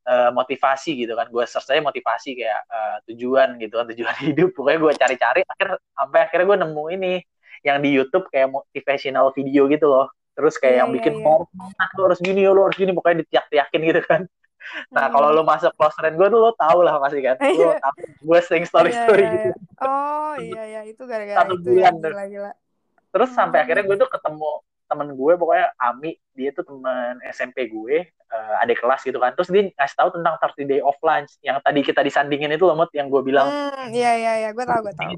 eh, 0.09 0.31
motivasi 0.33 0.97
gitu 0.97 1.12
kan 1.12 1.29
gue 1.29 1.44
search 1.44 1.68
aja 1.68 1.85
motivasi 1.85 2.31
kayak 2.35 2.61
eh, 2.66 2.97
tujuan 3.12 3.61
gitu 3.61 3.75
kan 3.77 3.87
tujuan 3.92 4.14
hidup 4.27 4.49
pokoknya 4.57 4.79
gue 4.81 4.92
cari-cari 4.97 5.40
akhir 5.44 5.68
sampai 5.92 6.18
akhirnya 6.25 6.47
gue 6.47 6.59
nemu 6.64 6.85
ini 6.97 7.14
yang 7.61 7.79
di 7.79 7.90
YouTube 7.90 8.27
kayak 8.29 8.49
motivational 8.49 9.31
video 9.31 9.66
gitu 9.66 9.87
loh 9.87 10.09
terus 10.33 10.55
kayak 10.57 10.71
Iya, 10.71 10.81
yang 10.81 10.88
iya, 10.88 10.97
bikin 10.97 11.14
iya. 11.18 11.27
"Oh, 11.27 11.42
lo 11.99 12.03
harus 12.07 12.21
gini 12.23 12.40
lo 12.47 12.61
harus 12.64 12.79
gini 12.79 12.90
pokoknya 12.90 13.27
ditiak-tiakin 13.27 13.81
gitu 13.85 14.03
kan 14.03 14.23
nah 14.90 15.07
Hmm. 15.09 15.14
kalau 15.14 15.29
lo 15.33 15.42
masuk 15.42 15.71
close 15.75 15.94
friend 15.94 16.14
gue 16.14 16.29
tuh 16.29 16.38
lo 16.38 16.51
tau 16.55 16.79
lah 16.83 16.99
pasti 16.99 17.18
kan 17.21 17.38
lo 17.38 17.73
Iya. 17.73 17.79
tau 17.79 17.94
gue 17.99 18.38
sering 18.42 18.64
story 18.64 18.90
Iya, 18.90 19.01
story 19.03 19.23
iya, 19.23 19.33
gitu 19.33 19.49
iya. 19.49 19.57
Oh, 19.81 20.33
iya, 20.37 20.62
iya. 20.66 20.81
Itu 20.85 21.03
gara-gara 21.05 21.38
Satu 21.40 21.55
itu 21.57 21.68
ya. 21.73 21.88
bulan 21.88 21.94
tuh. 21.97 22.11
Gila-gila. 22.12 22.53
terus 23.09 23.31
sampai 23.33 23.59
Hmm. 23.59 23.64
akhirnya 23.64 23.85
gue 23.87 23.97
tuh 23.99 24.11
ketemu 24.11 24.51
temen 24.88 25.12
gue 25.12 25.33
pokoknya 25.37 25.77
Ami 25.77 26.16
dia 26.33 26.51
tuh 26.51 26.64
temen 26.64 27.20
SMP 27.29 27.68
gue 27.68 28.09
eh, 28.09 28.62
adik 28.62 28.81
kelas 28.81 29.05
gitu 29.05 29.16
kan 29.16 29.33
terus 29.33 29.46
dia 29.46 29.68
ngasih 29.68 29.96
tahu 29.96 30.09
tentang 30.16 30.35
30 30.40 30.64
day 30.64 30.81
of 30.81 30.96
lunch 30.98 31.37
yang 31.40 31.61
tadi 31.61 31.81
kita 31.81 32.01
disandingin 32.01 32.48
itu 32.51 32.64
loh 32.64 32.74
Mut 32.74 32.88
yang 32.90 33.07
gue 33.07 33.20
bilang 33.20 33.46
Hmm, 33.46 33.92
iya, 33.92 34.12
iya, 34.14 34.33
iya. 34.40 34.51
Gue 34.51 34.64
tau, 34.64 34.81
gue 34.81 34.92
tau. 34.92 35.12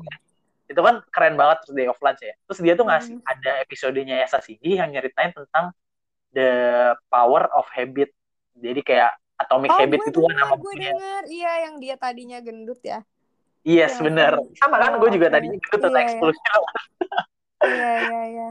itu 0.67 0.79
kan 0.79 1.03
keren 1.11 1.35
banget 1.35 1.67
30 1.67 1.75
day 1.75 1.87
of 1.87 1.99
lunch 1.99 2.21
ya 2.21 2.35
terus 2.45 2.59
dia 2.59 2.75
tuh 2.75 2.87
ngasih 2.87 3.15
Hmm. 3.17 3.27
ada 3.27 3.53
episodenya 3.59 4.23
Yasa 4.23 4.39
Cindy 4.39 4.75
yang 4.75 4.91
nyeritain 4.91 5.31
tentang 5.31 5.75
the 6.31 6.51
power 7.07 7.47
of 7.51 7.67
habit 7.71 8.11
jadi 8.55 8.79
kayak 8.81 9.11
atomic 9.37 9.71
Oh, 9.71 9.79
habit 9.79 9.99
gue 9.99 10.11
itu 10.11 10.21
kan 10.21 10.35
nama 10.37 10.55
gue 10.55 10.75
denger. 10.77 11.23
Iya, 11.27 11.53
yang 11.65 11.75
dia 11.79 11.97
tadinya 11.97 12.39
gendut 12.39 12.79
ya. 12.83 13.01
yes 13.61 13.97
Iya, 13.97 14.05
bener 14.05 14.33
sama 14.57 14.77
kan 14.79 14.95
Oh, 14.95 15.01
gue 15.01 15.11
juga 15.11 15.27
oke. 15.27 15.35
tadinya 15.35 15.57
gitu 15.57 15.77
tentang 15.77 15.91
Iya, 15.91 16.01
iya. 16.01 16.07
eksklusif 16.07 16.53
Iya, 17.61 17.91
iya, 18.01 18.21
iya. 18.27 18.49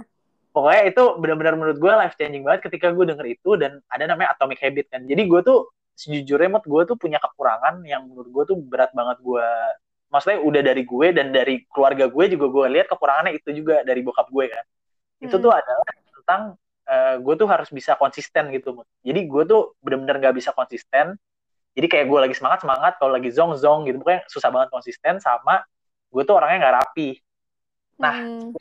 Pokoknya 0.49 0.81
itu 0.89 1.03
benar-benar 1.21 1.53
menurut 1.55 1.77
gue 1.77 1.91
life 1.93 2.15
changing 2.17 2.43
banget 2.45 2.69
ketika 2.69 2.89
gue 2.91 3.05
denger 3.05 3.27
itu 3.29 3.55
dan 3.55 3.79
ada 3.89 4.03
namanya 4.09 4.33
atomic 4.33 4.57
habit 4.59 4.89
kan 4.89 5.05
jadi 5.05 5.21
gue 5.29 5.41
tuh 5.45 5.69
sejujurnya 5.93 6.49
mot 6.49 6.65
gue 6.65 6.81
tuh 6.89 6.97
punya 6.97 7.19
kekurangan 7.21 7.83
yang 7.85 8.07
menurut 8.07 8.29
gue 8.31 8.43
tuh 8.55 8.57
berat 8.57 8.89
banget 8.95 9.19
gue 9.21 9.45
maksudnya 10.09 10.39
udah 10.41 10.61
dari 10.65 10.83
gue 10.87 11.07
dan 11.13 11.27
dari 11.29 11.55
keluarga 11.69 12.09
gue 12.09 12.25
juga 12.33 12.45
gue 12.49 12.65
lihat 12.79 12.87
kekurangannya 12.89 13.37
itu 13.37 13.49
juga 13.53 13.85
dari 13.85 14.01
bokap 14.01 14.27
gue 14.31 14.45
kan 14.49 14.65
itu 15.21 15.35
Hmm. 15.37 15.43
tuh 15.43 15.51
adalah 15.53 15.87
tentang 16.17 16.41
eh, 16.89 17.15
gue 17.21 17.33
tuh 17.37 17.45
harus 17.45 17.69
bisa 17.69 17.93
konsisten 17.99 18.49
gitu 18.49 18.73
Mut. 18.73 18.87
jadi 19.05 19.21
gue 19.29 19.43
tuh 19.45 19.77
benar-benar 19.85 20.17
nggak 20.17 20.35
bisa 20.41 20.49
konsisten 20.57 21.13
jadi 21.77 21.85
kayak 21.85 22.05
gue 22.09 22.19
lagi 22.25 22.33
semangat 22.33 22.65
semangat 22.65 22.97
kalau 22.97 23.13
lagi 23.13 23.29
zong 23.29 23.53
zong 23.61 23.85
gitu 23.85 24.01
pokoknya 24.01 24.25
susah 24.25 24.49
banget 24.49 24.69
konsisten 24.73 25.21
sama 25.21 25.61
gue 26.09 26.23
tuh 26.25 26.33
orangnya 26.41 26.57
nggak 26.65 26.75
rapi 26.81 27.09
Nah, 27.99 28.15
Hmm. 28.15 28.55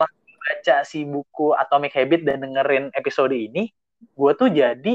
Baca 0.48 0.74
si 0.90 1.04
buku 1.04 1.52
Atomic 1.52 1.92
Habit 1.92 2.20
dan 2.24 2.40
dengerin 2.44 2.88
episode 2.96 3.36
ini, 3.36 3.68
gue 4.16 4.32
tuh 4.40 4.48
jadi 4.48 4.94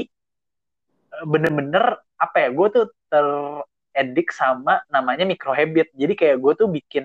eh, 1.14 1.24
bener-bener 1.26 1.84
apa 2.18 2.36
ya, 2.42 2.48
gue 2.50 2.66
tuh 2.74 2.84
teredik 3.10 4.34
sama 4.34 4.82
namanya 4.90 5.24
micro 5.28 5.54
habit. 5.54 5.90
Jadi 5.94 6.14
kayak 6.18 6.36
gue 6.42 6.52
tuh 6.58 6.68
bikin 6.70 7.04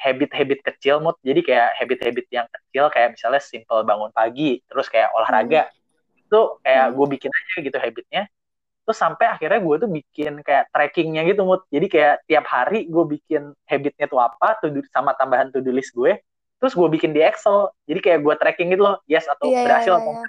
habit-habit 0.00 0.60
kecil, 0.66 0.98
mood. 1.04 1.16
Jadi 1.22 1.40
kayak 1.46 1.68
habit-habit 1.78 2.26
yang 2.32 2.46
kecil, 2.50 2.84
kayak 2.90 3.14
misalnya 3.14 3.42
simple 3.44 3.80
bangun 3.86 4.10
pagi, 4.16 4.58
terus 4.66 4.88
kayak 4.90 5.12
olahraga. 5.14 5.70
Itu 6.18 6.58
kayak 6.64 6.86
Hmm. 6.90 6.96
gue 6.98 7.06
bikin 7.18 7.30
aja 7.30 7.56
gitu 7.62 7.78
habitnya. 7.78 8.22
Terus 8.82 8.98
sampai 8.98 9.26
akhirnya 9.30 9.60
gue 9.62 9.76
tuh 9.78 9.90
bikin 9.90 10.32
kayak 10.42 10.64
trackingnya 10.74 11.22
gitu, 11.30 11.46
mood. 11.46 11.62
Jadi 11.70 11.86
kayak 11.92 12.14
tiap 12.26 12.46
hari 12.50 12.90
gue 12.90 13.04
bikin 13.14 13.54
habitnya 13.70 14.06
tuh 14.10 14.18
apa, 14.18 14.58
to 14.62 14.74
do- 14.74 14.90
sama 14.90 15.14
tambahan 15.14 15.54
to-do 15.54 15.70
list 15.70 15.94
gue 15.94 16.18
terus 16.62 16.78
gue 16.78 16.88
bikin 16.94 17.10
di 17.10 17.18
Excel. 17.18 17.74
Jadi 17.90 17.98
kayak 17.98 18.22
gue 18.22 18.34
tracking 18.38 18.70
gitu 18.70 18.86
loh 18.86 19.02
yes 19.10 19.26
atau 19.26 19.50
iya, 19.50 19.66
berhasil 19.66 19.90
iya, 19.90 19.98
atau 19.98 20.12
iya. 20.14 20.22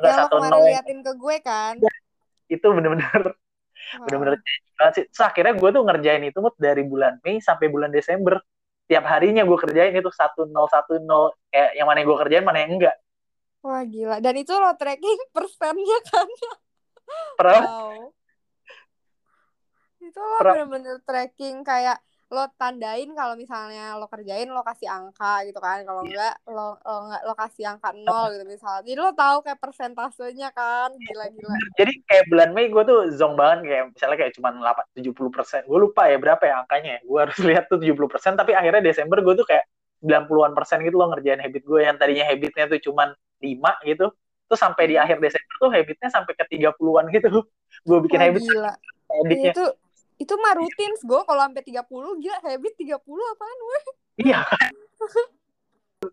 enggak. 0.00 0.14
Satu 0.16 0.34
kemarin 0.40 0.56
nol. 0.56 0.64
liatin 0.72 0.98
ke 1.04 1.12
gue 1.12 1.36
kan. 1.44 1.74
itu 2.50 2.66
bener-bener 2.66 3.36
bener-bener 4.08 4.34
banget 4.80 4.92
sih. 4.96 5.04
Terus 5.12 5.22
akhirnya 5.22 5.52
gue 5.52 5.68
tuh 5.68 5.82
ngerjain 5.84 6.24
itu 6.24 6.38
Mut, 6.40 6.56
dari 6.56 6.82
bulan 6.88 7.20
Mei 7.20 7.44
sampai 7.44 7.68
bulan 7.68 7.92
Desember. 7.92 8.40
Tiap 8.88 9.04
harinya 9.04 9.44
gue 9.44 9.58
kerjain 9.60 9.92
itu 9.92 10.08
satu 10.08 10.48
nol 10.48 10.66
satu 10.72 10.96
nol. 10.96 11.36
Kayak 11.52 11.76
yang 11.76 11.86
mana 11.86 12.00
yang 12.00 12.08
gue 12.08 12.18
kerjain 12.24 12.44
mana 12.48 12.58
yang 12.64 12.72
enggak. 12.80 12.96
Wah, 13.60 13.84
gila. 13.84 14.16
Dan 14.24 14.34
itu 14.40 14.56
lo 14.56 14.72
tracking 14.80 15.20
persennya 15.36 15.98
kan. 16.08 16.28
pernah 17.36 17.62
Wow. 17.68 18.16
Itu 20.00 20.16
lo 20.16 20.36
bener-bener 20.40 20.96
tracking 21.04 21.60
kayak 21.60 22.00
lo 22.30 22.46
tandain 22.54 23.10
kalau 23.10 23.34
misalnya 23.34 23.98
lo 23.98 24.06
kerjain 24.06 24.46
lo 24.46 24.62
kasih 24.62 24.86
angka 24.86 25.42
gitu 25.50 25.58
kan. 25.58 25.82
Kalau 25.82 26.06
enggak 26.06 26.38
lo 26.46 26.78
lo 26.78 26.96
enggak 27.10 27.22
lo 27.26 27.34
kasih 27.34 27.64
angka 27.66 27.90
nol 27.90 28.30
gitu 28.30 28.44
misalnya. 28.46 28.82
Jadi 28.86 28.98
lo 29.02 29.10
tahu 29.10 29.36
kayak 29.42 29.58
persentasenya 29.58 30.48
kan 30.54 30.94
gila-gila. 30.94 31.54
Jadi 31.74 31.92
kayak 32.06 32.24
bulan 32.30 32.50
Mei 32.54 32.70
gue 32.70 32.82
tuh 32.86 32.98
zong 33.18 33.34
banget 33.34 33.58
kayak 33.66 33.84
misalnya 33.98 34.16
kayak 34.22 34.32
cuma 34.38 34.48
8 34.54 34.86
70 34.94 35.34
persen. 35.34 35.60
Gue 35.66 35.78
lupa 35.82 36.06
ya 36.06 36.16
berapa 36.22 36.42
ya 36.46 36.54
angkanya. 36.62 37.02
Gue 37.02 37.18
harus 37.26 37.38
lihat 37.50 37.66
tuh 37.66 37.82
70 37.82 38.06
persen 38.06 38.38
tapi 38.38 38.54
akhirnya 38.54 38.78
Desember 38.78 39.18
gue 39.20 39.34
tuh 39.34 39.46
kayak 39.50 39.66
90-an 40.00 40.54
persen 40.56 40.80
gitu 40.80 40.96
loh 40.96 41.12
ngerjain 41.12 41.42
habit 41.42 41.62
gue 41.66 41.80
yang 41.84 41.98
tadinya 42.00 42.24
habitnya 42.24 42.64
tuh 42.70 42.80
cuma 42.80 43.12
5 43.42 43.84
gitu 43.84 44.08
terus 44.50 44.60
sampai 44.66 44.84
di 44.90 44.94
Hmm. 44.98 45.04
akhir 45.06 45.16
Desember 45.22 45.54
tuh 45.62 45.70
habitnya 45.70 46.08
sampai 46.10 46.32
ke 46.34 46.44
30-an 46.50 47.06
gitu. 47.14 47.28
Gue 47.86 47.98
bikin 48.02 48.18
Wah, 48.18 48.26
habit 48.26 48.42
gila. 48.42 48.72
editnya. 49.22 49.52
Itu 49.54 49.66
itu 50.20 50.34
mah 50.36 50.52
rutin 50.52 50.92
gue 51.00 51.20
kalau 51.24 51.40
sampai 51.48 51.64
30 51.64 52.20
gila 52.20 52.38
habit 52.44 52.72
30 52.76 53.32
apaan 53.32 53.56
gue 53.56 53.78
iya. 54.20 54.44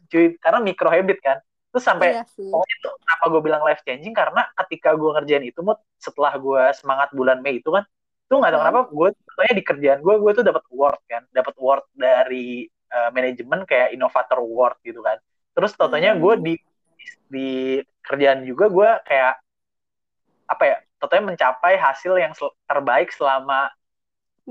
Cuy 0.07 0.35
karena 0.39 0.59
micro 0.63 0.87
habit 0.87 1.19
kan. 1.19 1.37
Terus 1.71 1.83
sampai 1.83 2.15
iya 2.15 2.23
pokoknya 2.23 2.75
itu 2.79 2.89
kenapa 3.03 3.25
gue 3.27 3.41
bilang 3.43 3.61
life 3.67 3.83
changing 3.83 4.15
karena 4.15 4.47
ketika 4.63 4.95
gue 4.95 5.09
ngerjain 5.11 5.43
itu 5.43 5.59
mood 5.59 5.79
setelah 5.99 6.33
gue 6.39 6.63
semangat 6.71 7.11
bulan 7.11 7.43
Mei 7.43 7.59
itu 7.59 7.67
kan 7.67 7.83
tuh 8.27 8.39
nggak 8.39 8.51
tahu 8.51 8.59
Hmm. 8.59 8.67
kenapa 8.67 8.81
gue 8.91 9.07
pokoknya 9.27 9.53
di 9.55 9.63
kerjaan 9.63 9.99
gue 10.03 10.15
gue 10.23 10.31
tuh 10.35 10.45
dapat 10.47 10.63
award 10.71 10.99
kan. 11.07 11.23
Dapat 11.31 11.53
award 11.59 11.83
dari 11.91 12.47
eh, 12.67 13.09
manajemen 13.11 13.67
kayak 13.67 13.91
innovator 13.91 14.39
award 14.39 14.79
gitu 14.87 15.03
kan. 15.03 15.19
Terus 15.51 15.71
totalnya 15.75 16.15
Hmm. 16.15 16.23
gue 16.23 16.33
di 16.39 16.53
di 17.27 17.49
kerjaan 18.03 18.47
juga 18.47 18.71
gue 18.71 18.89
kayak 19.03 19.35
apa 20.47 20.63
ya 20.63 20.77
totalnya 20.95 21.35
mencapai 21.35 21.75
hasil 21.75 22.15
yang 22.15 22.31
sel- 22.31 22.55
terbaik 22.63 23.11
selama 23.11 23.67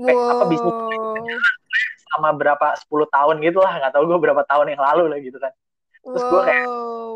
eh, 0.05 0.13
apa 0.13 0.43
bisnis 0.45 0.73
wow 0.73 1.17
selama 2.17 2.33
berapa 2.33 2.67
10 2.73 3.13
tahun 3.13 3.35
gitu 3.45 3.59
lah. 3.61 3.73
Nggak 3.77 3.93
tahu 3.93 4.03
gue 4.09 4.19
berapa 4.23 4.41
tahun 4.47 4.73
yang 4.73 4.81
lalu 4.81 5.03
lah 5.11 5.19
gitu 5.21 5.37
kan. 5.37 5.53
Terus 6.01 6.23
gue 6.23 6.41
kayak 6.41 6.65
wow. 6.65 7.15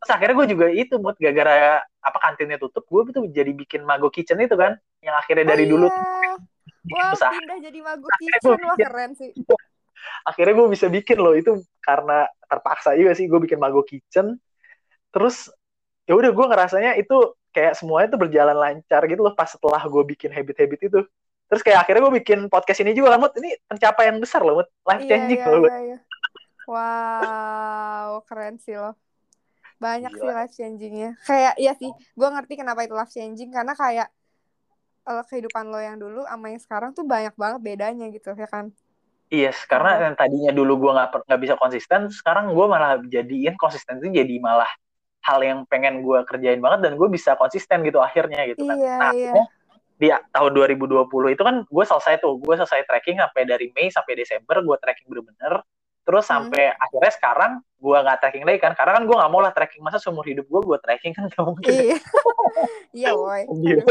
Terus 0.00 0.10
akhirnya 0.16 0.34
gue 0.34 0.46
juga 0.56 0.66
itu 0.72 0.94
mood 0.96 1.16
gara-gara 1.20 1.84
apa 2.00 2.18
kantinnya 2.18 2.56
tutup 2.56 2.88
gue 2.88 3.12
tuh 3.12 3.28
jadi 3.28 3.52
bikin 3.52 3.84
mago 3.86 4.08
kitchen 4.10 4.42
itu 4.42 4.58
kan. 4.58 4.74
Yang 5.04 5.14
akhirnya 5.22 5.46
dari 5.54 5.64
oh, 5.68 5.70
dulu 5.76 5.86
iya. 5.86 6.32
wah 6.90 7.12
usaha. 7.14 7.30
pindah 7.30 7.58
jadi 7.62 7.78
mago 7.78 8.06
Akhirnya 8.08 8.38
kitchen. 8.40 8.42
Gua 8.42 8.56
wah 8.56 8.74
bikin. 8.74 8.86
keren 8.88 9.10
sih. 9.14 9.30
Akhirnya 10.28 10.54
gue 10.56 10.68
bisa 10.72 10.86
bikin 10.88 11.18
loh. 11.20 11.34
Itu 11.36 11.52
karena 11.84 12.26
terpaksa 12.48 12.96
juga 12.98 13.12
sih 13.14 13.30
gue 13.30 13.38
bikin 13.38 13.60
mago 13.60 13.84
kitchen. 13.84 14.40
Terus 15.14 15.52
ya 16.08 16.18
udah 16.18 16.32
gue 16.32 16.46
ngerasanya 16.48 16.92
itu 16.98 17.36
kayak 17.54 17.78
semuanya 17.78 18.14
tuh 18.14 18.20
berjalan 18.26 18.56
lancar 18.56 19.02
gitu 19.06 19.20
loh 19.22 19.34
pas 19.34 19.46
setelah 19.46 19.82
gue 19.82 20.02
bikin 20.06 20.30
habit-habit 20.30 20.80
itu 20.86 21.00
terus 21.50 21.66
kayak 21.66 21.82
akhirnya 21.82 22.06
gue 22.06 22.14
bikin 22.22 22.38
podcast 22.46 22.78
ini 22.86 22.94
juga 22.94 23.18
lah 23.18 23.18
Mut 23.18 23.34
ini 23.42 23.58
pencapaian 23.66 24.14
besar 24.22 24.46
loh 24.46 24.62
Mut 24.62 24.68
life 24.86 25.02
Iya, 25.02 25.10
changing 25.10 25.40
iya, 25.42 25.50
loh 25.50 25.66
iya, 25.66 25.78
iya. 25.82 25.98
Wow, 26.70 28.22
keren 28.30 28.62
sih 28.62 28.78
lo. 28.78 28.94
Banyak 29.82 30.14
Gila. 30.14 30.22
sih 30.22 30.30
life 30.30 30.54
changingnya. 30.54 31.10
Kayak 31.26 31.54
iya 31.58 31.72
sih, 31.74 31.90
gue 31.90 32.28
ngerti 32.30 32.54
kenapa 32.54 32.86
itu 32.86 32.94
life 32.94 33.10
changing 33.10 33.50
karena 33.50 33.74
kayak 33.74 34.06
eh, 35.10 35.22
kehidupan 35.26 35.66
lo 35.66 35.82
yang 35.82 35.98
dulu 35.98 36.22
sama 36.30 36.54
yang 36.54 36.62
sekarang 36.62 36.90
tuh 36.94 37.02
banyak 37.02 37.34
banget 37.34 37.60
bedanya 37.64 38.06
gitu 38.14 38.30
ya 38.38 38.46
kan. 38.46 38.70
Yes, 39.30 39.62
karena 39.66 40.10
yang 40.10 40.14
tadinya 40.18 40.50
dulu 40.54 40.86
gue 40.86 40.90
nggak 40.94 41.26
nggak 41.26 41.40
bisa 41.42 41.54
konsisten, 41.58 42.10
sekarang 42.10 42.54
gue 42.54 42.66
malah 42.66 43.02
jadiin 43.02 43.54
konsisten 43.58 43.98
itu 44.02 44.10
jadi 44.10 44.38
malah 44.42 44.70
hal 45.22 45.38
yang 45.42 45.62
pengen 45.66 46.02
gue 46.02 46.18
kerjain 46.26 46.58
banget 46.58 46.90
dan 46.90 46.92
gue 46.98 47.08
bisa 47.10 47.34
konsisten 47.38 47.82
gitu 47.82 47.98
akhirnya 47.98 48.46
gitu 48.50 48.66
kan. 48.66 48.74
Iya, 48.78 48.94
nah, 48.94 49.10
iya. 49.14 49.30
akhirnya 49.34 49.46
di 50.00 50.08
tahun 50.32 50.50
2020 50.56 51.36
itu 51.36 51.42
kan 51.44 51.60
gue 51.68 51.84
selesai 51.84 52.24
tuh, 52.24 52.40
gue 52.40 52.54
selesai 52.56 52.88
tracking 52.88 53.20
sampai 53.20 53.44
dari 53.44 53.68
Mei 53.76 53.92
sampai 53.92 54.16
Desember 54.16 54.64
gue 54.64 54.76
tracking 54.80 55.04
bener-bener. 55.12 55.60
Terus 56.08 56.24
Hmm. 56.24 56.48
sampai 56.48 56.72
akhirnya 56.72 57.12
sekarang 57.12 57.52
gue 57.60 57.96
nggak 58.00 58.18
tracking 58.24 58.44
lagi 58.48 58.58
kan, 58.64 58.72
karena 58.72 58.96
kan 58.96 59.04
gue 59.04 59.12
nggak 59.12 59.28
mau 59.30 59.44
lah 59.44 59.52
tracking 59.52 59.84
masa 59.84 60.00
seumur 60.00 60.24
hidup 60.24 60.48
gue 60.48 60.60
gue 60.64 60.78
tracking 60.80 61.12
kan 61.12 61.28
gak 61.28 61.44
mungkin. 61.44 61.68
Iya. 61.68 61.98
Iya, 62.90 63.14
boy. 63.14 63.46
Gila. 63.46 63.84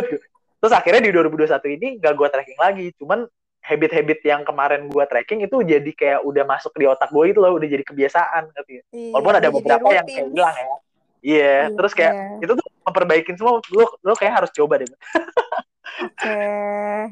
Terus 0.59 0.73
akhirnya 0.75 0.99
di 0.99 1.11
2021 1.15 1.77
ini 1.79 1.87
gak 2.03 2.13
gue 2.19 2.27
tracking 2.27 2.59
lagi, 2.59 2.85
cuman 2.99 3.23
habit-habit 3.63 4.19
yang 4.25 4.41
kemarin 4.43 4.89
gue 4.89 5.03
tracking 5.07 5.45
itu 5.45 5.55
jadi 5.63 5.91
kayak 5.95 6.19
udah 6.25 6.43
masuk 6.43 6.73
di 6.75 6.83
otak 6.89 7.07
gue 7.13 7.23
itu 7.31 7.39
loh, 7.39 7.55
udah 7.55 7.67
jadi 7.69 7.83
kebiasaan. 7.85 8.51
ngerti 8.51 8.71
nggak? 8.81 8.85
Iya, 8.91 9.11
Walaupun 9.15 9.35
ada 9.37 9.49
beberapa 9.53 9.87
yang 9.93 10.05
kayak 10.09 10.27
hilang 10.33 10.55
ya. 10.57 10.65
Iya, 10.65 10.75
Iya, 11.19 11.55
terus 11.75 11.91
kayak 11.95 12.13
iya. 12.15 12.27
itu 12.43 12.51
tuh 12.55 12.65
memperbaikin 12.83 13.35
semua. 13.39 13.59
Lo 13.71 13.85
lo 14.03 14.13
kayak 14.17 14.33
harus 14.43 14.51
coba 14.51 14.79
deh. 14.81 14.87
Oke, 15.99 16.37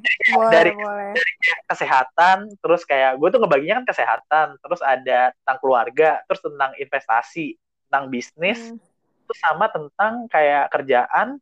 boleh, 0.38 0.52
dari, 0.54 0.72
boleh. 0.74 1.12
dari 1.16 1.34
kesehatan, 1.68 2.38
terus 2.62 2.82
kayak 2.88 3.18
gue 3.20 3.28
tuh 3.34 3.40
ngebaginya 3.42 3.84
kan 3.84 3.88
kesehatan, 3.92 4.48
terus 4.62 4.82
ada 4.86 5.34
tentang 5.42 5.58
keluarga, 5.60 6.10
terus 6.30 6.42
tentang 6.44 6.72
investasi, 6.78 7.58
tentang 7.90 8.04
bisnis, 8.12 8.60
Hmm. 8.72 8.80
terus 9.28 9.40
sama 9.44 9.66
tentang 9.68 10.14
kayak 10.32 10.72
kerjaan, 10.72 11.42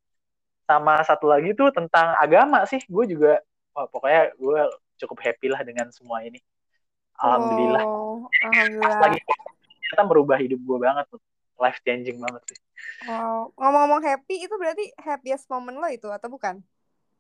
sama 0.66 1.02
satu 1.06 1.30
lagi 1.30 1.54
tuh 1.54 1.70
tentang 1.70 2.18
agama 2.18 2.66
sih. 2.66 2.82
Gue 2.90 3.06
juga, 3.06 3.38
wah, 3.78 3.86
pokoknya 3.86 4.34
gue 4.34 4.62
cukup 4.98 5.18
happy 5.22 5.48
lah 5.54 5.62
dengan 5.62 5.94
semua 5.94 6.26
ini. 6.26 6.42
Alhamdulillah. 7.22 7.86
Pas 8.82 8.98
alhamdulillah. 8.98 9.00
lagi 9.00 9.20
ternyata 9.86 10.02
merubah 10.10 10.38
hidup 10.42 10.60
gue 10.60 10.78
banget 10.82 11.06
tuh. 11.14 11.22
Life 11.56 11.80
changing 11.88 12.20
banget 12.20 12.42
sih. 12.52 12.60
Wow, 13.08 13.56
ngomong-ngomong 13.56 14.04
happy 14.04 14.44
itu 14.44 14.52
berarti 14.60 14.92
happiest 15.00 15.48
moment 15.48 15.80
lo 15.80 15.88
itu 15.88 16.12
atau 16.12 16.28
bukan? 16.28 16.60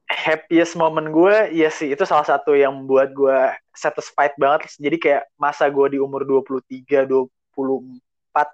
Happiest 0.06 0.78
moment 0.78 1.10
gue 1.10 1.36
ya 1.52 1.70
sih 1.70 1.90
itu 1.90 2.06
salah 2.06 2.24
satu 2.24 2.54
yang 2.54 2.72
membuat 2.74 3.10
gue 3.12 3.38
satisfied 3.74 4.38
banget 4.38 4.70
jadi 4.78 4.98
kayak 4.98 5.24
masa 5.36 5.66
gue 5.68 5.98
di 5.98 6.00
umur 6.00 6.22
23 6.24 7.10
24 7.10 7.58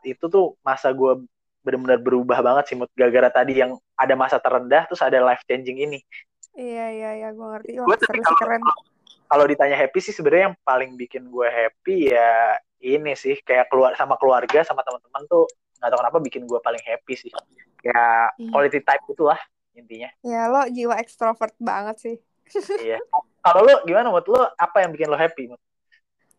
itu 0.07 0.25
tuh 0.25 0.55
masa 0.61 0.91
gue 0.91 1.27
benar-benar 1.61 1.99
berubah 2.01 2.39
banget 2.41 2.63
sih 2.71 2.75
mood 2.75 2.89
gara-gara 2.95 3.29
tadi 3.29 3.59
yang 3.59 3.77
ada 3.93 4.15
masa 4.15 4.41
terendah 4.41 4.87
terus 4.89 5.01
ada 5.01 5.21
life 5.21 5.43
changing 5.45 5.77
ini 5.81 5.99
Iya, 6.51 6.85
iya, 6.91 7.09
iya, 7.15 7.29
gue 7.31 7.47
ngerti. 7.47 7.79
gue 7.79 7.95
tapi 7.95 8.19
kalau 8.19 8.35
keren. 8.35 8.59
kalau 9.31 9.45
ditanya 9.47 9.79
happy 9.79 10.03
sih 10.03 10.11
sebenarnya 10.11 10.51
yang 10.51 10.57
paling 10.67 10.99
bikin 10.99 11.31
gue 11.31 11.47
happy 11.47 12.11
ya 12.11 12.59
ini 12.83 13.15
sih 13.15 13.39
kayak 13.39 13.71
keluar 13.71 13.95
sama 13.95 14.19
keluarga 14.19 14.59
sama 14.67 14.83
teman-teman 14.83 15.23
tuh 15.31 15.47
nggak 15.79 15.89
tahu 15.89 15.99
kenapa 16.03 16.17
bikin 16.19 16.43
gue 16.43 16.59
paling 16.59 16.83
happy 16.83 17.13
sih 17.15 17.31
kayak 17.79 18.35
Iya. 18.35 18.51
quality 18.51 18.79
time 18.83 19.03
itulah 19.07 19.39
intinya 19.75 20.09
Ya, 20.21 20.45
lo 20.51 20.67
jiwa 20.69 20.95
ekstrovert 21.01 21.55
banget 21.57 21.95
sih. 22.03 22.15
iya 22.81 22.97
kalau 23.41 23.61
lo 23.65 23.73
gimana 23.87 24.07
mood 24.13 24.25
lo 24.29 24.41
apa 24.57 24.77
yang 24.85 24.91
bikin 24.93 25.09
lo 25.09 25.17
happy 25.17 25.49
mood 25.49 25.61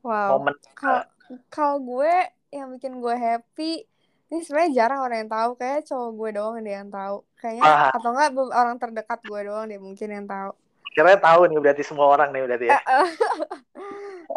Wow. 0.02 0.42
momen 0.42 0.54
Kalau 0.74 1.02
kalau 1.48 1.76
gue 1.80 2.14
yang 2.52 2.68
bikin 2.76 2.98
gue 3.00 3.14
happy, 3.16 3.86
ini 4.28 4.38
sebenarnya 4.44 4.72
jarang 4.84 5.00
orang 5.06 5.18
yang 5.24 5.32
tahu. 5.32 5.50
Kayak 5.56 5.80
cowok 5.88 6.10
gue 6.18 6.28
doang 6.36 6.54
deh 6.60 6.74
yang 6.74 6.90
tahu. 6.90 7.16
Kayaknya 7.40 7.64
Wah. 7.64 7.90
atau 7.94 8.08
enggak 8.12 8.30
orang 8.52 8.76
terdekat 8.82 9.18
gue 9.24 9.40
doang 9.46 9.64
deh 9.70 9.78
mungkin 9.80 10.08
yang 10.10 10.26
tahu. 10.26 10.50
kira 10.92 11.16
tahu 11.16 11.48
nih 11.48 11.56
berarti 11.56 11.82
semua 11.88 12.04
orang 12.04 12.28
nih 12.36 12.42
berarti 12.44 12.66
ya 12.68 12.76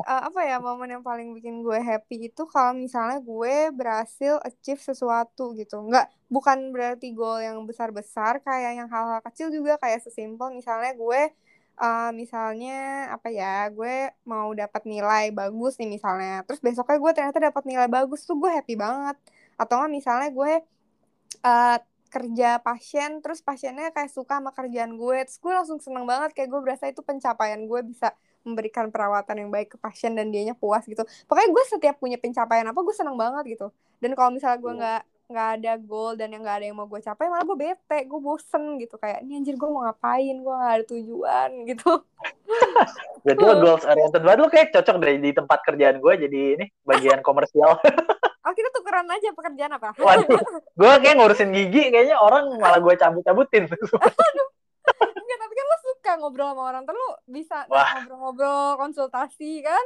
Eh, 0.05 0.21
apa 0.29 0.45
ya 0.45 0.61
momen 0.61 0.85
yang 0.93 1.01
paling 1.01 1.33
bikin 1.33 1.65
gue 1.65 1.81
happy 1.81 2.29
itu 2.29 2.45
kalau 2.53 2.77
misalnya 2.77 3.17
gue 3.25 3.73
berhasil 3.73 4.37
achieve 4.45 4.77
sesuatu 4.77 5.57
gitu. 5.57 5.81
Nggak 5.81 6.05
bukan 6.29 6.69
berarti 6.69 7.09
goal 7.17 7.41
yang 7.41 7.57
besar-besar 7.65 8.37
kayak 8.45 8.85
yang 8.85 8.89
hal-hal 8.93 9.17
kecil 9.25 9.49
juga 9.49 9.81
kayak 9.81 10.05
sesimpel 10.05 10.53
misalnya 10.53 10.93
gue 10.93 11.21
eh, 11.81 12.09
misalnya 12.13 13.09
apa 13.17 13.33
ya 13.33 13.65
gue 13.73 14.13
mau 14.29 14.53
dapat 14.53 14.85
nilai 14.85 15.33
bagus 15.33 15.73
nih 15.81 15.89
misalnya 15.97 16.45
terus 16.45 16.61
besoknya 16.61 16.97
gue 17.01 17.11
ternyata 17.17 17.39
dapat 17.49 17.63
nilai 17.65 17.89
bagus 17.89 18.29
tuh 18.29 18.37
gue 18.37 18.51
happy 18.53 18.77
banget. 18.77 19.17
Atau 19.57 19.81
nggak 19.81 19.89
misalnya 19.97 20.29
gue 20.29 20.53
eh, 21.49 21.77
kerja 22.13 22.49
pasien 22.63 23.19
terus 23.25 23.41
pasiennya 23.41 23.89
kayak 23.89 24.11
suka 24.13 24.37
sama 24.39 24.51
kerjaan 24.55 24.95
gue 25.01 25.17
terus 25.27 25.39
gue 25.41 25.51
langsung 25.51 25.81
seneng 25.81 26.05
banget 26.07 26.31
kayak 26.37 26.49
gue 26.53 26.61
berasa 26.61 26.85
itu 26.87 27.01
pencapaian 27.03 27.59
gue 27.65 27.81
bisa 27.89 28.13
memberikan 28.45 28.93
perawatan 28.93 29.35
yang 29.41 29.49
baik 29.49 29.73
ke 29.73 29.77
pasien 29.81 30.13
dan 30.13 30.29
dianya 30.29 30.53
puas 30.53 30.85
gitu. 30.85 31.01
Pokoknya 31.25 31.49
gue 31.49 31.63
setiap 31.65 31.95
punya 31.97 32.15
pencapaian 32.15 32.63
apa 32.63 32.77
gue 32.77 32.95
seneng 32.95 33.17
banget 33.17 33.57
gitu. 33.57 33.67
Dan 33.97 34.13
kalau 34.13 34.29
misalnya 34.29 34.61
gue 34.61 34.71
Iya. 34.71 34.79
nggak 34.79 35.01
nggak 35.25 35.49
ada 35.57 35.73
goal 35.81 36.13
dan 36.13 36.29
yang 36.29 36.45
nggak 36.45 36.57
ada 36.61 36.65
yang 36.69 36.77
mau 36.77 36.85
gue 36.85 37.01
capai 37.01 37.25
malah 37.25 37.41
gue 37.41 37.57
bete 37.57 37.99
gue 38.05 38.19
bosen 38.21 38.77
gitu. 38.77 39.01
Kayak 39.01 39.25
ini 39.25 39.41
anjir 39.41 39.57
gue 39.57 39.65
mau 39.65 39.81
ngapain? 39.81 40.35
Gue 40.37 40.53
nggak 40.53 40.73
ada 40.77 40.85
tujuan 40.85 41.49
gitu. 41.73 41.91
Berarti 43.25 43.41
lo 43.41 43.53
goals 43.57 43.83
oriented 43.83 44.21
banget. 44.21 44.39
Lo 44.39 44.47
kayak 44.53 44.69
cocok 44.69 44.95
deh 45.01 45.17
di 45.17 45.31
tempat 45.33 45.59
kerjaan 45.65 45.97
gue 45.97 46.13
jadi 46.29 46.39
ini 46.61 46.65
bagian 46.85 47.25
komersial. 47.25 47.81
oh 48.45 48.53
kita 48.53 48.69
tukeran 48.69 49.09
aja 49.09 49.33
pekerjaan 49.33 49.73
apa? 49.73 49.97
Waduh, 49.97 50.37
gue 50.77 50.91
kayak 51.01 51.17
ngurusin 51.17 51.49
gigi 51.49 51.89
kayaknya 51.89 52.21
orang 52.21 52.61
malah 52.61 52.77
gue 52.77 52.93
cabut-cabutin. 52.93 53.65
suka 56.15 56.23
ngobrol 56.23 56.55
sama 56.55 56.63
orang 56.71 56.83
terus 56.87 56.95
lo 56.95 57.11
bisa 57.27 57.57
ngobrol-ngobrol 57.67 58.79
konsultasi 58.79 59.59
kan 59.59 59.83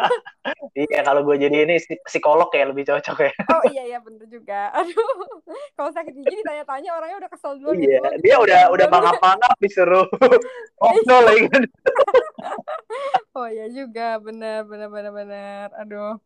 iya 0.80 1.04
kalau 1.04 1.20
gue 1.28 1.36
jadi 1.36 1.68
ini 1.68 1.76
psi- 1.76 2.00
psikolog 2.08 2.48
ya 2.48 2.64
lebih 2.64 2.88
cocok 2.88 3.18
ya. 3.20 3.32
Oh 3.52 3.62
iya 3.68 3.82
iya 3.84 3.98
bener 4.00 4.24
juga. 4.30 4.72
Aduh, 4.72 4.96
kalau 5.76 5.90
sakit 5.92 6.14
gigi 6.14 6.40
ditanya-tanya 6.40 6.96
orangnya 6.96 7.16
udah 7.20 7.30
kesel 7.30 7.58
duluan 7.60 7.76
Iya, 7.76 8.00
gitu. 8.00 8.08
dia 8.24 8.36
udah 8.40 8.60
udah 8.72 8.86
mangap-mangap 8.88 9.52
disuruh 9.60 10.06
ngobrol 10.80 11.22
lagi 11.28 11.44
kan. 11.52 11.62
Oh 13.36 13.44
iya 13.50 13.66
juga, 13.68 14.16
bener 14.22 14.64
bener 14.64 14.88
bener 14.88 15.12
bener. 15.12 15.66
Aduh. 15.84 16.16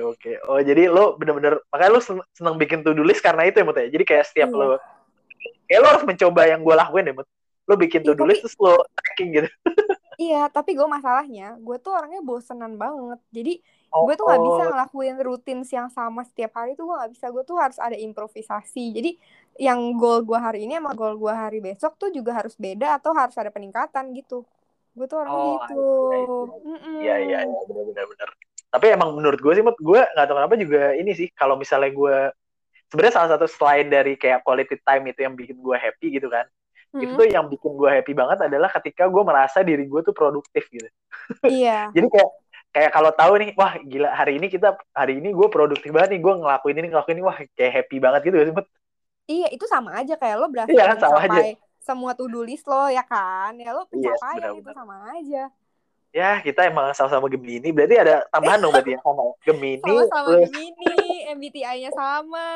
Oke, 0.00 0.40
oh 0.48 0.62
jadi 0.62 0.88
lo 0.88 1.18
bener-bener 1.20 1.60
makanya 1.68 1.90
lo 1.92 2.00
sen- 2.00 2.24
seneng 2.32 2.56
bikin 2.56 2.80
to 2.80 2.96
do 2.96 3.04
list 3.04 3.20
karena 3.20 3.44
itu 3.44 3.60
ya 3.60 3.66
Mut 3.68 3.76
ya. 3.76 3.90
Jadi 3.92 4.04
kayak 4.08 4.24
setiap 4.24 4.48
Iya. 4.48 4.56
lo 4.56 4.66
kayak 5.68 5.80
lo 5.82 5.88
harus 5.92 6.04
mencoba 6.08 6.48
yang 6.48 6.64
gue 6.64 6.74
lakuin 6.78 7.04
deh 7.10 7.16
Mut. 7.18 7.28
Lo 7.70 7.78
bikin 7.78 8.02
to 8.02 8.10
Iya, 8.10 8.18
do 8.18 8.22
tapi- 8.26 8.30
list 8.34 8.42
terus 8.42 8.56
lo 8.58 8.74
tracking 8.98 9.30
gitu. 9.30 9.48
Iya, 10.20 10.52
tapi 10.52 10.76
gue 10.76 10.84
masalahnya, 10.84 11.56
gue 11.56 11.80
tuh 11.80 11.96
orangnya 11.96 12.20
bosenan 12.20 12.76
banget. 12.76 13.16
Jadi 13.32 13.54
Oh, 13.90 14.04
gue 14.06 14.14
tuh 14.14 14.22
nggak 14.22 14.42
bisa 14.44 14.62
ngelakuin 14.68 15.16
rutin 15.18 15.58
yang 15.66 15.88
sama 15.88 16.22
setiap 16.22 16.60
hari 16.60 16.76
tuh 16.76 16.86
gue 16.86 16.94
nggak 16.94 17.10
bisa. 17.16 17.26
Gue 17.32 17.42
tuh 17.42 17.56
harus 17.56 17.80
ada 17.80 17.96
improvisasi. 17.96 18.92
Jadi 18.94 19.10
yang 19.56 19.96
goal 19.96 20.20
gue 20.22 20.36
hari 20.36 20.68
ini 20.68 20.76
sama 20.76 20.92
goal 20.92 21.16
gue 21.16 21.32
hari 21.32 21.58
besok 21.58 21.96
tuh 21.96 22.12
juga 22.12 22.36
harus 22.36 22.52
beda 22.54 23.00
atau 23.00 23.10
harus 23.16 23.32
ada 23.34 23.48
peningkatan 23.48 24.12
gitu. 24.12 24.44
Gue 24.92 25.08
tuh 25.08 25.24
orangnya 25.24 25.42
Oh, 25.42 25.56
gitu. 25.56 25.86
Iya 27.00 27.16
iya 27.18 27.38
iya 27.48 27.60
benar-benar 27.66 28.04
benar. 28.12 28.28
Tapi 28.70 28.86
emang 28.92 29.10
menurut 29.16 29.40
gue 29.40 29.52
sih, 29.56 29.64
gue 29.64 30.00
nggak 30.04 30.26
tahu 30.28 30.36
kenapa 30.36 30.54
juga 30.54 30.82
ini 30.94 31.16
sih 31.16 31.32
kalau 31.32 31.56
misalnya 31.56 31.90
gue 31.90 32.16
sebenarnya 32.92 33.14
salah 33.16 33.30
satu 33.34 33.48
selain 33.48 33.88
dari 33.88 34.14
kayak 34.14 34.44
quality 34.44 34.76
time 34.84 35.08
itu 35.08 35.24
yang 35.24 35.34
bikin 35.34 35.56
gue 35.58 35.76
happy 35.80 36.14
gitu 36.14 36.28
kan, 36.28 36.44
itu 37.02 37.12
Mm-mm. 37.12 37.20
tuh 37.20 37.26
yang 37.30 37.46
bikin 37.52 37.72
gue 37.80 37.90
happy 37.96 38.12
banget 38.20 38.38
adalah 38.50 38.68
ketika 38.76 39.02
gue 39.08 39.22
merasa 39.24 39.58
diri 39.68 39.84
gue 39.86 40.00
tuh 40.06 40.14
produktif 40.16 40.64
gitu. 40.74 40.88
Iya. 41.46 41.70
Jadi 41.96 42.06
kayak 42.14 42.30
kayak 42.74 42.90
kalau 42.96 43.10
tahu 43.18 43.32
nih, 43.42 43.50
wah 43.58 43.72
gila 43.82 44.08
hari 44.14 44.32
ini 44.38 44.46
kita 44.54 44.68
hari 44.94 45.12
ini 45.20 45.28
gue 45.34 45.48
produktif 45.50 45.90
banget 45.94 46.10
nih, 46.18 46.20
gue 46.26 46.34
ngelakuin 46.42 46.76
ini 46.80 46.88
ngelakuin 46.92 47.16
ini, 47.18 47.24
wah 47.26 47.38
kayak 47.58 47.72
happy 47.84 47.96
banget 48.04 48.20
gitu 48.26 48.34
gak 48.40 48.46
sih? 48.50 48.54
Iya, 49.30 49.46
itu 49.54 49.64
sama 49.72 49.90
aja 49.98 50.12
kayak 50.20 50.36
lo 50.40 50.46
berhasil 50.52 50.76
Iya 50.76 50.82
kan, 50.88 50.96
sama 51.02 51.18
aja. 51.26 51.40
semua 51.86 52.12
to-do 52.18 52.38
list 52.48 52.64
lo 52.70 52.76
ya 52.96 53.02
kan. 53.10 53.50
Ya 53.62 53.70
lo 53.76 53.82
Iya, 53.96 54.10
pencapaian 54.14 54.52
itu 54.58 54.68
benar-benar. 54.68 54.76
sama 54.78 54.94
aja. 55.14 55.38
Ya 56.10 56.42
kita 56.42 56.66
emang 56.66 56.90
sama-sama 56.90 57.30
Gemini, 57.30 57.70
berarti 57.70 57.94
ada 57.94 58.26
tambahan 58.34 58.58
dong 58.58 58.74
berarti 58.74 58.98
yang 58.98 59.04
sama. 59.06 59.30
Gemini 59.46 59.78
Sama-sama 59.78 60.26
plus 60.26 60.50
Gemini, 60.50 61.06
MBTI-nya 61.38 61.90
sama. 61.94 62.46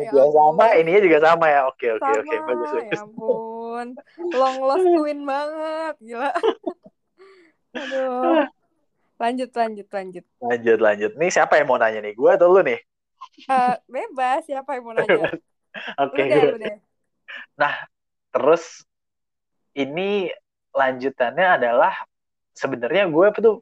Ya 0.00 0.08
ya 0.08 0.24
sama, 0.32 0.64
ininya 0.80 1.00
juga 1.04 1.18
sama 1.20 1.46
ya. 1.52 1.68
Oke 1.68 1.92
oke 1.92 2.00
Sama, 2.00 2.24
oke 2.24 2.36
bagus 2.48 2.68
ya 2.72 2.80
bagus. 2.80 3.00
ampun. 3.04 3.86
Long 4.32 4.56
lost 4.64 4.86
twin 4.96 5.20
banget, 5.28 5.94
gila. 6.00 6.32
Aduh. 7.76 8.48
Lanjut, 9.20 9.50
lanjut, 9.54 9.88
lanjut. 9.92 10.24
Lanjut 10.40 10.78
lanjut. 10.80 11.12
Nih 11.20 11.30
siapa 11.30 11.60
yang 11.60 11.68
mau 11.68 11.76
nanya 11.76 12.00
nih? 12.00 12.16
Gue 12.16 12.32
atau 12.32 12.48
lu 12.48 12.64
nih? 12.64 12.80
Eh, 13.44 13.74
bebas, 13.92 14.48
siapa 14.48 14.80
yang 14.80 14.84
mau 14.88 14.96
nanya? 14.96 15.36
Oke. 16.04 16.22
Lu 16.26 16.58
deh. 16.58 16.76
Terus 18.32 18.88
ini 19.76 20.32
lanjutannya 20.72 21.60
adalah 21.60 21.92
sebenarnya 22.52 23.08
gue 23.08 23.24
apa 23.28 23.40
tuh? 23.40 23.56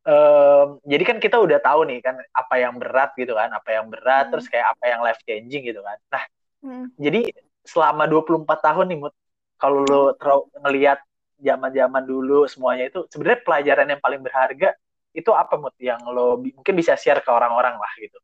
em, 0.00 0.80
jadi 0.88 1.04
kan 1.04 1.16
kita 1.20 1.36
udah 1.36 1.60
tahu 1.60 1.84
nih 1.84 2.00
kan 2.00 2.16
apa 2.32 2.54
yang 2.56 2.80
berat 2.80 3.12
gitu 3.20 3.36
kan, 3.36 3.52
apa 3.52 3.68
yang 3.68 3.86
berat, 3.92 4.28
Hmm. 4.28 4.32
terus 4.32 4.48
kayak 4.48 4.72
apa 4.72 4.84
yang 4.88 5.00
life 5.04 5.20
changing 5.28 5.62
gitu 5.68 5.80
kan. 5.84 5.98
Nah, 6.08 6.24
Hmm. 6.64 6.86
jadi 6.96 7.28
selama 7.64 8.08
24 8.08 8.64
tahun 8.64 8.88
nih, 8.88 8.98
Mut, 8.98 9.14
kalau 9.60 9.84
lo 9.84 10.16
terau- 10.16 10.48
ngelihat 10.56 11.04
zaman-zaman 11.36 12.04
dulu 12.04 12.48
semuanya 12.48 12.88
itu 12.88 13.04
sebenarnya 13.12 13.40
pelajaran 13.44 13.86
yang 13.92 14.00
paling 14.00 14.20
berharga 14.24 14.72
itu 15.12 15.30
apa, 15.36 15.54
Mut, 15.60 15.76
yang 15.76 16.00
lo 16.08 16.40
mungkin 16.40 16.74
bisa 16.76 16.96
share 16.96 17.20
ke 17.20 17.28
orang-orang 17.28 17.76
lah 17.76 17.92
gitu. 18.00 18.16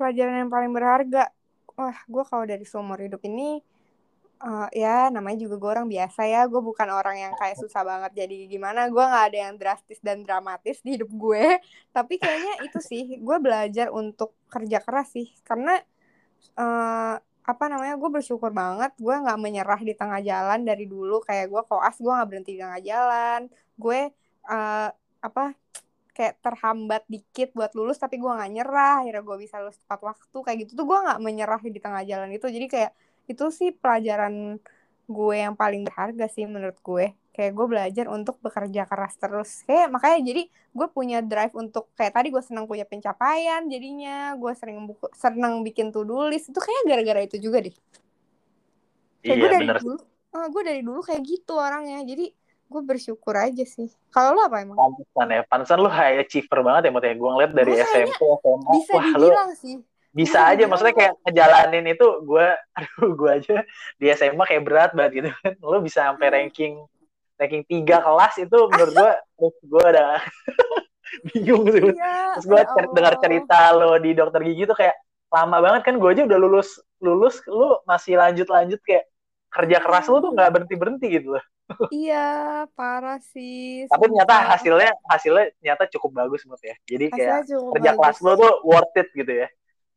Pelajaran 0.00 0.48
yang 0.48 0.50
paling 0.50 0.72
berharga. 0.72 1.28
Wah, 1.76 1.98
gue 2.08 2.24
kalau 2.24 2.44
dari 2.48 2.64
seumur 2.64 2.98
hidup 3.04 3.20
ini, 3.26 3.60
eh, 4.42 4.68
ya 4.82 5.12
namanya 5.14 5.38
juga 5.44 5.54
gue 5.62 5.70
orang 5.74 5.88
biasa 5.90 6.20
ya. 6.26 6.40
Gue 6.50 6.60
bukan 6.64 6.88
orang 6.90 7.16
yang 7.18 7.32
kayak 7.38 7.56
susah 7.62 7.82
banget 7.86 8.10
jadi 8.24 8.36
gimana. 8.50 8.90
Gue 8.90 9.04
nggak 9.04 9.24
ada 9.30 9.38
yang 9.48 9.54
drastis 9.60 10.00
dan 10.02 10.26
dramatis 10.26 10.80
di 10.84 10.98
hidup 10.98 11.10
gue. 11.14 11.44
Tapi 11.96 12.14
kayaknya 12.22 12.54
itu 12.66 12.78
sih, 12.82 13.02
gue 13.20 13.36
belajar 13.40 13.86
untuk 13.94 14.34
kerja 14.50 14.78
keras 14.84 15.08
sih. 15.14 15.28
Karena 15.46 15.78
eh, 16.58 17.14
apa 17.44 17.64
namanya, 17.72 17.94
gue 18.00 18.10
bersyukur 18.16 18.50
banget. 18.54 18.90
Gue 18.98 19.14
nggak 19.14 19.38
menyerah 19.40 19.80
di 19.84 19.94
tengah 19.96 20.20
jalan 20.24 20.60
dari 20.66 20.84
dulu. 20.88 21.20
Kayak 21.26 21.46
gue 21.52 21.62
koas, 21.68 21.96
gue 22.00 22.12
nggak 22.12 22.28
berhenti 22.30 22.50
di 22.56 22.60
tengah 22.64 22.80
jalan. 22.82 23.40
Gue 23.78 24.00
eh, 24.50 24.88
apa 25.24 25.44
kayak 26.14 26.34
terhambat 26.46 27.02
dikit 27.10 27.50
buat 27.58 27.74
lulus 27.74 27.98
tapi 27.98 28.22
gue 28.22 28.30
nggak 28.30 28.50
nyerah 28.54 29.02
akhirnya 29.02 29.22
gue 29.26 29.36
bisa 29.44 29.58
lulus 29.58 29.78
tepat 29.82 30.00
waktu 30.14 30.38
kayak 30.46 30.58
gitu 30.62 30.72
tuh 30.78 30.86
gue 30.86 30.98
nggak 31.04 31.18
menyerah 31.18 31.58
di 31.58 31.80
tengah 31.82 32.02
jalan 32.06 32.30
itu 32.30 32.46
jadi 32.46 32.66
kayak 32.70 32.92
itu 33.30 33.44
sih 33.50 33.70
pelajaran 33.72 34.60
gue 35.04 35.36
yang 35.36 35.52
paling 35.52 35.84
berharga 35.84 36.26
sih 36.32 36.48
menurut 36.48 36.76
gue. 36.80 37.12
Kayak 37.34 37.52
gue 37.58 37.66
belajar 37.66 38.06
untuk 38.08 38.38
bekerja 38.38 38.86
keras 38.86 39.18
terus. 39.18 39.66
Kayak 39.66 39.90
makanya 39.90 40.20
jadi 40.22 40.42
gue 40.48 40.86
punya 40.90 41.18
drive 41.20 41.52
untuk 41.58 41.90
kayak 41.98 42.14
tadi 42.14 42.30
gue 42.30 42.42
senang 42.44 42.70
punya 42.70 42.86
pencapaian 42.86 43.66
jadinya 43.66 44.38
gue 44.38 44.52
sering 44.54 44.86
buku 44.86 45.10
senang 45.12 45.66
bikin 45.66 45.90
to 45.90 46.06
do 46.06 46.30
list. 46.30 46.48
Itu 46.48 46.62
kayak 46.62 46.82
gara-gara 46.86 47.20
itu 47.26 47.36
juga 47.42 47.58
deh. 47.64 47.74
Kayak 49.24 49.34
iya, 49.34 49.34
gue 49.34 49.48
dari 49.50 49.66
bener. 49.66 49.76
dulu 49.82 49.96
uh, 50.34 50.46
gue 50.46 50.62
dari 50.62 50.80
dulu 50.86 51.00
kayak 51.02 51.22
gitu 51.26 51.52
orangnya. 51.58 52.00
Jadi 52.06 52.30
gue 52.64 52.82
bersyukur 52.86 53.34
aja 53.34 53.64
sih. 53.66 53.90
Kalau 54.14 54.38
lo 54.38 54.46
apa 54.46 54.62
emang? 54.62 54.78
Pantesan 54.78 55.26
ya 55.34 55.42
pantesan 55.50 55.78
lu 55.82 55.90
high 55.90 56.22
achiever 56.22 56.62
banget 56.62 56.88
ya 56.88 56.90
Mut 56.94 57.02
ya. 57.02 57.18
Gue 57.18 57.30
ngeliat 57.34 57.50
dari 57.50 57.72
SMP 57.82 58.22
SMA 58.22 58.72
bisa 58.78 58.92
wah 58.94 59.04
dibilang 59.10 59.50
sih 59.58 59.82
bisa 60.14 60.46
aja 60.46 60.64
maksudnya 60.64 60.94
kayak 60.94 61.12
ngejalanin 61.26 61.90
itu 61.90 62.06
gue 62.22 62.46
aduh 62.78 63.12
gue 63.12 63.30
aja 63.34 63.56
di 63.98 64.06
SMA 64.08 64.44
kayak 64.46 64.62
berat 64.62 64.90
banget 64.94 65.12
gitu 65.18 65.28
kan. 65.34 65.52
Lu 65.58 65.82
bisa 65.82 66.08
sampai 66.08 66.30
Hmm. 66.30 66.36
ranking 66.38 66.74
ranking 67.34 67.66
tiga 67.66 67.98
kelas 67.98 68.38
itu 68.38 68.58
menurut 68.70 68.94
gue 68.94 69.12
gue 69.60 69.84
udah 69.84 70.22
bingung 71.28 71.66
sih. 71.66 71.82
Iya 71.92 72.38
terus 72.38 72.46
gue 72.46 72.60
ya 72.62 72.86
dengar 72.94 73.14
cerita 73.18 73.58
lo 73.74 73.98
di 73.98 74.10
dokter 74.14 74.40
gigi 74.42 74.64
tuh 74.64 74.78
kayak 74.78 74.94
lama 75.28 75.58
banget 75.58 75.82
kan 75.82 75.94
gue 75.98 76.10
aja 76.14 76.22
udah 76.24 76.38
lulus 76.38 76.78
lulus 77.02 77.42
lu 77.50 77.74
masih 77.84 78.14
lanjut 78.14 78.46
lanjut 78.46 78.78
kayak 78.86 79.10
kerja 79.50 79.82
keras 79.82 80.06
lu 80.06 80.22
tuh 80.22 80.30
nggak 80.30 80.50
berhenti 80.50 80.74
berhenti 80.78 81.06
gitu 81.10 81.34
loh. 81.34 81.44
Iya 81.90 82.26
parah 82.76 83.18
sih 83.18 83.88
tapi 83.88 84.04
ternyata 84.12 84.36
hasilnya 84.52 84.90
hasilnya 85.10 85.46
ternyata 85.58 85.82
cukup 85.96 86.10
bagus 86.22 86.46
Mut 86.46 86.60
ya. 86.62 86.76
Jadi 86.86 87.10
kayak 87.10 87.50
kerja 87.50 87.90
bagus. 87.90 87.98
keras 87.98 88.18
lo 88.22 88.32
tuh 88.36 88.52
worth 88.62 88.94
it 88.94 89.10
gitu 89.10 89.32
ya 89.42 89.48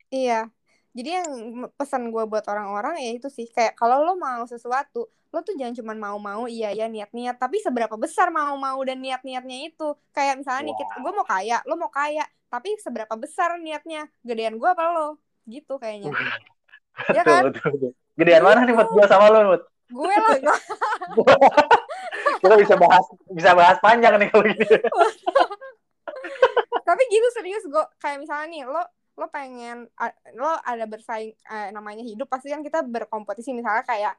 Iya. 0.09 0.49
Jadi 0.97 1.09
yang 1.13 1.29
pesan 1.77 2.09
gue 2.09 2.23
buat 2.25 2.41
orang-orang 2.49 2.97
ya 2.97 3.11
itu 3.13 3.29
sih 3.29 3.45
kayak 3.53 3.77
kalau 3.77 4.01
lo 4.01 4.17
mau 4.17 4.49
sesuatu, 4.49 5.05
lo 5.29 5.39
tuh 5.45 5.53
jangan 5.53 5.77
cuma 5.77 5.93
mau-mau 5.93 6.49
iya 6.49 6.73
ya 6.73 6.89
niat-niat, 6.89 7.37
tapi 7.37 7.61
seberapa 7.61 7.93
besar 8.01 8.33
mau-mau 8.33 8.81
dan 8.81 8.97
niat-niatnya 8.97 9.69
itu. 9.69 9.93
Kayak 10.09 10.41
misalnya 10.41 10.71
nih, 10.71 10.73
Wow. 10.73 10.81
kita, 10.81 10.93
gue 11.05 11.11
mau 11.13 11.27
kaya, 11.27 11.57
lo 11.69 11.75
mau 11.77 11.91
kaya, 11.93 12.25
tapi 12.49 12.73
seberapa 12.81 13.13
besar 13.13 13.61
niatnya? 13.61 14.09
Gedean 14.25 14.57
gue 14.57 14.69
apa 14.69 14.89
lo? 14.89 15.21
Gitu 15.45 15.77
kayaknya. 15.77 16.17
Iya 17.13 17.21
kan? 17.21 17.53
betul, 17.53 17.69
betul. 17.77 17.91
gedean 18.17 18.41
mana 18.41 18.65
nih 18.65 18.73
Mut 18.73 18.89
gue 18.89 19.05
sama 19.05 19.29
lo 19.29 19.53
Mut 19.53 19.63
Gue 19.87 20.09
lah. 20.09 20.59
kita 22.43 22.55
bisa 22.57 22.75
bahas 22.75 23.05
bisa 23.31 23.51
bahas 23.55 23.77
panjang 23.79 24.19
nih 24.19 24.27
kalau 24.27 24.45
gini 24.49 24.65
tapi 26.87 27.03
gitu 27.07 27.27
serius 27.31 27.63
gue 27.63 27.83
kayak 28.01 28.19
misalnya 28.19 28.47
nih 28.49 28.61
lo 28.65 28.83
lo 29.17 29.25
pengen 29.33 29.89
lo 30.37 30.51
ada 30.61 30.85
bersaing 30.85 31.33
eh, 31.33 31.69
namanya 31.73 32.05
hidup 32.05 32.29
pasti 32.29 32.53
kan 32.53 32.61
kita 32.61 32.85
berkompetisi. 32.85 33.51
Misalnya 33.51 33.81
kayak 33.81 34.13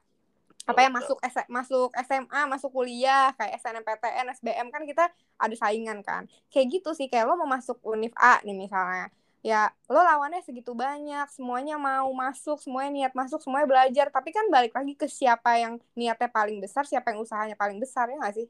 apa 0.67 0.85
ya 0.85 0.89
masuk 0.91 1.17
S 1.23 1.33
masuk 1.49 1.89
SMA 2.05 2.41
masuk 2.45 2.69
kuliah 2.69 3.33
kayak 3.39 3.57
SNMPTN 3.57 4.27
SBM 4.37 4.67
kan 4.69 4.83
kita 4.83 5.07
ada 5.39 5.55
saingan 5.55 6.03
kan. 6.03 6.27
Kayak 6.51 6.77
gitu 6.77 6.91
sih 6.93 7.07
kayak 7.07 7.25
lo 7.25 7.39
mau 7.39 7.47
masuk 7.49 7.79
univ 7.81 8.11
A 8.19 8.43
nih 8.43 8.53
misalnya. 8.53 9.07
Ya 9.39 9.71
lo 9.87 10.03
lawannya 10.03 10.43
segitu 10.43 10.75
banyak 10.75 11.31
semuanya 11.31 11.79
mau 11.79 12.11
masuk 12.11 12.59
semuanya 12.59 12.91
niat 13.07 13.13
masuk 13.15 13.39
semuanya 13.39 13.71
belajar. 13.71 14.11
Tapi 14.11 14.35
kan 14.35 14.51
balik 14.51 14.75
lagi 14.75 14.93
ke 14.99 15.07
siapa 15.07 15.55
yang 15.57 15.79
niatnya 15.95 16.27
paling 16.27 16.59
besar 16.59 16.83
siapa 16.83 17.15
yang 17.15 17.23
usahanya 17.23 17.55
paling 17.55 17.79
besar 17.79 18.11
ya 18.11 18.19
nggak 18.19 18.35
sih? 18.35 18.47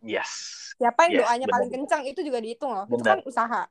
Yes. 0.00 0.30
Siapa 0.78 1.10
yang 1.10 1.12
Yes, 1.12 1.20
doanya 1.26 1.46
benar. 1.50 1.54
paling 1.58 1.70
kencang 1.74 2.02
itu 2.08 2.20
juga 2.24 2.38
dihitung 2.40 2.70
loh. 2.72 2.86
Itu 2.88 3.02
kan 3.04 3.20
usaha 3.26 3.68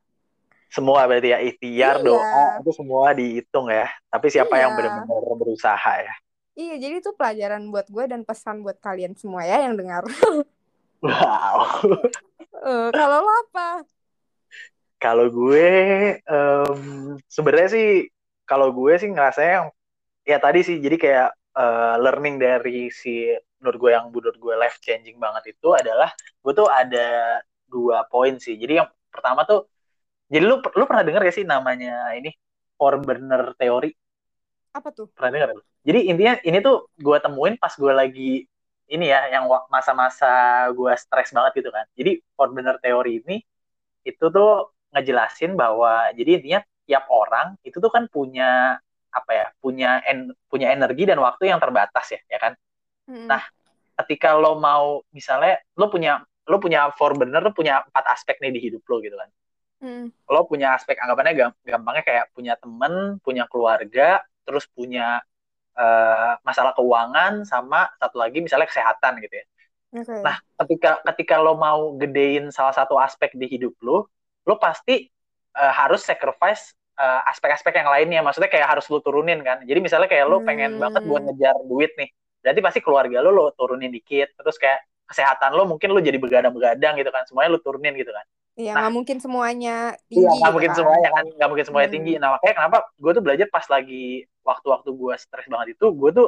semua 0.70 1.04
berarti 1.06 1.34
ya 1.34 1.40
ikhtiar 1.42 1.98
Iya. 1.98 2.06
doa 2.06 2.44
itu 2.62 2.72
semua 2.72 3.08
dihitung 3.12 3.68
ya 3.68 3.90
tapi 4.08 4.30
siapa 4.30 4.56
yang 4.56 4.72
Iya. 4.72 4.78
benar-benar 4.78 5.24
berusaha 5.36 5.94
ya 6.00 6.14
Iya, 6.54 6.76
jadi 6.76 7.00
itu 7.00 7.16
pelajaran 7.16 7.72
buat 7.72 7.88
gue 7.88 8.04
dan 8.04 8.28
pesan 8.28 8.68
buat 8.68 8.76
kalian 8.84 9.16
semua 9.16 9.48
ya 9.48 9.64
yang 9.64 9.80
dengar. 9.80 10.04
wow 11.00 11.58
Eh, 12.60 12.90
kalau 12.92 13.24
lo 13.24 13.32
apa? 13.48 13.88
kalau 15.00 15.32
gue 15.32 15.68
em, 16.20 16.80
sebenarnya 17.24 17.70
sih 17.72 17.88
kalau 18.44 18.76
gue 18.76 19.00
sih 19.00 19.08
ngerasanya 19.08 19.52
yang 19.64 19.68
ya 20.28 20.38
tadi 20.38 20.60
sih 20.60 20.84
jadi 20.84 20.98
kayak 21.00 21.30
eh, 21.56 21.96
learning 22.04 22.36
dari 22.36 22.92
si 22.92 23.32
menurut 23.64 23.78
gue 23.80 23.92
yang 23.96 24.12
menurut 24.12 24.36
gue 24.36 24.54
life 24.60 24.84
changing 24.84 25.16
banget 25.16 25.56
itu 25.56 25.72
adalah 25.72 26.12
gue 26.44 26.52
tuh 26.52 26.68
ada 26.68 27.40
dua 27.64 28.04
poin 28.12 28.36
sih 28.36 28.60
jadi 28.60 28.84
yang 28.84 28.90
pertama 29.08 29.48
tuh 29.48 29.72
jadi 30.32 30.44
lu 30.46 30.56
lu 30.62 30.84
pernah 30.90 31.04
dengar 31.08 31.22
gak 31.26 31.36
sih 31.38 31.46
namanya 31.48 32.14
ini 32.18 32.30
four 32.78 33.02
burner 33.02 33.54
teori 33.60 33.90
Apa 34.78 34.90
tuh? 34.94 35.10
pernah 35.16 35.32
dengar 35.34 35.50
lu? 35.58 35.64
Jadi 35.88 36.00
intinya 36.12 36.34
ini 36.46 36.58
tuh 36.62 36.76
gue 36.98 37.18
temuin 37.24 37.56
pas 37.58 37.74
gue 37.74 37.94
lagi 37.94 38.32
ini 38.90 39.06
ya 39.06 39.20
yang 39.34 39.46
masa-masa 39.70 40.28
gue 40.74 40.94
stres 40.98 41.30
banget 41.34 41.52
gitu 41.62 41.70
kan. 41.74 41.86
Jadi 41.98 42.12
four 42.38 42.50
burner 42.54 42.78
teori 42.82 43.22
ini 43.26 43.38
itu 44.06 44.26
tuh 44.30 44.74
ngejelasin 44.94 45.54
bahwa 45.58 46.10
jadi 46.18 46.30
intinya 46.42 46.60
tiap 46.88 47.06
orang 47.10 47.58
itu 47.68 47.78
tuh 47.78 47.92
kan 47.94 48.06
punya 48.10 48.78
apa 49.10 49.32
ya 49.34 49.48
punya 49.62 50.02
en, 50.06 50.34
punya 50.50 50.70
energi 50.74 51.04
dan 51.10 51.18
waktu 51.22 51.50
yang 51.50 51.60
terbatas 51.62 52.06
ya 52.14 52.22
ya 52.30 52.40
kan. 52.42 52.54
Hmm. 53.10 53.28
Nah, 53.30 53.44
Ketika 54.00 54.32
lo 54.40 54.56
mau 54.58 55.04
misalnya 55.12 55.60
lo 55.76 55.92
punya 55.92 56.24
lo 56.48 56.58
punya 56.64 56.88
four 56.96 57.20
burner 57.20 57.44
lo 57.44 57.52
punya 57.52 57.84
empat 57.84 58.06
aspek 58.16 58.40
nih 58.40 58.52
di 58.56 58.60
hidup 58.72 58.82
lo 58.88 59.04
gitu 59.04 59.16
kan. 59.20 59.30
Hmm. 59.80 60.12
Lo 60.28 60.44
punya 60.46 60.76
aspek 60.76 61.00
anggapannya 61.00 61.34
gam- 61.40 61.60
gampangnya 61.64 62.04
kayak 62.04 62.26
punya 62.36 62.54
temen, 62.60 62.94
punya 63.24 63.44
keluarga, 63.52 64.20
terus 64.44 64.68
punya 64.68 65.24
eh, 65.80 66.34
masalah 66.44 66.76
keuangan 66.76 67.48
sama 67.48 67.88
satu 68.02 68.20
lagi 68.20 68.44
misalnya 68.44 68.68
kesehatan 68.68 69.24
gitu 69.24 69.36
ya. 69.40 69.46
Oke. 69.96 70.14
Nah, 70.22 70.36
ketika 70.62 71.00
ketika 71.14 71.36
lo 71.42 71.56
mau 71.58 71.96
gedein 71.98 72.52
salah 72.52 72.76
satu 72.76 73.00
aspek 73.00 73.34
di 73.40 73.48
hidup 73.48 73.74
lo, 73.82 74.12
lo 74.46 74.56
pasti 74.60 75.08
eh, 75.60 75.74
harus 75.80 76.04
sacrifice 76.04 76.76
eh, 77.00 77.22
aspek-aspek 77.32 77.74
yang 77.80 77.90
lainnya. 77.90 78.20
Maksudnya 78.26 78.52
kayak 78.52 78.68
harus 78.76 78.86
lo 78.92 79.00
turunin 79.00 79.40
kan. 79.42 79.64
Jadi 79.64 79.80
misalnya 79.80 80.12
kayak 80.12 80.26
lo 80.28 80.44
pengen 80.44 80.76
Hmm. 80.78 80.84
banget 80.84 81.04
buat 81.08 81.22
ngejar 81.26 81.56
duit 81.72 81.92
nih. 81.96 82.10
Berarti 82.44 82.60
pasti 82.64 82.80
keluarga 82.86 83.18
lo 83.24 83.30
lo 83.32 83.44
turunin 83.56 83.92
dikit. 83.92 84.36
Terus 84.36 84.56
kayak 84.60 84.80
kesehatan 85.10 85.52
lo 85.58 85.64
mungkin 85.66 85.90
lo 85.96 86.00
jadi 86.04 86.20
begadang-begadang 86.22 86.94
gitu 87.00 87.10
kan. 87.16 87.24
Semuanya 87.26 87.50
lo 87.56 87.60
turunin 87.64 87.96
gitu 87.98 88.12
kan. 88.14 88.26
Iya, 88.60 88.76
nah. 88.76 88.80
nggak 88.84 88.94
mungkin 89.00 89.18
semuanya 89.24 89.76
Iya, 89.96 89.96
tinggi 90.12 90.26
nggak 90.28 90.36
gitu 90.36 90.52
mungkin 90.52 90.70
kan. 90.70 90.78
semuanya 90.84 91.10
kan, 91.16 91.26
nggak 91.32 91.50
mungkin 91.50 91.66
semuanya 91.66 91.88
Hmm. 91.88 91.96
tinggi. 91.96 92.14
Nah 92.20 92.30
makanya 92.36 92.56
kenapa 92.60 92.78
gue 93.00 93.12
tuh 93.16 93.24
belajar 93.24 93.48
pas 93.48 93.66
lagi 93.72 94.04
waktu-waktu 94.44 94.90
gue 94.92 95.14
stres 95.16 95.48
banget 95.48 95.68
itu, 95.80 95.86
gue 95.96 96.10
tuh 96.12 96.28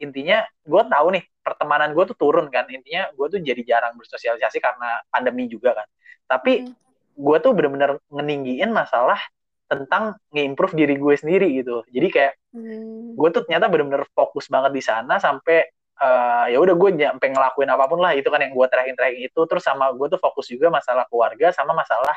intinya 0.00 0.38
gue 0.64 0.82
tahu 0.88 1.06
nih 1.12 1.24
pertemanan 1.44 1.92
gue 1.92 2.04
tuh 2.08 2.16
turun 2.16 2.48
kan. 2.48 2.64
Intinya 2.72 3.12
gue 3.12 3.26
tuh 3.28 3.40
jadi 3.44 3.60
jarang 3.68 3.92
bersosialisasi 4.00 4.56
karena 4.56 5.04
pandemi 5.12 5.44
juga 5.52 5.76
kan. 5.76 5.86
Tapi 6.24 6.52
Hmm. 6.64 6.72
gue 7.20 7.36
tuh 7.44 7.52
bener-bener 7.52 8.00
ngeninggiin 8.08 8.72
masalah 8.72 9.20
tentang 9.68 10.16
nge-improve 10.32 10.72
diri 10.74 10.96
gue 10.96 11.14
sendiri 11.14 11.46
gitu. 11.60 11.84
Jadi 11.92 12.08
kayak 12.08 12.32
Hmm. 12.56 13.12
gue 13.20 13.28
tuh 13.30 13.44
ternyata 13.44 13.68
bener-bener 13.68 14.08
fokus 14.16 14.48
banget 14.48 14.72
di 14.72 14.80
sana 14.80 15.20
sampai 15.20 15.68
eh, 16.00 16.46
ya 16.50 16.58
udah 16.58 16.74
gue 16.74 16.88
sampai 16.96 17.28
ngelakuin 17.28 17.68
apa 17.68 17.84
pun 17.84 17.98
lah 17.98 18.12
itu 18.12 18.26
kan 18.26 18.40
yang 18.40 18.50
gue 18.50 18.66
tracking 18.66 18.96
tracking 18.96 19.22
itu 19.22 19.40
terus 19.44 19.60
sama 19.60 19.92
gue 19.92 20.06
tuh 20.08 20.16
fokus 20.16 20.48
juga 20.48 20.68
masalah 20.68 21.04
keluarga 21.06 21.52
sama 21.52 21.72
masalah 21.72 22.16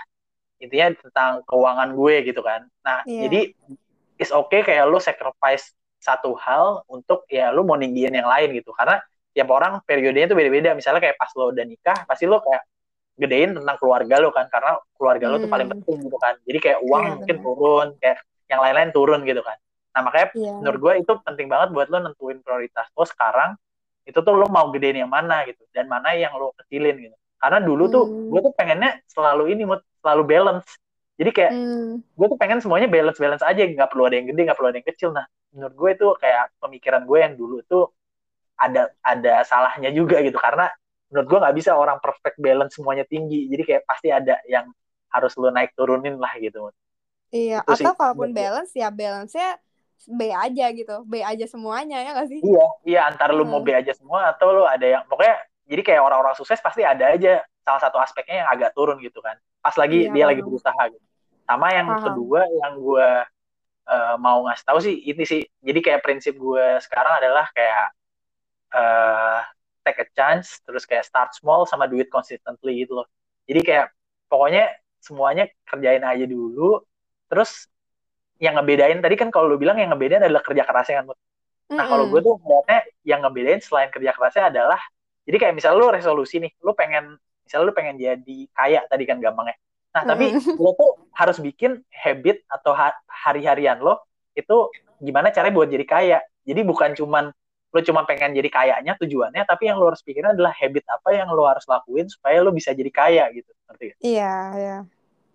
intinya 0.57 0.95
tentang 0.97 1.31
keuangan 1.43 1.91
gue 1.91 2.15
gitu 2.23 2.39
kan 2.39 2.63
nah 2.79 3.03
Iya. 3.03 3.27
jadi 3.27 3.39
it's 4.15 4.31
okay 4.31 4.61
kayak 4.61 4.85
lo 4.85 4.97
sacrifice 4.97 5.75
satu 5.99 6.35
hal 6.35 6.83
untuk 6.87 7.27
ya 7.27 7.49
lo 7.49 7.61
mau 7.61 7.75
ninggiin 7.75 8.11
yang 8.13 8.25
lain 8.25 8.51
gitu 8.53 8.71
karena 8.71 9.03
tiap 9.31 9.49
orang 9.49 9.81
periodenya 9.81 10.27
tuh 10.27 10.37
beda-beda 10.37 10.71
misalnya 10.71 11.01
kayak 11.01 11.17
pas 11.17 11.31
lo 11.33 11.49
udah 11.49 11.63
nikah 11.63 12.05
pasti 12.05 12.23
lo 12.23 12.39
kayak 12.39 12.63
gedein 13.13 13.53
tentang 13.53 13.77
keluarga 13.77 14.15
lo 14.17 14.29
kan 14.29 14.47
karena 14.47 14.73
keluarga 14.93 15.25
lo 15.27 15.37
tuh 15.37 15.47
paling 15.47 15.67
Hmm. 15.67 15.75
penting 15.77 15.97
gitu 16.01 16.17
kan 16.17 16.35
jadi 16.43 16.59
kayak 16.61 16.79
uang 16.81 17.03
Iya, 17.03 17.11
mungkin 17.13 17.35
benar. 17.35 17.45
turun 17.45 17.87
kayak 17.99 18.17
yang 18.47 18.59
lain-lain 18.61 18.89
turun 18.91 19.19
gitu 19.23 19.41
kan 19.41 19.57
nah 19.91 20.01
makanya 20.01 20.27
Iya. 20.33 20.53
menurut 20.55 20.79
gue 20.79 20.93
itu 20.99 21.13
penting 21.19 21.47
banget 21.47 21.69
buat 21.69 21.87
lo 21.87 21.97
nentuin 21.99 22.39
prioritas 22.39 22.87
lo 22.89 23.03
sekarang 23.03 23.53
itu 24.07 24.19
tuh 24.19 24.33
lo 24.35 24.47
mau 24.51 24.67
gedein 24.73 25.03
yang 25.07 25.11
mana 25.11 25.45
gitu 25.49 25.63
dan 25.75 25.85
mana 25.87 26.13
yang 26.15 26.33
lo 26.35 26.51
kecilin 26.59 26.95
gitu 27.09 27.15
karena 27.41 27.59
dulu 27.63 27.83
tuh 27.91 28.03
Hmm. 28.03 28.29
gue 28.31 28.39
tuh 28.45 28.53
pengennya 28.55 28.99
selalu 29.11 29.43
ini 29.55 29.63
selalu 30.03 30.23
balance 30.27 30.67
jadi 31.19 31.31
kayak 31.35 31.53
Hmm. 31.53 32.03
gue 32.17 32.27
tuh 32.31 32.39
pengen 32.41 32.59
semuanya 32.63 32.87
balance 32.91 33.17
balance 33.21 33.43
aja 33.45 33.61
nggak 33.65 33.89
perlu 33.91 34.03
ada 34.09 34.15
yang 34.21 34.27
gede 34.31 34.41
nggak 34.47 34.57
perlu 34.59 34.69
ada 34.71 34.77
yang 34.81 34.89
kecil 34.91 35.09
nah 35.15 35.25
menurut 35.53 35.73
gue 35.77 35.89
itu 35.97 36.07
kayak 36.21 36.43
pemikiran 36.61 37.01
gue 37.09 37.17
yang 37.23 37.33
dulu 37.39 37.57
tuh 37.65 37.83
ada 38.57 38.91
ada 39.03 39.33
salahnya 39.47 39.89
juga 39.93 40.21
gitu 40.25 40.37
karena 40.37 40.69
menurut 41.11 41.27
gue 41.29 41.39
nggak 41.43 41.55
bisa 41.59 41.71
orang 41.77 41.97
perfect 42.01 42.37
balance 42.41 42.73
semuanya 42.77 43.05
tinggi 43.09 43.49
jadi 43.51 43.63
kayak 43.67 43.83
pasti 43.89 44.09
ada 44.13 44.35
yang 44.49 44.69
harus 45.13 45.31
lo 45.37 45.49
naik 45.53 45.77
turunin 45.77 46.17
lah 46.17 46.33
gitu. 46.41 46.73
Iya, 47.35 47.55
Itu 47.61 47.73
sih 47.79 47.89
atau 47.89 47.91
kalaupun 47.99 48.29
menurut 48.29 48.33
gue. 48.37 48.39
balance 48.39 48.71
ya 48.81 48.87
balance-nya 48.99 49.45
B 50.07 50.31
aja 50.31 50.65
gitu. 50.75 50.95
B 51.07 51.23
aja 51.23 51.45
semuanya 51.47 52.01
ya 52.03 52.09
nggak 52.17 52.29
sih? 52.29 52.39
Iya, 52.43 52.65
iya 52.83 53.01
antara 53.07 53.31
lu 53.31 53.47
mau 53.47 53.59
Hmm. 53.61 53.67
B 53.67 53.69
aja 53.77 53.91
semua 53.95 54.33
atau 54.33 54.51
lu 54.51 54.63
ada 54.67 54.83
yang 54.83 55.03
pokoknya 55.07 55.37
jadi 55.69 55.81
kayak 55.81 56.01
orang-orang 56.03 56.35
sukses 56.35 56.59
pasti 56.59 56.83
ada 56.83 57.13
aja 57.15 57.39
salah 57.63 57.81
satu 57.81 57.97
aspeknya 58.01 58.43
yang 58.43 58.49
agak 58.51 58.75
turun 58.75 58.99
gitu 58.99 59.23
kan. 59.23 59.39
Pas 59.63 59.75
lagi 59.79 60.07
Iya, 60.07 60.11
dia 60.11 60.25
lagi 60.27 60.41
berusaha 60.43 60.81
gitu. 60.91 61.05
Sama 61.43 61.67
yang 61.71 61.87
Paham. 61.87 62.03
kedua 62.03 62.41
yang 62.47 62.73
gue 62.79 63.09
mau 64.19 64.47
ngasih 64.47 64.65
tahu 64.67 64.79
sih 64.79 64.95
ini 65.11 65.23
sih. 65.23 65.41
Jadi 65.63 65.79
kayak 65.79 66.03
prinsip 66.03 66.35
gue 66.35 66.79
sekarang 66.83 67.19
adalah 67.19 67.47
kayak 67.51 67.85
uh, 68.73 69.39
take 69.83 69.99
a 69.99 70.07
chance 70.15 70.63
terus 70.63 70.87
kayak 70.87 71.03
start 71.03 71.35
small 71.35 71.67
sama 71.67 71.85
do 71.91 71.99
it 71.99 72.07
consistently 72.07 72.83
gitu 72.87 73.03
loh 73.03 73.07
jadi 73.43 73.59
kayak 73.61 73.87
pokoknya 74.31 74.71
semuanya 75.03 75.51
kerjain 75.67 76.01
aja 76.01 76.23
dulu 76.23 76.79
terus 77.27 77.67
yang 78.43 78.59
ngebedain 78.59 78.99
tadi 78.99 79.15
kan 79.15 79.31
kalau 79.31 79.47
lu 79.47 79.55
bilang 79.55 79.79
yang 79.79 79.95
ngebedain 79.95 80.27
adalah 80.27 80.43
kerja 80.43 80.67
kerasnya 80.67 81.07
kan 81.07 81.15
nah 81.73 81.87
kalau 81.87 82.11
gue 82.11 82.19
tuh 82.19 82.35
ngeliatnya 82.43 82.79
yang 83.07 83.23
ngebedain 83.23 83.63
selain 83.63 83.87
kerja 83.87 84.11
kerasnya 84.11 84.51
adalah 84.51 84.77
jadi 85.23 85.37
kayak 85.39 85.53
misalnya 85.55 85.77
lu 85.79 85.87
resolusi 85.89 86.43
nih 86.43 86.51
lu 86.59 86.75
pengen 86.75 87.15
misalnya 87.47 87.65
lu 87.67 87.73
pengen 87.75 87.95
jadi 87.99 88.37
kaya 88.51 88.81
tadi 88.87 89.03
kan 89.07 89.19
gampangnya. 89.19 89.55
Nah 89.93 90.03
tapi 90.03 90.35
lo 90.57 90.71
tuh 90.75 90.91
harus 91.15 91.37
bikin 91.39 91.79
habit 91.91 92.43
atau 92.49 92.75
hari-harian 93.07 93.79
lo 93.79 94.03
itu 94.33 94.71
gimana 94.99 95.31
caranya 95.31 95.53
buat 95.55 95.69
jadi 95.71 95.85
kaya. 95.87 96.19
Jadi 96.43 96.61
bukan 96.67 96.91
cuman 96.97 97.31
lo 97.73 97.79
cuma 97.81 98.05
pengen 98.05 98.37
jadi 98.37 98.49
kayanya 98.53 98.93
tujuannya 98.99 99.41
tapi 99.49 99.65
yang 99.65 99.81
lo 99.81 99.89
harus 99.89 100.05
pikirin 100.05 100.37
adalah 100.37 100.53
habit 100.53 100.85
apa 100.85 101.09
yang 101.15 101.25
lo 101.33 101.47
harus 101.49 101.65
lakuin 101.65 102.05
supaya 102.05 102.43
lo 102.43 102.51
bisa 102.51 102.75
jadi 102.75 102.91
kaya 102.91 103.23
gitu. 103.31 103.49
Ngerti 103.69 103.85
iya 104.03 104.35
iya 104.59 104.77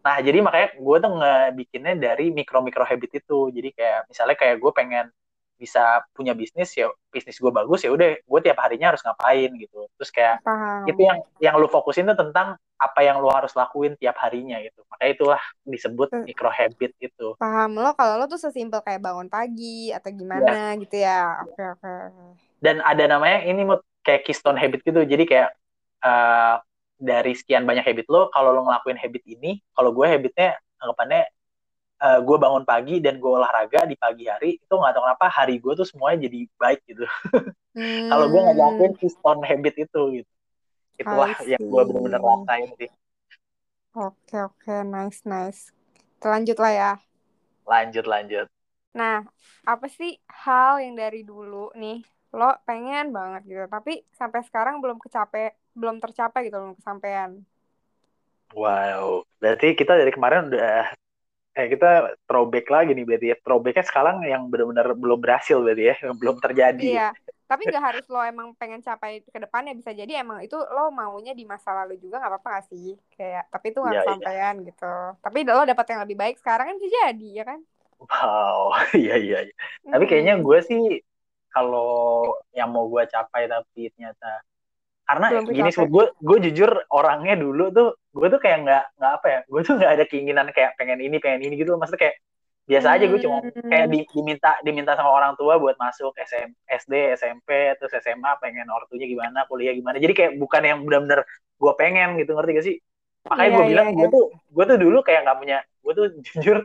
Nah, 0.05 0.17
jadi 0.23 0.39
makanya 0.41 0.69
gue 0.79 0.97
tuh 1.01 1.13
ngebikinnya 1.21 1.95
dari 1.99 2.31
mikro-mikro 2.31 2.87
habit 2.87 3.19
itu. 3.19 3.51
Jadi 3.51 3.69
kayak 3.75 4.01
misalnya 4.09 4.37
kayak 4.39 4.57
gue 4.63 4.73
pengen 4.73 5.07
bisa 5.59 6.07
punya 6.15 6.33
bisnis 6.39 6.71
ya 6.79 6.87
bisnis 7.11 7.43
gue 7.43 7.51
bagus 7.51 7.83
ya 7.83 7.91
udah 7.91 8.15
gue 8.23 8.41
tiap 8.47 8.63
harinya 8.63 8.95
harus 8.95 9.03
ngapain 9.03 9.51
gitu 9.59 9.91
terus 9.99 10.15
kayak 10.15 10.39
Paham. 10.47 10.87
itu 10.87 11.03
yang 11.03 11.19
yang 11.43 11.55
lu 11.59 11.67
fokusin 11.67 12.07
tuh 12.07 12.15
tentang 12.15 12.55
apa 12.79 13.01
yang 13.03 13.19
lu 13.19 13.27
harus 13.27 13.51
lakuin 13.59 13.99
tiap 13.99 14.15
harinya 14.23 14.63
gitu 14.63 14.87
makanya 14.87 15.11
itulah 15.19 15.43
disebut 15.67 16.09
hmm. 16.15 16.25
micro 16.31 16.47
habit 16.55 16.95
itu 17.03 17.35
paham 17.43 17.75
lo 17.75 17.91
kalau 17.99 18.23
lo 18.23 18.31
tuh 18.31 18.39
sesimpel 18.39 18.79
kayak 18.87 19.03
bangun 19.03 19.27
pagi 19.27 19.91
atau 19.91 20.15
gimana 20.15 20.79
ya. 20.79 20.81
gitu 20.87 20.97
ya 21.03 21.43
oke 21.43 21.65
oke 21.75 21.95
dan 22.63 22.79
ada 22.87 23.05
namanya 23.11 23.43
ini 23.43 23.67
mau 23.67 23.83
kayak 24.07 24.23
keystone 24.31 24.57
habit 24.63 24.87
gitu 24.87 25.03
jadi 25.03 25.25
kayak 25.27 25.51
uh, 26.07 26.63
dari 26.99 27.33
sekian 27.39 27.63
banyak 27.63 27.87
habit 27.87 28.11
lo 28.11 28.27
kalau 28.35 28.51
lo 28.51 28.67
ngelakuin 28.67 28.99
habit 28.99 29.23
ini 29.25 29.63
kalau 29.73 29.95
gue 29.95 30.07
habitnya 30.07 30.59
anggapannya 30.83 31.31
uh, 32.03 32.19
gue 32.23 32.37
bangun 32.39 32.65
pagi 32.67 32.99
dan 33.03 33.19
gue 33.19 33.31
olahraga 33.31 33.87
di 33.87 33.95
pagi 33.99 34.27
hari 34.27 34.59
itu 34.59 34.75
nggak 34.75 34.93
tahu 34.95 35.03
kenapa 35.07 35.27
hari 35.31 35.63
gue 35.63 35.73
tuh 35.75 35.87
semuanya 35.87 36.27
jadi 36.27 36.39
baik 36.59 36.81
gitu. 36.87 37.05
Hmm. 37.75 38.09
kalau 38.11 38.27
gue 38.31 38.41
nggak 38.41 38.57
ngelakuin 38.57 38.93
keystone 38.99 39.43
habit 39.47 39.75
itu 39.79 40.03
gitu. 40.23 40.33
Itulah 40.99 41.31
yang 41.47 41.63
gue 41.63 41.83
bener-bener 41.87 42.23
rasain 42.23 42.71
sih. 42.79 42.91
Oke 43.95 44.37
oke. 44.43 44.75
Nice 44.87 45.23
nice. 45.23 45.71
Lanjut 46.23 46.59
lah 46.59 46.73
ya. 46.75 46.93
Lanjut 47.67 48.05
lanjut. 48.07 48.47
Nah 48.95 49.23
apa 49.63 49.87
sih 49.87 50.19
hal 50.27 50.83
yang 50.83 50.99
dari 50.99 51.23
dulu 51.23 51.71
nih 51.79 52.03
lo 52.35 52.51
pengen 52.69 53.15
banget 53.15 53.43
gitu. 53.49 53.65
Tapi 53.69 54.05
sampai 54.13 54.41
sekarang 54.45 54.85
belum 54.85 55.01
kecape 55.01 55.57
belum 55.79 56.03
tercapai 56.03 56.51
gitu 56.51 56.59
belum 56.59 56.77
kesampaian. 56.77 57.41
Wow. 58.53 59.25
Berarti 59.39 59.77
kita 59.77 59.97
dari 59.97 60.13
kemarin 60.13 60.49
udah 60.53 60.93
eh 61.59 61.67
kita 61.67 62.15
throwback 62.31 62.71
lagi 62.71 62.95
nih 62.95 63.05
berarti 63.07 63.27
ya. 63.33 63.37
Throwbacknya 63.41 63.85
sekarang 63.87 64.17
yang 64.25 64.47
benar-benar 64.53 64.95
belum 64.95 65.19
berhasil 65.19 65.59
berarti 65.59 65.85
ya 65.91 65.95
yang 66.05 66.17
belum 66.17 66.37
terjadi. 66.39 66.83
Iya. 66.85 67.09
Tapi 67.49 67.65
nggak 67.65 67.81
harus 67.81 68.05
lo 68.13 68.21
emang 68.21 68.53
pengen 68.61 68.85
capai 68.85 69.25
ke 69.25 69.39
depannya 69.41 69.73
bisa 69.73 69.97
jadi 69.97 70.21
emang 70.21 70.45
itu 70.45 70.53
lo 70.53 70.93
maunya 70.93 71.33
di 71.33 71.49
masa 71.49 71.73
lalu 71.73 71.97
juga 71.97 72.21
nggak 72.21 72.33
apa-apa 72.37 72.49
gak 72.61 72.67
sih? 72.69 72.93
Kayak 73.17 73.49
tapi 73.49 73.73
itu 73.73 73.79
nggak 73.81 73.95
yeah, 73.97 74.05
kesampaian 74.05 74.55
yeah. 74.61 74.67
gitu. 74.69 74.95
Tapi 75.25 75.39
lo 75.49 75.65
dapat 75.65 75.87
yang 75.89 76.01
lebih 76.05 76.17
baik 76.21 76.37
sekarang 76.37 76.67
kan 76.69 76.77
bisa 76.77 76.89
jadi 76.93 77.29
ya 77.33 77.45
kan? 77.49 77.61
Wow. 77.99 78.77
Iya 78.95 79.17
iya, 79.17 79.39
iya. 79.49 79.55
Tapi 79.89 80.05
kayaknya 80.07 80.39
gue 80.45 80.59
sih 80.61 80.83
kalau 81.53 82.25
yang 82.53 82.71
mau 82.71 82.87
gue 82.87 83.05
capai 83.09 83.49
tapi 83.49 83.93
ternyata. 83.95 84.45
Karena 85.09 85.27
Belum 85.33 85.49
gini 85.49 85.71
sih 85.73 85.89
gue 85.89 86.05
gue 86.21 86.39
jujur 86.51 86.85
orangnya 86.93 87.33
dulu 87.41 87.73
tuh 87.73 87.89
gue 88.13 88.29
tuh 88.29 88.41
kayak 88.45 88.59
nggak 88.69 88.85
nggak 89.01 89.13
apa 89.17 89.27
ya 89.27 89.41
gue 89.49 89.61
tuh 89.65 89.75
nggak 89.81 89.93
ada 89.97 90.05
keinginan 90.05 90.47
kayak 90.53 90.77
pengen 90.77 91.01
ini 91.01 91.17
pengen 91.17 91.49
ini 91.49 91.57
gitu 91.57 91.81
maksudnya 91.81 92.13
kayak 92.13 92.17
biasa 92.69 93.01
aja 93.01 93.05
gue 93.09 93.21
cuma 93.25 93.41
kayak 93.41 93.87
di, 93.89 94.05
diminta 94.13 94.53
diminta 94.61 94.93
sama 94.93 95.09
orang 95.09 95.33
tua 95.41 95.57
buat 95.57 95.81
masuk 95.81 96.13
SM, 96.21 96.53
SD 96.69 97.17
SMP 97.17 97.73
terus 97.81 97.97
SMA 98.05 98.37
pengen 98.45 98.69
ortunya 98.69 99.09
gimana 99.09 99.49
kuliah 99.49 99.73
gimana. 99.73 99.97
Jadi 99.97 100.13
kayak 100.13 100.33
bukan 100.37 100.63
yang 100.69 100.79
benar-benar 100.85 101.25
gue 101.57 101.73
pengen 101.81 102.21
gitu 102.21 102.37
ngerti 102.37 102.53
gak 102.53 102.67
sih? 102.69 102.77
Makanya 103.25 103.49
yeah, 103.49 103.57
gue 103.57 103.65
bilang 103.73 103.89
yeah, 103.89 103.97
gue 103.97 104.05
yeah. 104.05 104.13
tuh 104.13 104.25
gue 104.29 104.65
tuh 104.69 104.79
dulu 104.79 104.99
kayak 105.01 105.21
nggak 105.25 105.39
punya 105.41 105.59
gue 105.89 105.95
tuh 105.97 106.07
jujur 106.29 106.59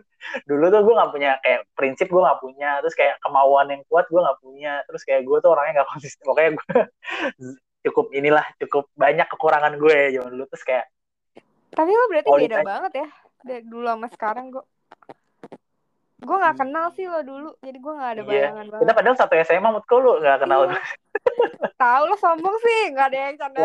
dulu 0.43 0.65
tuh 0.67 0.81
gue 0.83 0.93
nggak 0.99 1.11
punya 1.15 1.31
kayak 1.39 1.63
prinsip 1.71 2.11
gue 2.11 2.19
nggak 2.19 2.39
punya 2.43 2.83
terus 2.83 2.95
kayak 2.99 3.15
kemauan 3.23 3.71
yang 3.71 3.81
kuat 3.87 4.05
gue 4.11 4.19
nggak 4.19 4.39
punya 4.43 4.83
terus 4.83 5.07
kayak 5.07 5.23
gue 5.23 5.37
tuh 5.39 5.49
orangnya 5.55 5.79
nggak 5.79 5.89
konsisten 5.95 6.23
pokoknya 6.27 6.51
gue 6.59 6.79
cukup 7.87 8.05
inilah 8.11 8.45
cukup 8.59 8.91
banyak 8.99 9.27
kekurangan 9.31 9.79
gue 9.79 9.95
ya 9.95 10.09
zaman 10.19 10.31
dulu 10.35 10.45
terus 10.51 10.63
kayak 10.67 10.85
tapi 11.73 11.89
lo 11.89 12.05
berarti 12.11 12.29
oh, 12.29 12.37
beda 12.37 12.59
banget 12.61 12.93
ya 12.99 13.07
dari 13.43 13.63
dulu 13.63 13.87
sama 13.87 14.07
sekarang 14.11 14.45
gue 14.51 14.63
gue 16.23 16.37
nggak 16.39 16.55
hmm. 16.55 16.63
kenal 16.63 16.85
sih 16.95 17.05
lo 17.11 17.19
dulu 17.19 17.51
jadi 17.59 17.77
gue 17.79 17.93
nggak 17.93 18.11
ada 18.15 18.21
iya. 18.23 18.29
bayangan 18.31 18.65
banget 18.71 18.83
kita 18.87 18.93
padahal 18.95 19.15
satu 19.19 19.33
SMA 19.43 19.69
mut 19.71 19.85
lo 19.91 20.11
nggak 20.23 20.39
kenal 20.39 20.59
iya. 20.67 20.79
tahu 21.75 22.03
lo 22.07 22.15
sombong 22.15 22.55
sih 22.63 22.79
nggak 22.95 23.07
ada 23.11 23.17
yang 23.19 23.35
canda 23.35 23.59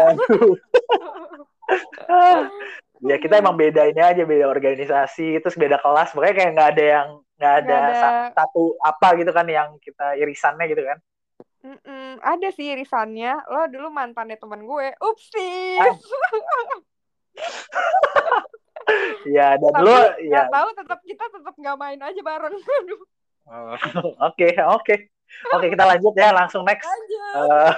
ya 3.08 3.16
kita 3.16 3.40
emang 3.40 3.56
beda 3.56 3.88
ini 3.88 4.00
aja 4.04 4.22
beda 4.28 4.46
organisasi 4.46 5.40
terus 5.40 5.56
beda 5.56 5.80
kelas. 5.80 6.12
Makanya 6.12 6.34
kayak 6.36 6.52
nggak 6.54 6.70
ada 6.76 6.84
yang 6.84 7.08
nggak 7.38 7.54
ada, 7.64 7.76
ada. 7.78 8.34
satu 8.34 8.76
apa 8.82 9.14
gitu 9.16 9.30
kan 9.32 9.46
yang 9.48 9.80
kita 9.80 10.14
irisannya 10.20 10.68
gitu 10.68 10.84
kan. 10.84 10.98
Mm-mm, 11.64 12.22
ada 12.22 12.48
sih 12.54 12.70
irisannya. 12.70 13.42
Lo 13.50 13.66
dulu 13.66 13.88
mantannya 13.90 14.38
teman 14.38 14.62
gue. 14.62 14.94
Upsi 15.02 15.80
ah. 15.80 15.96
ya 19.36 19.54
dan 19.60 19.72
Tapi, 19.74 19.84
lo 19.84 19.98
ya. 20.22 20.48
tahu 20.48 20.68
tetap 20.74 20.98
kita 21.04 21.24
tetap 21.28 21.54
nggak 21.56 21.76
main 21.78 22.00
aja 22.00 22.20
bareng. 22.22 22.56
Oke 24.28 24.48
oke. 24.60 24.94
Oke 25.56 25.66
kita 25.72 25.84
lanjut 25.84 26.12
ya 26.16 26.32
langsung 26.32 26.64
next. 26.64 26.88
Uh, 27.36 27.72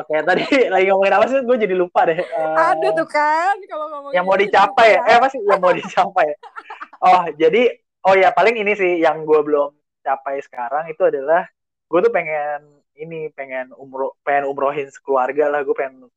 Oke, 0.00 0.16
okay, 0.16 0.18
tadi 0.24 0.44
lagi 0.72 0.86
ngomongin 0.88 1.14
apa 1.14 1.26
sih? 1.28 1.38
Gue 1.44 1.56
jadi 1.60 1.74
lupa 1.76 2.08
deh. 2.08 2.18
Uh, 2.18 2.56
Ada 2.72 2.88
tuh 2.96 3.08
kan 3.08 3.54
kalau 3.68 3.86
ngomongin 3.92 4.16
yang 4.16 4.24
mau 4.24 4.38
dicapai 4.38 4.88
ya. 4.96 5.00
Eh, 5.06 5.16
apa 5.20 5.28
sih 5.28 5.40
yang 5.44 5.60
mau 5.60 5.74
dicapai? 5.74 6.26
oh, 7.06 7.24
jadi 7.36 7.62
oh 8.06 8.14
ya 8.18 8.34
paling 8.34 8.58
ini 8.58 8.72
sih 8.74 8.98
yang 9.02 9.22
gue 9.22 9.40
belum 9.42 9.70
capai 10.02 10.42
sekarang 10.42 10.90
itu 10.90 11.02
adalah 11.06 11.46
gue 11.86 12.00
tuh 12.02 12.12
pengen 12.12 12.82
ini 12.98 13.30
pengen 13.32 13.70
umroh 13.78 14.18
pengen 14.26 14.50
umrohin 14.50 14.90
sekeluarga 14.90 15.48
lah 15.48 15.60
gue 15.62 15.74
pengen 15.74 16.10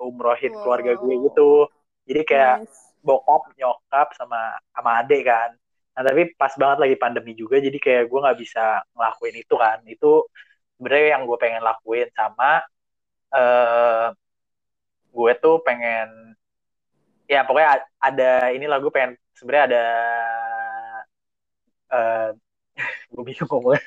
umrohin 0.00 0.52
wow. 0.56 0.60
keluarga 0.64 0.92
gue 0.96 1.14
gitu 1.28 1.68
jadi 2.08 2.22
kayak 2.24 2.56
nice. 2.64 2.96
bokap 3.04 3.52
nyokap 3.54 4.08
sama 4.16 4.56
sama 4.72 4.90
adek 5.04 5.28
kan 5.28 5.50
nah 5.92 6.02
tapi 6.06 6.30
pas 6.38 6.54
banget 6.54 6.78
lagi 6.78 6.96
pandemi 6.96 7.34
juga 7.34 7.58
jadi 7.58 7.74
kayak 7.74 8.04
gue 8.06 8.18
nggak 8.22 8.38
bisa 8.38 8.86
ngelakuin 8.94 9.36
itu 9.36 9.54
kan 9.58 9.78
itu 9.84 10.12
sebenarnya 10.78 11.18
yang 11.18 11.22
gue 11.26 11.38
pengen 11.42 11.62
lakuin 11.66 12.08
sama 12.14 12.62
uh, 13.34 14.14
gue 15.12 15.32
tuh 15.42 15.58
pengen 15.66 16.38
ya 17.28 17.44
pokoknya 17.44 17.84
ada 18.00 18.54
inilah 18.54 18.78
gue 18.80 18.92
pengen 18.94 19.12
sebenarnya 19.36 19.64
ada 19.74 19.86
uh, 21.92 22.28
gue 23.12 23.22
bingung 23.26 23.48
ngomongnya. 23.50 23.82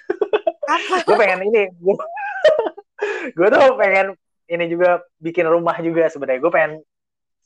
Gue 1.08 1.16
pengen 1.20 1.52
ini 1.52 1.68
gue 1.68 1.96
gue 3.38 3.48
tuh 3.52 3.76
pengen 3.76 4.16
ini 4.48 4.66
juga 4.72 5.04
bikin 5.20 5.48
rumah 5.48 5.76
juga 5.84 6.08
sebenarnya. 6.08 6.40
Gue 6.40 6.52
pengen 6.52 6.74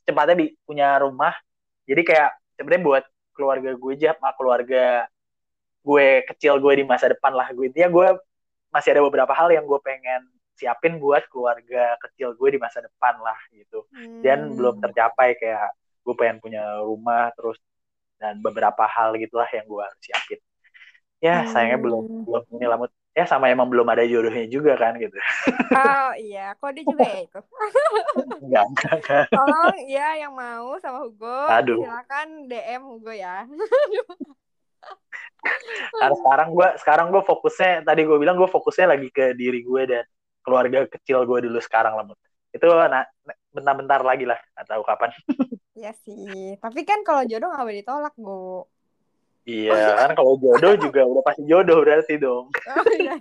cepatnya 0.06 0.36
bi 0.38 0.54
punya 0.66 1.02
rumah. 1.02 1.34
Jadi 1.90 2.02
kayak 2.06 2.32
sebenarnya 2.58 2.84
buat 2.86 3.04
keluarga 3.34 3.70
gue 3.74 3.94
aja 3.98 4.14
sama 4.14 4.32
keluarga 4.38 5.10
gue 5.86 6.08
kecil 6.34 6.58
gue 6.62 6.74
di 6.82 6.86
masa 6.86 7.10
depan 7.10 7.34
lah. 7.34 7.50
Gue 7.54 7.70
intinya 7.70 7.90
gue 7.90 8.08
masih 8.76 8.92
ada 8.92 9.02
beberapa 9.08 9.32
hal 9.32 9.48
yang 9.56 9.64
gue 9.64 9.80
pengen 9.80 10.28
siapin 10.60 11.00
buat 11.00 11.24
keluarga 11.32 11.96
kecil 12.04 12.36
gue 12.36 12.50
di 12.56 12.60
masa 12.60 12.84
depan 12.84 13.16
lah 13.24 13.40
gitu 13.56 13.88
dan 14.20 14.52
hmm. 14.52 14.56
belum 14.60 14.76
tercapai 14.84 15.40
kayak 15.40 15.72
gue 16.04 16.16
pengen 16.20 16.44
punya 16.44 16.84
rumah 16.84 17.32
terus 17.40 17.56
dan 18.20 18.44
beberapa 18.44 18.84
hal 18.84 19.16
gitulah 19.16 19.48
yang 19.52 19.64
gue 19.64 19.80
harus 19.80 20.00
siapin 20.04 20.40
ya 21.24 21.44
hmm. 21.44 21.50
sayangnya 21.56 21.80
belum 21.80 22.04
belum 22.28 22.44
ini 22.60 22.68
lamut 22.68 22.92
ya 23.16 23.24
sama 23.24 23.48
emang 23.48 23.72
belum 23.72 23.88
ada 23.88 24.04
jodohnya 24.04 24.44
juga 24.52 24.76
kan 24.76 25.00
gitu. 25.00 25.16
Oh 25.72 26.12
iya, 26.20 26.52
kok 26.60 26.76
dia 26.76 26.84
juga 26.84 27.08
ya 27.08 27.24
itu. 27.24 27.40
enggak, 28.44 28.66
enggak, 28.76 28.94
enggak. 29.00 29.24
Tolong 29.32 29.78
ya 29.88 30.08
yang 30.20 30.36
mau 30.36 30.76
sama 30.84 31.08
Hugo, 31.08 31.40
Aduh. 31.48 31.80
silakan 31.80 32.52
DM 32.52 32.84
Hugo 32.84 33.16
ya. 33.16 33.48
Karena 35.94 36.16
sekarang 36.18 36.48
gue 36.54 36.68
sekarang 36.82 37.08
gue 37.14 37.22
fokusnya 37.22 37.86
tadi 37.86 38.02
gue 38.02 38.18
bilang 38.18 38.36
gue 38.36 38.50
fokusnya 38.50 38.98
lagi 38.98 39.10
ke 39.14 39.38
diri 39.38 39.62
gue 39.62 39.82
dan 39.86 40.04
keluarga 40.42 40.86
kecil 40.90 41.26
gue 41.26 41.50
dulu 41.50 41.60
sekarang 41.62 41.98
lah 41.98 42.06
itu 42.56 42.66
nah, 42.72 43.04
bentar-bentar 43.52 44.00
lagi 44.06 44.24
lah 44.24 44.40
nggak 44.56 44.68
tahu 44.70 44.82
kapan 44.86 45.12
Iya 45.76 45.92
sih 46.08 46.56
tapi 46.64 46.88
kan 46.88 47.04
kalau 47.04 47.28
jodoh 47.28 47.52
nggak 47.52 47.66
boleh 47.68 47.80
ditolak 47.84 48.16
bu 48.16 48.64
Iya 49.46 50.02
kan 50.02 50.12
kalau 50.18 50.42
jodoh 50.42 50.74
juga 50.82 51.06
udah 51.06 51.22
pasti 51.22 51.46
jodoh 51.46 51.86
berarti 51.86 52.18
dong. 52.18 52.50
Oh, 52.66 52.86
iya. 52.98 53.14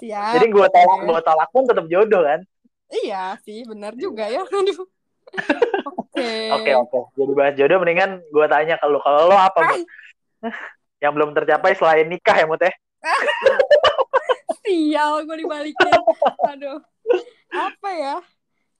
Siap. 0.00 0.32
Jadi 0.40 0.46
gue 0.48 0.66
tolak 0.72 0.98
gue 1.04 1.20
tolak 1.20 1.48
pun 1.52 1.64
tetap 1.68 1.86
jodoh 1.92 2.24
kan. 2.24 2.40
Iya 2.88 3.36
sih, 3.44 3.68
benar 3.68 3.92
juga 4.00 4.32
ya. 4.32 4.40
Aduh. 4.48 4.88
Oke. 5.92 6.32
Oke 6.56 6.72
oke. 6.72 6.98
Jadi 7.20 7.32
bahas 7.36 7.52
jodoh 7.52 7.78
mendingan 7.84 8.24
gue 8.32 8.46
tanya 8.48 8.80
ke 8.80 8.86
lu 8.88 8.96
kalau 9.04 9.28
lo 9.28 9.36
apa 9.36 9.60
Mut? 9.60 9.84
Yang 11.02 11.12
belum 11.16 11.30
tercapai 11.32 11.72
selain 11.76 12.06
nikah 12.08 12.36
ya 12.36 12.44
Mut 12.44 12.60
ya? 12.60 12.72
sial 14.70 15.26
gue 15.26 15.36
dibalikin. 15.42 16.00
Aduh. 16.46 16.78
Apa 17.50 17.90
ya? 17.96 18.16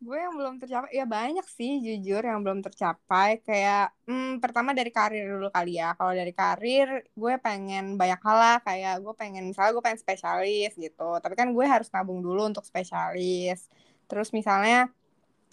Gue 0.01 0.17
yang 0.17 0.33
belum 0.33 0.57
tercapai 0.57 0.97
ya 0.97 1.05
banyak 1.05 1.45
sih 1.45 1.77
jujur 1.85 2.25
yang 2.25 2.41
belum 2.41 2.65
tercapai 2.65 3.45
kayak 3.45 3.93
hmm, 4.09 4.41
pertama 4.41 4.73
dari 4.73 4.89
karir 4.89 5.29
dulu 5.29 5.53
kali 5.53 5.77
ya. 5.77 5.93
Kalau 5.93 6.17
dari 6.17 6.33
karir 6.33 7.05
gue 7.13 7.35
pengen 7.45 8.01
banyak 8.01 8.21
hal 8.25 8.37
lah 8.41 8.57
kayak 8.65 9.05
gue 9.05 9.13
pengen 9.13 9.53
misalnya 9.53 9.77
gue 9.77 9.85
pengen 9.85 10.01
spesialis 10.01 10.73
gitu. 10.81 11.21
Tapi 11.21 11.35
kan 11.37 11.53
gue 11.53 11.67
harus 11.69 11.93
nabung 11.93 12.25
dulu 12.25 12.49
untuk 12.49 12.65
spesialis. 12.65 13.69
Terus 14.09 14.33
misalnya 14.33 14.89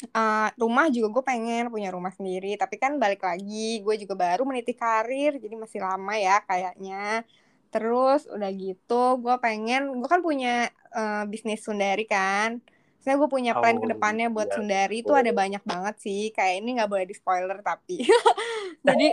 eh, 0.02 0.48
rumah 0.62 0.86
juga 0.96 1.08
gue 1.16 1.24
pengen 1.32 1.62
punya 1.74 1.90
rumah 1.96 2.12
sendiri. 2.18 2.48
Tapi 2.62 2.76
kan 2.84 2.92
balik 3.04 3.22
lagi 3.30 3.56
gue 3.86 3.96
juga 4.02 4.16
baru 4.24 4.42
meniti 4.50 4.72
karir 4.82 5.32
jadi 5.44 5.56
masih 5.64 5.80
lama 5.88 6.14
ya 6.26 6.34
kayaknya. 6.48 6.96
Terus 7.74 8.20
udah 8.36 8.50
gitu 8.64 8.94
gue 9.24 9.36
pengen 9.46 9.82
gue 10.00 10.10
kan 10.14 10.22
punya 10.28 10.50
eh, 10.98 11.24
bisnis 11.32 11.60
Sundari 11.66 12.04
kan. 12.10 12.50
Saya 13.04 13.16
gue 13.22 13.30
punya 13.36 13.52
plan 13.60 13.78
Oh, 13.78 13.84
ke 13.84 13.88
depannya 13.94 14.26
buat 14.36 14.50
iya, 14.50 14.56
Sundari 14.56 14.94
itu 15.04 15.12
betul. 15.12 15.22
ada 15.22 15.32
banyak 15.42 15.64
banget 15.72 15.96
sih. 16.06 16.20
Kayak 16.36 16.54
ini 16.60 16.70
nggak 16.78 16.90
boleh 16.92 17.06
di 17.10 17.16
spoiler 17.20 17.58
tapi. 17.64 17.94
jadi 18.88 19.04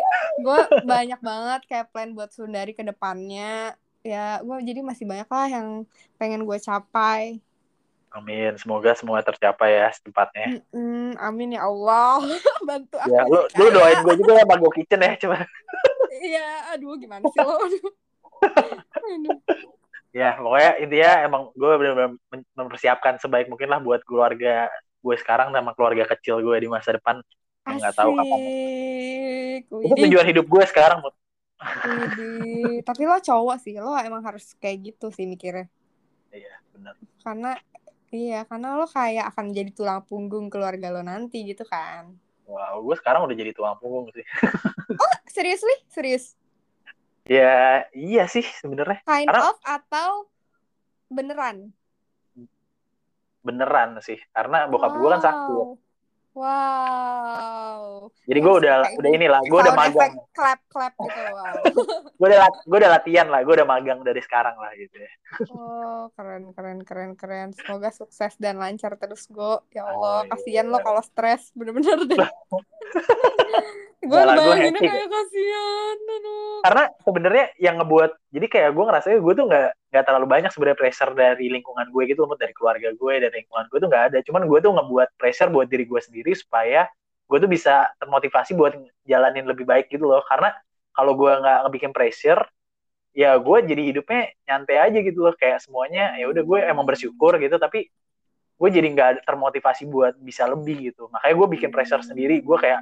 gue 0.45 0.59
banyak 0.91 1.21
banget 1.29 1.61
kayak 1.71 1.87
plan 1.93 2.11
buat 2.17 2.31
Sundari 2.37 2.73
ke 2.79 2.83
depannya. 2.91 3.77
Ya 4.05 4.19
gue 4.47 4.57
jadi 4.69 4.81
masih 4.85 5.05
banyak 5.11 5.29
lah 5.31 5.47
yang 5.57 5.69
pengen 6.21 6.41
gue 6.49 6.59
capai. 6.61 7.41
Amin. 8.15 8.55
Semoga 8.55 8.95
semua 8.95 9.19
tercapai 9.27 9.75
ya 9.75 9.91
secepatnya. 9.91 10.63
Mm-mm, 10.71 11.19
amin 11.19 11.59
ya 11.59 11.67
Allah. 11.67 12.23
Bantu 12.69 12.97
aku. 13.03 13.11
Ya, 13.11 13.23
lu, 13.27 13.41
lu 13.59 13.65
doain 13.75 13.99
gue 14.07 14.15
juga 14.23 14.33
ya 14.39 14.45
Mago 14.47 14.71
Kitchen 14.71 15.03
ya 15.03 15.19
coba. 15.19 15.43
Iya, 16.15 16.49
aduh 16.79 16.95
gimana 16.95 17.27
sih 17.27 17.41
lo? 17.43 17.59
Aduh. 17.59 17.91
Aduh. 19.15 19.39
Ya, 20.15 20.39
pokoknya 20.39 20.71
intinya 20.79 21.13
emang 21.27 21.43
gue 21.59 21.73
benar-benar 21.75 22.15
mempersiapkan 22.55 23.19
sebaik 23.19 23.51
mungkin 23.51 23.67
lah 23.67 23.83
buat 23.83 24.07
keluarga 24.07 24.71
gue 25.03 25.17
sekarang 25.19 25.51
sama 25.51 25.75
keluarga 25.75 26.07
kecil 26.15 26.39
gue 26.39 26.57
di 26.63 26.71
masa 26.71 26.95
depan. 26.95 27.19
Nggak 27.67 27.99
tahu 27.99 28.15
kapan. 28.15 28.39
Itu 29.59 29.95
tujuan 29.99 30.27
hidup 30.31 30.47
gue 30.47 30.65
sekarang. 30.71 31.03
Mut. 31.03 31.19
widih. 31.59 32.85
Tapi 32.87 33.03
lo 33.09 33.19
cowok 33.19 33.57
sih, 33.59 33.75
lo 33.81 33.97
emang 33.99 34.23
harus 34.23 34.55
kayak 34.63 34.95
gitu 34.95 35.11
sih 35.11 35.27
mikirnya. 35.27 35.67
Iya, 36.31 36.55
benar. 36.75 36.95
Karena 37.25 37.53
iya, 38.15 38.47
karena 38.47 38.79
lo 38.79 38.87
kayak 38.87 39.35
akan 39.35 39.51
jadi 39.51 39.75
tulang 39.75 40.07
punggung 40.07 40.47
keluarga 40.47 40.95
lo 40.95 41.03
nanti 41.03 41.43
gitu 41.43 41.67
kan. 41.67 42.15
Wow, 42.47 42.79
gue 42.87 42.95
sekarang 43.03 43.27
udah 43.27 43.35
jadi 43.35 43.51
tulang 43.51 43.75
punggung 43.83 44.07
sih. 44.15 44.23
Seriously? 45.35 45.75
Serius? 45.91 46.39
Ya, 47.27 47.89
iya 47.91 48.31
sih 48.31 48.47
sebenarnya. 48.63 49.03
Kind 49.03 49.27
Karena- 49.27 49.51
of 49.51 49.59
atau 49.65 50.31
beneran? 51.11 51.75
Beneran 53.43 53.99
sih. 54.01 54.21
Karena 54.31 54.69
bokap 54.71 54.95
gue 54.95 55.09
kan 55.11 55.21
sakit. 55.25 55.67
Wow. 56.35 58.11
Jadi 58.27 58.39
gue 58.43 58.55
udah 58.59 58.75
kayak 58.83 58.99
udah 58.99 59.11
inilah, 59.11 59.41
gue 59.47 59.55
udah 59.55 59.71
magang. 59.73 60.13
clap 60.35 60.61
clap 60.67 60.91
gitu. 60.99 61.21
Wow. 61.31 61.55
Gue 62.19 62.27
udah 62.27 62.47
gue 62.47 62.79
udah 62.79 62.91
latihan 62.91 63.27
lah, 63.27 63.43
gue 63.43 63.55
udah 63.55 63.67
magang 63.67 64.03
dari 64.03 64.19
sekarang 64.19 64.55
lah 64.55 64.71
gitu 64.75 64.97
ya. 64.99 65.11
Oh, 65.51 66.11
keren 66.15 66.51
keren 66.51 66.79
keren 66.83 67.11
keren. 67.15 67.49
Semoga 67.51 67.91
sukses 67.91 68.35
dan 68.37 68.59
lancar 68.59 68.95
terus, 68.97 69.27
Go. 69.27 69.63
Ya 69.71 69.83
Allah, 69.85 69.95
Oh, 69.95 70.21
iya. 70.23 70.31
kasihan 70.31 70.67
lo 70.67 70.79
kalau 70.79 71.03
stres, 71.03 71.51
bener-bener 71.53 72.07
deh. 72.07 72.19
gue 74.05 74.21
bayanginnya 74.21 74.81
happy 74.81 74.89
kayak 74.89 75.11
kasihan, 75.11 75.99
aduh. 75.99 76.61
Karena 76.65 76.83
sebenarnya 77.05 77.45
yang 77.61 77.75
ngebuat 77.81 78.11
jadi 78.33 78.47
kayak 78.49 78.71
gue 78.73 78.85
ngerasanya 78.89 79.19
gue 79.21 79.33
tuh 79.37 79.45
nggak 79.49 79.69
nggak 79.95 80.05
terlalu 80.05 80.27
banyak 80.27 80.51
sebenarnya 80.51 80.79
pressure 80.81 81.13
dari 81.13 81.47
lingkungan 81.53 81.87
gue 81.93 82.03
gitu 82.09 82.25
loh, 82.25 82.35
dari 82.35 82.53
keluarga 82.57 82.89
gue 82.91 83.15
dari 83.21 83.35
lingkungan 83.45 83.65
gue 83.69 83.79
tuh 83.79 83.89
nggak 83.89 84.05
ada. 84.13 84.19
Cuman 84.25 84.43
gue 84.49 84.59
tuh 84.65 84.73
ngebuat 84.73 85.09
pressure 85.21 85.51
buat 85.53 85.67
diri 85.69 85.85
gue 85.87 86.01
sendiri 86.01 86.33
supaya 86.33 86.89
gue 87.25 87.39
tuh 87.41 87.51
bisa 87.51 87.89
termotivasi 88.01 88.53
buat 88.57 88.73
jalanin 89.05 89.45
lebih 89.49 89.65
baik 89.69 89.93
gitu 89.93 90.09
loh. 90.09 90.25
Karena 90.25 90.53
kalau 90.95 91.15
gue 91.15 91.31
nggak 91.31 91.59
ngebikin 91.69 91.93
pressure, 91.93 92.43
ya 93.15 93.37
gue 93.39 93.59
jadi 93.65 93.83
hidupnya 93.95 94.33
nyantai 94.49 94.77
aja 94.83 94.99
gitu 95.05 95.21
loh. 95.25 95.35
Kayak 95.37 95.63
semuanya 95.63 96.17
ya 96.17 96.27
udah 96.33 96.43
gue 96.43 96.59
emang 96.65 96.89
bersyukur 96.89 97.37
gitu, 97.39 97.61
tapi 97.61 97.87
gue 98.55 98.69
jadi 98.71 98.87
nggak 98.87 99.27
termotivasi 99.27 99.85
buat 99.91 100.15
bisa 100.23 100.49
lebih 100.49 100.91
gitu. 100.95 101.11
Makanya 101.11 101.35
gue 101.37 101.49
bikin 101.59 101.71
pressure 101.75 102.03
sendiri. 102.03 102.41
Gue 102.41 102.57
kayak 102.57 102.81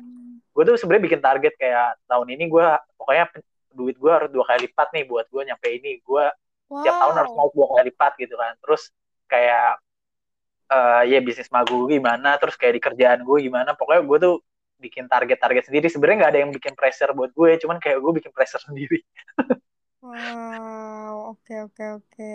gue 0.52 0.62
tuh 0.68 0.76
sebenarnya 0.80 1.04
bikin 1.08 1.20
target 1.24 1.52
kayak 1.60 1.88
tahun 2.10 2.28
ini 2.36 2.44
gue 2.52 2.66
pokoknya 3.00 3.24
duit 3.72 3.96
gue 3.96 4.12
harus 4.12 4.30
dua 4.32 4.44
kali 4.48 4.68
lipat 4.68 4.88
nih 4.92 5.04
buat 5.08 5.26
gue 5.32 5.42
nyampe 5.48 5.68
ini 5.72 5.90
gue 6.04 6.24
tiap 6.84 6.96
tahun 7.00 7.14
harus 7.24 7.32
Wow. 7.32 7.38
naik 7.38 7.52
dua 7.56 7.66
kali 7.72 7.84
lipat 7.92 8.12
gitu 8.20 8.34
kan 8.36 8.52
terus 8.60 8.82
kayak 9.30 9.80
eh 10.72 11.02
ya 11.12 11.18
bisnis 11.26 11.50
magu 11.52 11.84
gimana 11.92 12.28
terus 12.40 12.56
kayak 12.60 12.74
di 12.80 12.82
kerjaan 12.86 13.20
gue 13.28 13.38
gimana 13.46 13.70
pokoknya 13.76 14.02
gue 14.08 14.18
tuh 14.24 14.34
bikin 14.82 15.04
target-target 15.06 15.64
sendiri 15.68 15.86
sebenarnya 15.92 16.18
nggak 16.26 16.32
ada 16.34 16.40
yang 16.42 16.52
bikin 16.56 16.74
pressure 16.74 17.12
buat 17.14 17.30
gue 17.36 17.50
cuman 17.62 17.76
kayak 17.78 17.98
gue 18.02 18.12
bikin 18.18 18.32
pressure 18.34 18.62
sendiri 18.68 18.98
Wow, 20.02 21.14
oke 21.30 21.54
oke 21.64 21.84
oke. 21.96 22.32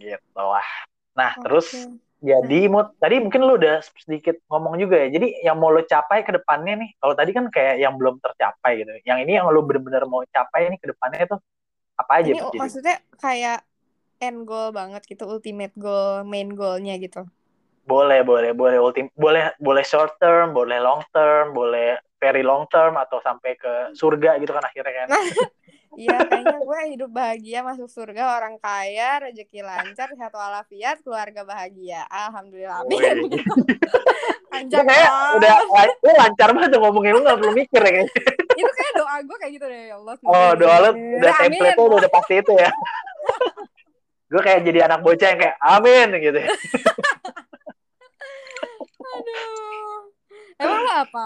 gitu 0.00 0.40
lah 0.42 0.66
nah 1.12 1.36
Oke. 1.36 1.44
terus 1.44 1.88
jadi 2.22 2.70
Mut, 2.70 2.94
tadi 3.02 3.18
mungkin 3.18 3.42
lu 3.42 3.58
udah 3.58 3.82
sedikit 3.82 4.38
ngomong 4.46 4.78
juga 4.78 5.02
ya 5.02 5.10
jadi 5.10 5.26
yang 5.42 5.58
mau 5.58 5.74
lo 5.74 5.82
capai 5.82 6.22
ke 6.22 6.30
depannya 6.30 6.78
nih 6.78 6.90
kalau 7.02 7.18
tadi 7.18 7.34
kan 7.34 7.50
kayak 7.50 7.82
yang 7.82 7.98
belum 7.98 8.22
tercapai 8.22 8.78
gitu 8.78 8.94
yang 9.02 9.18
ini 9.18 9.42
yang 9.42 9.50
lu 9.50 9.66
bener-bener 9.66 10.06
mau 10.06 10.22
capai 10.30 10.70
nih 10.70 10.78
ke 10.78 10.94
depannya 10.94 11.26
tuh 11.26 11.42
apa 11.98 12.12
aja 12.22 12.30
Ini 12.30 12.38
tuh 12.38 12.48
jadi 12.54 12.58
maksudnya 12.62 12.96
kayak 13.18 13.58
end 14.22 14.46
goal 14.46 14.70
banget 14.70 15.02
gitu, 15.10 15.26
ultimate 15.26 15.74
goal, 15.74 16.22
main 16.22 16.54
goalnya 16.54 16.94
gitu. 17.02 17.26
Boleh, 17.82 18.22
boleh, 18.22 18.54
boleh 18.54 18.78
ultim, 18.78 19.10
boleh, 19.18 19.50
boleh 19.58 19.82
short 19.82 20.14
term, 20.22 20.54
boleh 20.54 20.78
long 20.78 21.02
term, 21.10 21.50
boleh 21.50 21.98
very 22.22 22.46
long 22.46 22.70
term 22.70 22.94
atau 22.94 23.18
sampai 23.18 23.58
ke 23.58 23.90
surga 23.98 24.38
gitu 24.38 24.54
kan 24.54 24.62
akhirnya 24.62 24.94
kan. 25.02 25.08
Iya, 25.92 26.24
kayaknya 26.24 26.56
gue 26.56 26.80
hidup 26.96 27.10
bahagia 27.12 27.60
masuk 27.60 27.84
surga, 27.84 28.40
orang 28.40 28.56
kaya, 28.56 29.28
rezeki 29.28 29.60
lancar, 29.60 30.08
sehat 30.16 30.32
walafiat, 30.32 31.04
keluarga 31.04 31.44
bahagia. 31.44 32.08
Alhamdulillah. 32.08 32.80
Amin. 32.80 33.28
Panjang 34.52 34.84
kayak 34.84 35.10
udah 35.36 35.56
lu 36.00 36.10
lancar 36.16 36.48
banget 36.56 36.70
tuh 36.72 36.80
ngomongnya 36.80 37.12
lu 37.12 37.20
gak 37.24 37.38
perlu 37.40 37.52
mikir 37.52 37.80
ya 37.80 37.90
kayaknya. 37.92 38.08
Itu 38.60 38.72
kayak 38.72 38.92
doa 38.96 39.14
gue 39.20 39.36
kayak 39.36 39.52
gitu 39.52 39.66
deh, 39.68 39.82
ya 39.88 39.94
Allah. 40.00 40.14
Oh, 40.24 40.50
doa 40.56 40.76
lu 40.80 40.88
udah 41.20 41.32
template 41.40 41.76
lu 41.76 41.96
udah 42.00 42.10
pasti 42.12 42.34
itu 42.40 42.52
ya. 42.56 42.70
Gue 44.32 44.40
kayak 44.40 44.64
jadi 44.64 44.88
anak 44.88 45.04
bocah 45.04 45.28
yang 45.28 45.40
kayak 45.44 45.56
amin 45.60 46.08
gitu. 46.16 46.38
ya. 46.40 46.48
Aduh. 49.12 50.08
Emang 50.56 50.80
lo 50.80 50.92
apa? 51.04 51.24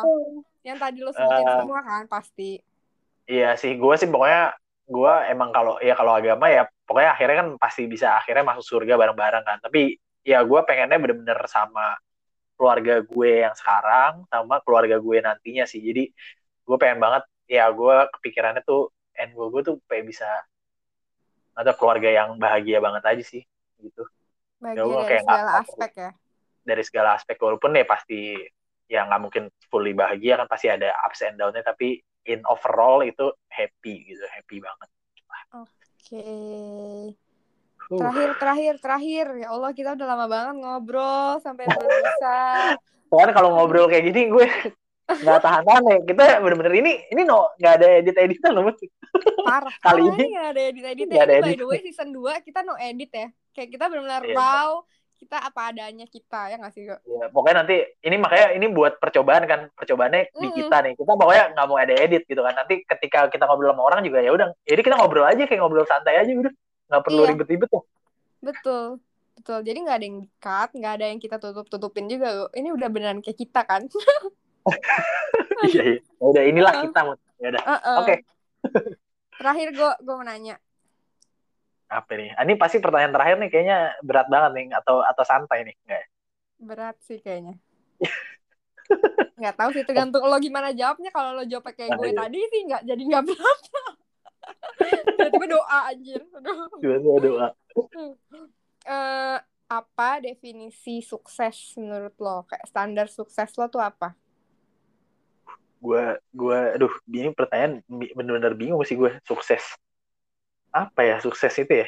Yang 0.66 0.76
tadi 0.82 0.98
lo 1.06 1.10
sebutin 1.14 1.46
Eh. 1.46 1.54
semua 1.62 1.80
kan, 1.86 2.02
pasti. 2.10 2.58
Iya 3.26 3.58
sih, 3.58 3.74
gue 3.74 3.94
sih 3.98 4.08
pokoknya 4.10 4.54
gue 4.86 5.14
emang 5.34 5.50
kalau 5.50 5.82
ya 5.82 5.98
kalau 5.98 6.14
agama 6.14 6.46
ya 6.46 6.62
pokoknya 6.86 7.10
akhirnya 7.18 7.36
kan 7.42 7.48
pasti 7.58 7.90
bisa 7.90 8.14
akhirnya 8.14 8.46
masuk 8.46 8.64
surga 8.64 8.94
bareng-bareng 8.94 9.44
kan. 9.44 9.58
Tapi 9.62 9.98
ya 10.22 10.42
gue 10.46 10.60
pengennya 10.62 10.98
bener-bener 11.02 11.38
sama 11.50 11.98
keluarga 12.56 13.02
gue 13.04 13.30
yang 13.44 13.54
sekarang 13.58 14.24
sama 14.30 14.62
keluarga 14.62 14.96
gue 15.02 15.16
nantinya 15.18 15.66
sih. 15.66 15.82
Jadi 15.82 16.10
gue 16.66 16.76
pengen 16.78 16.98
banget 17.02 17.22
ya 17.46 17.70
gue 17.70 17.96
kepikirannya 18.18 18.62
tuh 18.66 18.90
end 19.14 19.32
gue 19.32 19.46
gue 19.54 19.62
tuh 19.62 19.76
pengen 19.86 20.10
bisa 20.10 20.28
ada 21.56 21.72
keluarga 21.72 22.12
yang 22.12 22.36
bahagia 22.36 22.78
banget 22.84 23.02
aja 23.06 23.24
sih 23.24 23.42
gitu 23.80 24.04
Bahagia 24.60 24.84
dari 24.84 25.04
kayak 25.08 25.22
nggak 25.24 25.38
segala 25.40 25.52
tahu. 25.52 25.62
aspek 25.64 25.92
ya. 25.96 26.10
dari 26.66 26.82
segala 26.84 27.08
aspek 27.16 27.36
walaupun 27.40 27.70
ya 27.72 27.86
pasti 27.88 28.20
ya 28.86 29.00
nggak 29.08 29.20
mungkin 29.22 29.44
fully 29.72 29.96
bahagia 29.96 30.36
kan 30.44 30.46
pasti 30.46 30.68
ada 30.68 30.92
ups 31.08 31.24
and 31.24 31.40
down-nya 31.40 31.64
tapi 31.64 32.02
in 32.26 32.42
overall 32.46 33.00
itu 33.00 33.30
happy 33.48 34.06
gitu 34.06 34.24
happy 34.30 34.58
banget 34.58 34.88
Oke. 35.54 36.22
Uh, 37.86 37.98
Terakhir, 37.98 38.30
terakhir, 38.42 38.74
terakhir. 38.82 39.26
Ya 39.38 39.48
Allah, 39.54 39.70
kita 39.70 39.94
udah 39.94 40.06
lama 40.06 40.26
banget 40.26 40.54
ngobrol 40.58 41.38
sampai 41.38 41.70
bisa. 41.70 42.38
soalnya 43.06 43.30
kalau 43.30 43.54
ngobrol 43.54 43.86
kayak 43.86 44.10
gini 44.10 44.26
gue 44.26 44.42
nggak 45.22 45.38
tahan 45.38 45.62
tahan 45.62 45.82
ya 45.86 45.96
kita 46.02 46.42
bener-bener 46.42 46.74
ini 46.82 46.92
ini 47.14 47.22
no 47.22 47.54
nggak 47.62 47.72
ada 47.78 47.86
edit 48.02 48.16
editan 48.18 48.58
loh 48.58 48.66
Mas. 48.66 48.78
Parah. 49.46 49.70
Kali 49.78 50.02
ini 50.02 50.24
nggak 50.34 50.48
ada 50.50 50.62
edit 50.66 50.84
edit 50.84 51.06
nggak 51.06 51.24
ada 51.30 51.34
By 51.46 51.54
the 51.54 51.66
way, 51.66 51.78
season 51.78 52.10
2 52.10 52.42
kita 52.42 52.66
no 52.66 52.74
edit 52.74 53.10
ya. 53.14 53.28
Kayak 53.54 53.68
kita 53.78 53.84
benar-benar 53.86 54.22
Iya. 54.26 54.34
raw. 54.34 54.70
Kita 55.16 55.36
apa 55.40 55.72
adanya 55.72 56.04
kita 56.04 56.52
ya 56.52 56.56
nggak 56.60 56.72
sih 56.72 56.84
kok 56.84 57.00
ya, 57.02 57.26
pokoknya 57.32 57.56
nanti 57.64 57.76
ini 58.04 58.16
makanya 58.16 58.52
ini 58.52 58.66
buat 58.68 59.00
percobaan 59.00 59.44
kan 59.44 59.60
percobaannya 59.72 60.28
di 60.30 60.48
Mm. 60.48 60.54
kita 60.54 60.76
nih. 60.84 60.92
Kita 60.94 61.12
pokoknya 61.12 61.44
nggak 61.56 61.66
mau 61.66 61.76
ada 61.76 61.94
edit 61.96 62.22
gitu 62.24 62.40
kan. 62.40 62.52
Nanti 62.52 62.84
ketika 62.84 63.26
kita 63.26 63.44
ngobrol 63.44 63.72
sama 63.72 63.82
orang 63.82 64.00
juga 64.04 64.20
ya 64.20 64.30
udah 64.30 64.52
jadi 64.62 64.80
kita 64.80 64.94
ngobrol 64.94 65.24
aja 65.24 65.42
kayak 65.42 65.58
ngobrol 65.58 65.84
santai 65.84 66.20
aja 66.20 66.30
udah. 66.30 66.52
Nggak 66.86 67.02
perlu 67.02 67.20
Iya. 67.20 67.28
ribet-ribet 67.32 67.68
tuh. 67.68 67.82
Betul 68.38 68.84
betul. 69.34 69.58
Jadi 69.64 69.78
nggak 69.80 69.96
ada 69.96 70.04
yang 70.04 70.18
di 70.20 70.28
cut 70.36 70.70
nggak 70.72 70.92
ada 70.96 71.06
yang 71.08 71.20
kita 71.20 71.36
tutup 71.36 71.66
tutupin 71.66 72.06
juga. 72.06 72.28
Kok. 72.46 72.50
ini 72.52 72.68
udah 72.70 72.88
beneran 72.88 73.18
kayak 73.20 73.36
kita 73.36 73.60
kan? 73.64 73.82
Iya 75.64 75.82
iya. 75.82 76.00
Ya 76.18 76.26
udah 76.26 76.42
inilah 76.42 76.72
kita 76.82 77.00
Mut. 77.02 77.18
ya 77.38 77.48
udah. 77.50 77.62
Heeh. 77.64 77.96
oke. 77.96 78.14
Terakhir 79.36 79.68
gue 79.72 79.90
gue 80.00 80.14
mau 80.14 80.24
nanya 80.24 80.56
apa 81.86 82.10
nih 82.18 82.34
Ah, 82.34 82.42
ini 82.42 82.58
pasti 82.58 82.82
pertanyaan 82.82 83.14
terakhir 83.14 83.36
nih 83.38 83.50
kayaknya 83.50 83.78
berat 84.02 84.26
banget 84.26 84.50
nih 84.58 84.66
atau 84.74 85.02
atau 85.06 85.22
santai 85.22 85.62
nih 85.62 85.76
enggak 85.86 86.04
berat 86.60 86.96
sih 87.04 87.20
kayaknya. 87.20 87.56
Nggak 89.40 89.56
tahu 89.56 89.70
sih 89.76 89.84
tergantung 89.84 90.24
lo 90.24 90.36
gimana 90.40 90.72
jawabnya. 90.72 91.12
Kalau 91.12 91.36
lo 91.36 91.44
jawab 91.44 91.68
kayak 91.76 91.96
gue 92.00 92.10
iya. 92.12 92.16
tadi 92.16 92.38
sih 92.48 92.60
nggak 92.64 92.82
jadi 92.88 93.02
nggak 93.04 93.24
berat. 93.28 93.60
Tiba-tiba 95.16 95.46
doa 95.58 95.78
anjir. 95.92 96.22
Aduh. 96.40 96.68
Tiba-tiba 96.80 97.18
doa. 97.20 97.48
Eh, 98.86 99.38
apa 99.66 100.22
definisi 100.22 101.02
sukses 101.02 101.74
menurut 101.74 102.14
lo? 102.22 102.46
Kayak 102.46 102.70
standar 102.70 103.06
sukses 103.10 103.50
lo 103.58 103.66
tuh 103.66 103.82
apa? 103.82 104.14
Gue 105.82 106.14
gue 106.30 106.58
aduh 106.78 106.94
ini 107.10 107.34
pertanyaan 107.34 107.82
bener-bener 107.90 108.54
bingung 108.54 108.78
sih 108.86 108.94
gue 108.94 109.10
sukses 109.26 109.74
apa 110.76 111.00
ya 111.00 111.16
sukses 111.24 111.52
itu 111.56 111.72
ya? 111.84 111.86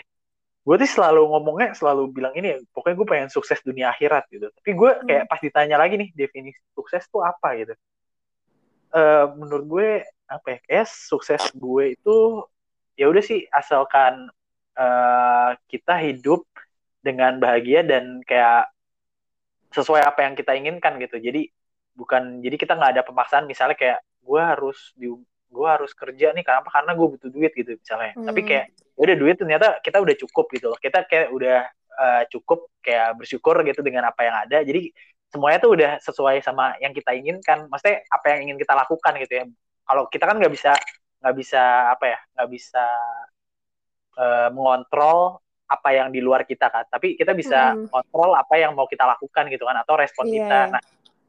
Gue 0.64 0.76
tuh 0.80 0.88
selalu 0.88 1.22
ngomongnya 1.32 1.72
selalu 1.72 2.12
bilang 2.12 2.34
ini 2.36 2.46
ya, 2.52 2.58
pokoknya 2.72 2.96
gue 3.00 3.08
pengen 3.08 3.30
sukses 3.32 3.60
dunia 3.64 3.92
akhirat 3.92 4.28
gitu. 4.32 4.48
Tapi 4.52 4.70
gue 4.76 4.90
kayak 5.08 5.24
pas 5.28 5.40
ditanya 5.40 5.76
lagi 5.80 5.94
nih 5.96 6.08
definisi 6.12 6.60
sukses 6.76 7.04
tuh 7.08 7.24
apa 7.24 7.48
gitu? 7.56 7.74
Eh 8.92 9.26
menurut 9.36 9.64
gue 9.68 9.88
apa 10.28 10.46
ya 10.56 10.58
kayak 10.64 10.86
sukses 10.88 11.40
gue 11.56 11.96
itu 11.96 12.16
ya 13.00 13.08
udah 13.08 13.22
sih 13.24 13.44
asalkan 13.48 14.28
eh, 14.76 15.50
kita 15.72 15.94
hidup 16.04 16.44
dengan 17.00 17.40
bahagia 17.40 17.80
dan 17.86 18.20
kayak 18.28 18.68
sesuai 19.72 20.02
apa 20.04 20.20
yang 20.26 20.34
kita 20.36 20.52
inginkan 20.56 21.00
gitu. 21.00 21.16
Jadi 21.16 21.48
bukan 21.96 22.44
jadi 22.44 22.56
kita 22.60 22.78
nggak 22.78 22.92
ada 22.98 23.02
pemaksaan 23.08 23.44
misalnya 23.48 23.74
kayak 23.74 24.00
gue 24.22 24.40
harus 24.40 24.92
di 24.94 25.08
gue 25.48 25.68
harus 25.68 25.92
kerja 25.92 26.30
nih 26.32 26.44
kenapa 26.44 26.68
karena 26.68 26.92
gue 26.92 27.06
butuh 27.08 27.30
duit 27.32 27.52
gitu 27.52 27.74
misalnya. 27.74 28.12
Tapi 28.14 28.40
Hmm. 28.44 28.48
kayak 28.48 28.64
ya 28.68 29.02
udah 29.02 29.16
duit 29.16 29.36
ternyata 29.36 29.66
kita 29.80 29.98
udah 29.98 30.14
cukup 30.16 30.46
gitu 30.52 30.66
loh. 30.68 30.78
Kita 30.78 31.04
kayak 31.04 31.28
udah 31.32 31.58
eh, 31.98 32.22
cukup 32.30 32.70
kayak 32.78 33.18
bersyukur 33.18 33.58
gitu 33.66 33.82
dengan 33.82 34.06
apa 34.06 34.22
yang 34.22 34.36
ada. 34.46 34.62
Jadi 34.62 34.94
semuanya 35.28 35.58
tuh 35.58 35.74
udah 35.74 35.98
sesuai 35.98 36.38
sama 36.40 36.78
yang 36.78 36.94
kita 36.94 37.10
inginkan. 37.10 37.66
Maksudnya 37.66 38.06
apa 38.06 38.26
yang 38.32 38.40
ingin 38.46 38.56
kita 38.56 38.70
lakukan 38.72 39.12
gitu 39.18 39.34
ya. 39.34 39.44
Kalau 39.82 40.06
kita 40.06 40.24
kan 40.24 40.38
nggak 40.38 40.52
bisa 40.54 40.72
nggak 41.18 41.34
bisa 41.34 41.62
apa 41.90 42.04
ya 42.06 42.18
nggak 42.36 42.48
bisa 42.48 42.84
eh, 44.14 44.48
mengontrol 44.50 45.38
apa 45.68 45.88
yang 45.90 46.08
di 46.08 46.22
luar 46.22 46.42
kita 46.42 46.70
kan. 46.70 46.86
Tapi 46.86 47.14
kita 47.14 47.34
bisa 47.34 47.74
Mm. 47.76 47.90
kontrol 47.90 48.32
apa 48.32 48.54
yang 48.56 48.72
mau 48.72 48.86
kita 48.86 49.04
lakukan 49.04 49.46
gitu 49.50 49.62
kan 49.62 49.76
atau 49.78 49.94
respon 49.94 50.24
Iya. 50.26 50.34
kita. 50.38 50.60
nah 50.72 50.82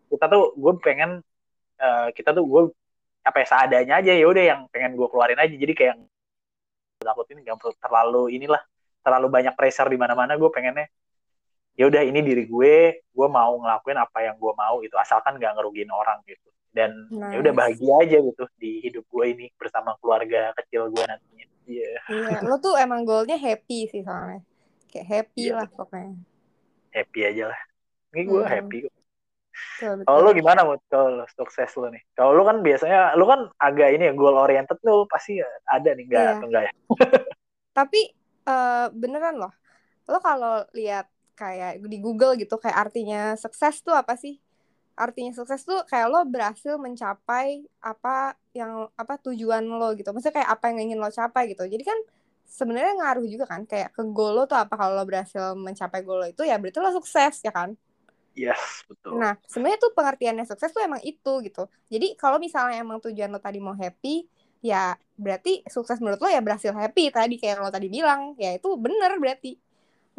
kita 0.10 0.26
tuh 0.26 0.44
gue 0.54 0.74
pengen 0.82 1.12
eh, 1.80 2.08
kita 2.12 2.30
tuh 2.30 2.44
gue 2.44 2.64
apa 3.20 3.38
ya 3.44 3.46
seadanya 3.46 3.94
aja 4.00 4.14
ya 4.16 4.26
udah 4.26 4.44
yang 4.44 4.62
pengen 4.72 4.96
gue 4.96 5.08
keluarin 5.08 5.38
aja 5.38 5.52
jadi 5.54 5.74
kayak 5.76 5.90
yang 5.94 6.02
takutin 7.00 7.40
nggak 7.40 7.58
perlu 7.58 7.74
terlalu 7.78 8.24
inilah 8.36 8.62
terlalu 9.00 9.28
banyak 9.30 9.54
pressure 9.56 9.88
di 9.88 9.96
mana-mana 9.96 10.36
gue 10.36 10.50
pengennya 10.50 10.88
ya 11.76 11.88
udah 11.88 12.04
ini 12.04 12.20
diri 12.20 12.44
gue 12.44 12.76
gue 13.02 13.28
mau 13.30 13.56
ngelakuin 13.56 13.96
apa 13.96 14.20
yang 14.22 14.36
gue 14.36 14.52
mau 14.52 14.84
gitu 14.84 14.96
asalkan 14.96 15.40
nggak 15.40 15.56
ngerugiin 15.56 15.88
orang 15.88 16.20
gitu 16.28 16.50
dan 16.70 16.92
ya 17.10 17.40
udah 17.40 17.54
Nice. 17.56 17.60
bahagia 17.80 17.94
aja 18.04 18.18
gitu 18.20 18.44
di 18.60 18.72
hidup 18.84 19.06
gue 19.08 19.26
ini 19.26 19.46
bersama 19.56 19.96
keluarga 19.98 20.52
kecil 20.60 20.92
gue 20.92 21.04
nantinya 21.04 21.48
iya 21.66 21.92
Iya, 22.10 22.38
lo 22.44 22.58
tuh 22.58 22.76
emang 22.76 23.06
goalnya 23.06 23.38
happy 23.38 23.86
sih 23.86 24.02
soalnya. 24.02 24.42
Kayak 24.90 25.08
happy 25.08 25.44
Iya, 25.46 25.54
lah 25.56 25.68
pokoknya. 25.70 26.18
happy 26.90 27.20
aja 27.22 27.44
lah 27.54 27.60
ini 28.12 28.22
gue 28.26 28.42
Hmm. 28.42 28.50
happy 28.50 28.78
kok. 28.84 28.94
Kalau 29.80 30.20
lu 30.26 30.32
gimana 30.36 30.66
Mut? 30.66 30.82
kalau 30.90 31.22
lu 31.22 31.26
sukses 31.32 31.70
lu 31.80 31.88
nih 31.94 32.04
kalau 32.18 32.36
lu 32.36 32.44
kan 32.44 32.60
biasanya 32.60 33.14
lu 33.14 33.24
kan 33.30 33.48
agak 33.62 33.96
ini 33.96 34.10
ya 34.10 34.14
goal 34.18 34.36
oriented 34.36 34.80
lu 34.84 35.06
pasti 35.06 35.38
ada 35.70 35.90
nih 35.94 36.06
enggak 36.10 36.28
atau 36.38 36.48
enggak 36.50 36.64
ya 36.68 36.74
Tapi 37.80 38.02
eh, 38.44 38.88
beneran 38.92 39.40
loh. 39.40 39.54
Lo 40.10 40.20
kalau 40.20 40.66
lihat 40.76 41.08
kayak 41.40 41.80
di 41.88 41.98
Google 42.04 42.36
gitu 42.36 42.60
kayak 42.60 42.90
artinya 42.90 43.40
sukses 43.40 43.80
tuh 43.80 43.96
apa 43.96 44.20
sih? 44.20 44.36
Artinya 45.00 45.32
sukses 45.32 45.64
tuh 45.64 45.80
kayak 45.88 46.12
lo 46.12 46.28
berhasil 46.28 46.76
mencapai 46.76 47.64
apa 47.80 48.36
yang 48.52 48.92
apa 49.00 49.16
tujuan 49.24 49.64
lo 49.64 49.96
gitu. 49.96 50.12
Maksudnya 50.12 50.44
kayak 50.44 50.52
apa 50.60 50.66
yang 50.76 50.92
ingin 50.92 51.00
lo 51.00 51.08
capai 51.08 51.56
gitu. 51.56 51.64
Jadi 51.64 51.84
kan 51.88 52.00
sebenarnya 52.50 52.94
ngaruh 53.00 53.26
juga 53.30 53.46
kan 53.48 53.64
kayak 53.64 53.96
ke 53.96 54.04
goal 54.12 54.36
lo 54.36 54.44
tuh 54.50 54.60
apa 54.60 54.74
kalau 54.76 55.00
lo 55.00 55.06
berhasil 55.08 55.56
mencapai 55.56 56.04
goal 56.04 56.20
lo 56.20 56.28
itu 56.28 56.44
ya 56.44 56.60
berarti 56.60 56.84
lo 56.84 56.92
sukses 57.00 57.40
ya 57.46 57.54
kan? 57.56 57.80
Yes 58.38 58.86
betul 58.86 59.18
Nah, 59.20 59.34
sebenarnya 59.50 59.80
tuh 59.82 59.92
pengertiannya 59.94 60.46
sukses 60.46 60.72
tuh 60.72 60.82
emang 60.84 61.02
itu 61.04 61.34
gitu. 61.44 61.68
Jadi 61.92 62.16
kalau 62.16 62.38
misalnya 62.38 62.80
emang 62.80 63.02
tujuan 63.02 63.30
lo 63.30 63.42
tadi 63.42 63.60
mau 63.60 63.76
happy, 63.76 64.26
ya 64.60 64.96
berarti 65.16 65.64
sukses 65.68 66.00
menurut 66.04 66.20
lo 66.20 66.30
ya 66.32 66.44
berhasil 66.44 66.72
happy 66.72 67.12
tadi 67.12 67.36
kayak 67.40 67.60
lo 67.60 67.72
tadi 67.72 67.88
bilang, 67.92 68.36
ya 68.40 68.56
itu 68.56 68.70
bener 68.80 69.18
berarti. 69.20 69.58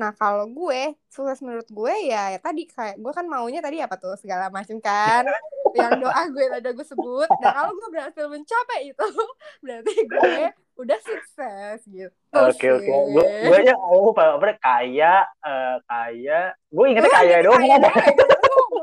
Nah, 0.00 0.16
kalau 0.16 0.48
gue, 0.48 0.96
sukses 1.12 1.44
menurut 1.44 1.68
gue 1.68 1.94
ya, 2.08 2.32
ya 2.32 2.38
tadi 2.40 2.64
kayak 2.64 2.96
gue 2.96 3.12
kan 3.12 3.28
maunya 3.28 3.60
tadi 3.60 3.84
apa 3.84 4.00
tuh 4.00 4.16
segala 4.16 4.48
macam 4.48 4.80
kan. 4.80 5.28
yang 5.76 6.00
doa 6.00 6.22
gue 6.32 6.44
ada 6.50 6.70
gue 6.72 6.86
sebut. 6.88 7.28
Dan 7.28 7.52
kalau 7.52 7.76
gue 7.76 7.88
berhasil 7.92 8.24
mencapai 8.24 8.96
itu, 8.96 9.06
berarti 9.64 9.94
gue 10.08 10.44
udah 10.80 10.98
sukses 10.98 11.78
gitu. 11.84 12.10
Oke 12.32 12.66
oke, 12.70 12.88
gue 12.88 13.24
gue 13.24 13.56
aja 13.60 13.74
oh 13.76 14.10
apa 14.10 14.56
kaya 14.56 15.14
eh, 15.42 15.76
kaya, 15.84 16.40
gue 16.66 16.84
ingetnya 16.88 17.12
kaya 17.12 17.36
doang 17.44 17.60
kaya 17.60 17.76
doang, 17.78 17.96
ya. 18.00 18.14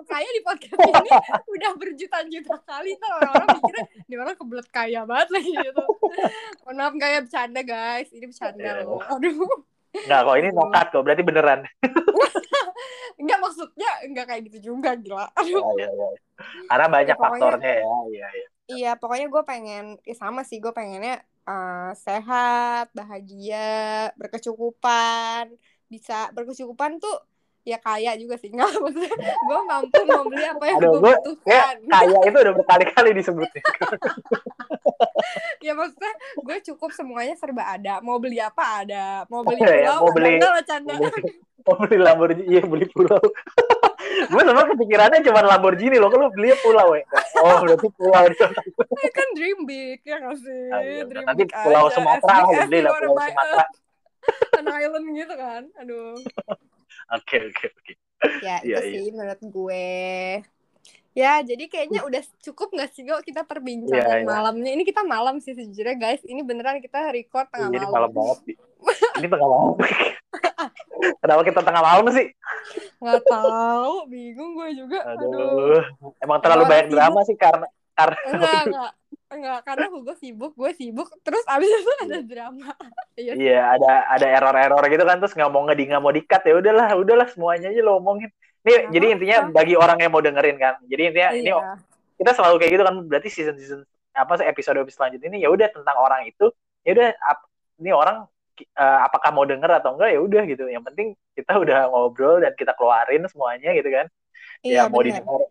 Kaya 0.07 0.29
di 0.31 0.41
podcast 0.41 0.79
ini 0.79 1.09
udah 1.57 1.71
berjuta-juta 1.75 2.55
kali 2.63 2.95
tuh 2.95 3.09
orang-orang 3.11 3.47
mikirnya 3.59 3.85
di 4.05 4.15
orang 4.15 4.35
kebelet 4.35 4.67
kaya 4.69 5.01
banget 5.03 5.29
lagi 5.35 5.51
gitu. 5.51 5.83
Mohon 6.63 6.75
maaf 6.77 6.93
kaya 6.95 7.17
bercanda 7.21 7.61
guys, 7.61 8.09
ini 8.09 8.25
bercanda 8.25 8.61
Iya. 8.63 8.85
loh. 8.87 9.01
Aduh, 9.03 9.51
Nggak 9.97 10.19
kok 10.21 10.35
ini 10.37 10.49
nokat 10.53 10.85
kok, 10.93 11.01
berarti 11.03 11.23
beneran. 11.25 11.59
enggak 13.19 13.39
maksudnya 13.41 13.91
enggak 14.05 14.25
kayak 14.29 14.41
gitu 14.47 14.57
juga 14.73 14.93
gila. 14.93 15.27
Aduh. 15.33 15.63
Ya, 15.75 15.89
ya, 15.89 15.89
ya. 15.91 16.07
Karena 16.69 16.85
banyak 16.87 17.17
Ya, 17.17 17.21
faktornya 17.21 17.73
ya, 17.81 17.95
iya 18.07 18.27
iya. 18.31 18.47
Iya, 18.67 18.91
pokoknya 18.99 19.27
gue 19.31 19.43
pengen, 19.47 19.85
ya 20.03 20.15
sama 20.15 20.43
sih 20.43 20.59
gue 20.59 20.69
pengennya 20.69 21.23
eh, 21.47 21.91
sehat, 21.95 22.85
bahagia, 22.91 24.11
berkecukupan, 24.19 25.49
bisa 25.87 26.27
berkecukupan 26.35 26.99
tuh 26.99 27.15
ya 27.67 27.75
kaya 27.83 28.15
juga 28.15 28.39
sih 28.39 28.47
nggak 28.55 28.79
maksudnya 28.79 29.11
gue 29.19 29.59
mampu 29.67 29.99
membeli 30.07 30.43
apa 30.47 30.63
yang 30.71 30.79
Aduh, 30.79 30.91
gue 31.03 31.13
butuhkan. 31.19 31.75
kaya 31.91 32.19
itu 32.23 32.37
udah 32.39 32.53
berkali-kali 32.55 33.09
disebutnya. 33.11 33.63
ya 35.65 35.71
maksudnya 35.75 36.13
gue 36.39 36.57
cukup 36.71 36.89
semuanya 36.95 37.35
serba 37.35 37.67
ada 37.67 37.99
mau 37.99 38.17
beli 38.23 38.39
apa 38.39 38.87
ada 38.87 39.27
mau 39.27 39.43
beli 39.43 39.59
Ya, 39.67 39.67
pulau 39.67 39.99
mau 39.99 40.07
ada 40.07 40.15
beli- 40.15 40.39
Mau 40.87 40.95
beli, 41.03 41.31
mau 41.67 41.75
beli 41.83 41.97
Lamborghini, 41.99 42.43
iya 42.47 42.61
beli 42.63 42.85
pulau. 42.87 43.19
Gue 44.07 44.41
sama 44.41 44.61
kepikirannya 44.65 45.19
cuma 45.21 45.39
Lamborghini 45.41 45.97
loh, 45.97 46.09
kalau 46.09 46.27
beli 46.31 46.51
pulau 46.59 46.95
ya. 46.95 47.03
Oh, 47.39 47.61
berarti 47.61 47.87
pulau 47.93 48.23
di 48.27 48.35
kan 49.09 49.27
dream 49.33 49.59
big 49.63 49.99
ya 50.01 50.17
nggak 50.17 50.37
sih 50.37 50.63
Ah, 50.69 50.81
iya, 50.81 51.03
dream 51.05 51.25
nanti 51.25 51.43
big 51.43 51.51
pulau 51.53 51.83
aja. 51.85 51.95
Sumatera 51.95 52.37
mau 52.41 52.51
as 52.51 52.65
beli 52.65 52.79
lah 52.81 52.91
pulau 52.93 53.15
Sumatera. 53.15 53.65
an 54.57 54.65
island 54.67 55.05
gitu 55.13 55.33
kan 55.33 55.63
aduh 55.77 56.15
Oke 57.15 57.39
oke 57.39 57.65
oke. 57.71 57.93
ya 58.41 58.59
Iya, 58.59 58.77
itu 58.81 58.87
sih 58.91 59.05
menurut 59.13 59.39
gue 59.39 59.87
ya 61.17 61.41
jadi 61.41 61.65
kayaknya 61.65 62.05
udah 62.05 62.21
cukup 62.45 62.77
nggak 62.77 62.93
sih 62.93 63.01
kok 63.01 63.25
kita 63.25 63.41
perbincangan 63.41 64.21
Iya, 64.21 64.21
iya. 64.21 64.29
malamnya 64.29 64.69
ini 64.69 64.85
kita 64.85 65.01
malam 65.01 65.41
sih 65.41 65.57
sejujurnya 65.57 65.97
guys 65.97 66.21
ini 66.29 66.45
beneran 66.45 66.77
kita 66.77 67.09
record 67.09 67.49
tengah 67.49 67.73
Jadi 67.73 67.85
malam 67.89 67.93
malam 67.97 68.11
banget. 68.13 68.37
Di. 68.45 68.53
Ini 69.17 69.25
tengah 69.25 69.49
malam. 69.49 69.73
Kenapa 71.25 71.41
kita 71.41 71.59
tengah 71.65 71.81
malam 71.81 72.05
sih? 72.13 72.27
nggak 72.97 73.23
tahu 73.29 74.09
bingung 74.09 74.57
gue 74.57 74.69
juga 74.73 74.99
aduh 75.13 75.29
Aduh, 75.29 75.83
emang 76.17 76.39
terlalu 76.41 76.65
Orang 76.65 76.71
banyak 76.73 76.87
drama 76.89 77.19
sih 77.23 77.37
karena 77.37 77.67
karena 77.93 78.17
enggak 78.29 78.61
enggak 78.67 78.91
enggak 79.27 79.59
karena 79.67 79.85
Hugo 79.91 80.13
sibuk 80.15 80.53
gue 80.55 80.71
sibuk 80.71 81.09
terus 81.19 81.43
abis 81.47 81.67
itu 81.67 81.93
ada 82.07 82.17
drama 82.23 82.71
iya 83.19 83.33
sih. 83.35 83.43
Iya 83.43 83.61
ada 83.75 83.91
ada 84.07 84.27
error-error 84.27 84.83
gitu 84.87 85.03
kan 85.03 85.17
terus 85.19 85.35
nggak 85.35 85.51
mau 85.51 85.67
ngedi 85.67 85.83
nggak 85.91 86.03
mau 86.03 86.13
dikat 86.15 86.41
ya 86.47 86.53
udahlah 86.57 86.87
udahlah 86.95 87.27
semuanya 87.27 87.67
aja 87.69 87.81
lo 87.83 87.99
omongin. 87.99 88.31
Nih 88.63 88.87
Nggak 88.87 88.91
jadi 88.95 89.05
intinya 89.11 89.37
apa-apa. 89.43 89.55
bagi 89.55 89.75
orang 89.75 89.97
yang 89.99 90.11
mau 90.11 90.23
dengerin 90.23 90.57
kan. 90.59 90.73
Jadi 90.87 91.01
intinya 91.11 91.29
ini 91.35 91.51
iya 91.51 91.75
kita 92.17 92.31
selalu 92.33 92.55
kayak 92.59 92.71
gitu 92.73 92.83
kan 92.83 92.95
berarti 93.05 93.29
season 93.29 93.55
season 93.55 93.81
apa 94.17 94.33
sih 94.41 94.45
episode 94.49 94.81
episode 94.81 94.97
selanjutnya 94.97 95.37
ini 95.37 95.39
ya 95.45 95.49
udah 95.53 95.69
tentang 95.69 95.97
orang 96.01 96.25
itu 96.25 96.49
ya 96.81 96.97
udah 96.97 97.09
ini 97.77 97.91
orang 97.93 98.25
uh, 98.73 98.99
apakah 99.05 99.29
mau 99.29 99.45
denger 99.45 99.69
atau 99.77 99.93
enggak 99.93 100.09
ya 100.17 100.19
udah 100.19 100.43
gitu 100.49 100.65
yang 100.65 100.81
penting 100.81 101.13
kita 101.37 101.53
udah 101.53 101.85
ngobrol 101.93 102.41
dan 102.41 102.57
kita 102.57 102.73
keluarin 102.73 103.21
semuanya 103.29 103.69
gitu 103.77 103.89
kan 103.93 104.05
iya, 104.65 104.89
ya 104.89 104.89
mau 104.89 105.05
didengar 105.05 105.45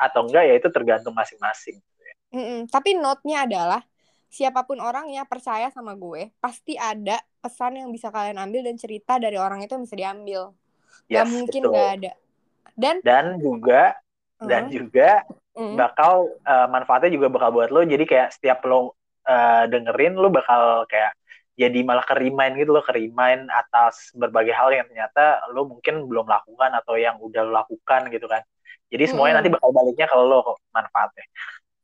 atau 0.00 0.20
enggak 0.24 0.44
ya 0.48 0.54
itu 0.56 0.68
tergantung 0.72 1.12
masing-masing 1.12 1.76
mm 2.32 2.42
-mm. 2.42 2.60
tapi 2.68 2.96
note-nya 2.98 3.44
adalah 3.48 3.82
siapa 4.28 4.64
pun 4.68 4.76
orangnya 4.78 5.24
percaya 5.24 5.72
sama 5.72 5.96
gue 5.96 6.28
pasti 6.38 6.76
ada 6.76 7.16
pesan 7.40 7.80
yang 7.80 7.88
bisa 7.88 8.12
kalian 8.12 8.36
ambil 8.36 8.68
dan 8.68 8.76
cerita 8.76 9.16
dari 9.16 9.40
orang 9.40 9.64
itu 9.64 9.72
yang 9.72 9.84
bisa 9.88 9.96
diambil. 9.96 10.42
Yes, 11.08 11.24
gak 11.24 11.26
mungkin 11.32 11.62
betul. 11.64 11.74
gak 11.74 11.88
ada. 11.98 12.12
Dan 12.78 12.96
dan 13.02 13.26
juga 13.40 13.82
uh, 14.38 14.46
dan 14.46 14.62
juga 14.68 15.24
uh, 15.56 15.74
bakal 15.74 16.28
uh, 16.44 16.68
manfaatnya 16.68 17.10
juga 17.16 17.32
bakal 17.32 17.56
buat 17.56 17.72
lo. 17.72 17.80
Jadi 17.82 18.04
kayak 18.04 18.36
setiap 18.36 18.60
lo 18.68 18.92
uh, 19.24 19.64
dengerin 19.66 20.14
lo 20.20 20.28
bakal 20.28 20.84
kayak 20.86 21.16
jadi 21.58 21.82
malah 21.82 22.06
kerimain 22.06 22.54
gitu 22.54 22.70
lo 22.70 22.86
kerimain 22.86 23.50
atas 23.50 24.14
berbagai 24.14 24.54
hal 24.54 24.70
yang 24.70 24.86
ternyata 24.86 25.42
lo 25.50 25.66
mungkin 25.66 26.06
belum 26.06 26.28
lakukan 26.28 26.70
atau 26.70 26.94
yang 26.94 27.18
udah 27.18 27.42
lo 27.48 27.52
lakukan 27.64 28.12
gitu 28.12 28.28
kan. 28.28 28.44
Jadi 28.88 29.04
semuanya 29.08 29.40
nanti 29.40 29.52
bakal 29.52 29.72
baliknya 29.72 30.06
kalau 30.08 30.24
lo 30.28 30.40
manfaatnya 30.70 31.24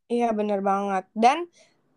iya 0.08 0.30
bener 0.32 0.60
banget. 0.60 1.04
Dan 1.16 1.48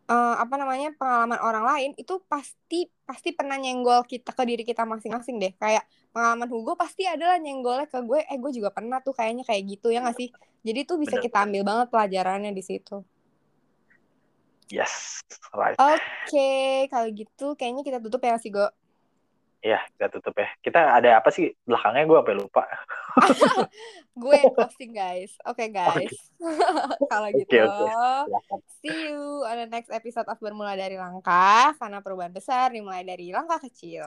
uh, 0.08 0.36
apa 0.39 0.55
namanya 0.55 0.95
pengalaman 0.95 1.39
orang 1.39 1.66
lain 1.68 1.91
itu 1.99 2.20
pasti 2.26 2.88
pasti 3.03 3.32
pernah 3.36 3.55
nyenggol 3.60 4.03
kita 4.08 4.32
ke 4.32 4.43
diri 4.43 4.64
kita 4.64 4.88
masing-masing 4.88 5.38
deh. 5.39 5.53
Kayak 5.60 5.84
pengalaman 6.12 6.47
Hugo 6.49 6.74
pasti 6.80 7.05
adalah 7.05 7.38
nyenggolnya 7.38 7.88
ke 7.88 7.99
gue 8.03 8.24
eh 8.24 8.38
gue 8.39 8.51
juga 8.55 8.72
pernah 8.72 8.99
tuh 9.03 9.14
kayaknya 9.16 9.43
kayak 9.47 9.64
gitu 9.68 9.91
ya 9.91 10.03
nggak 10.03 10.18
sih? 10.18 10.30
Jadi 10.64 10.80
tuh 10.84 10.97
bisa 10.99 11.16
Bener. 11.20 11.26
kita 11.30 11.38
ambil 11.43 11.62
banget 11.64 11.88
pelajarannya 11.91 12.51
di 12.55 12.64
situ. 12.64 13.03
Yes 14.68 15.24
right. 15.55 15.80
Oke 15.80 16.03
okay, 16.28 16.72
kalau 16.91 17.08
gitu 17.12 17.55
kayaknya 17.55 17.84
kita 17.88 17.97
tutup 18.03 18.20
ya 18.24 18.36
sih 18.36 18.51
Go 18.51 18.68
Iya, 19.58 19.82
kita 19.97 20.08
tutup 20.14 20.38
ya. 20.38 20.49
Kita 20.62 21.01
ada 21.01 21.18
apa 21.18 21.30
sih 21.34 21.49
belakangnya 21.66 22.05
gue 22.10 22.18
apa 22.22 22.32
lupa. 22.38 22.64
gue 24.14 24.39
posting 24.53 24.93
guys. 24.93 25.34
Oke 25.49 25.66
okay, 25.66 25.68
guys. 25.74 26.14
Okay. 26.38 27.05
Kalau 27.12 27.30
gitu. 27.34 27.66
Okay, 27.66 27.91
okay. 28.30 28.60
See 28.86 28.97
you 29.10 29.41
on 29.49 29.58
the 29.58 29.68
next 29.70 29.89
episode 29.89 30.30
of 30.30 30.38
Bermula 30.38 30.78
dari 30.78 30.95
Langkah. 30.95 31.74
Karena 31.82 32.05
perubahan 32.05 32.34
besar 32.34 32.70
dimulai 32.70 33.01
dari 33.01 33.34
langkah 33.34 33.58
kecil. 33.58 34.05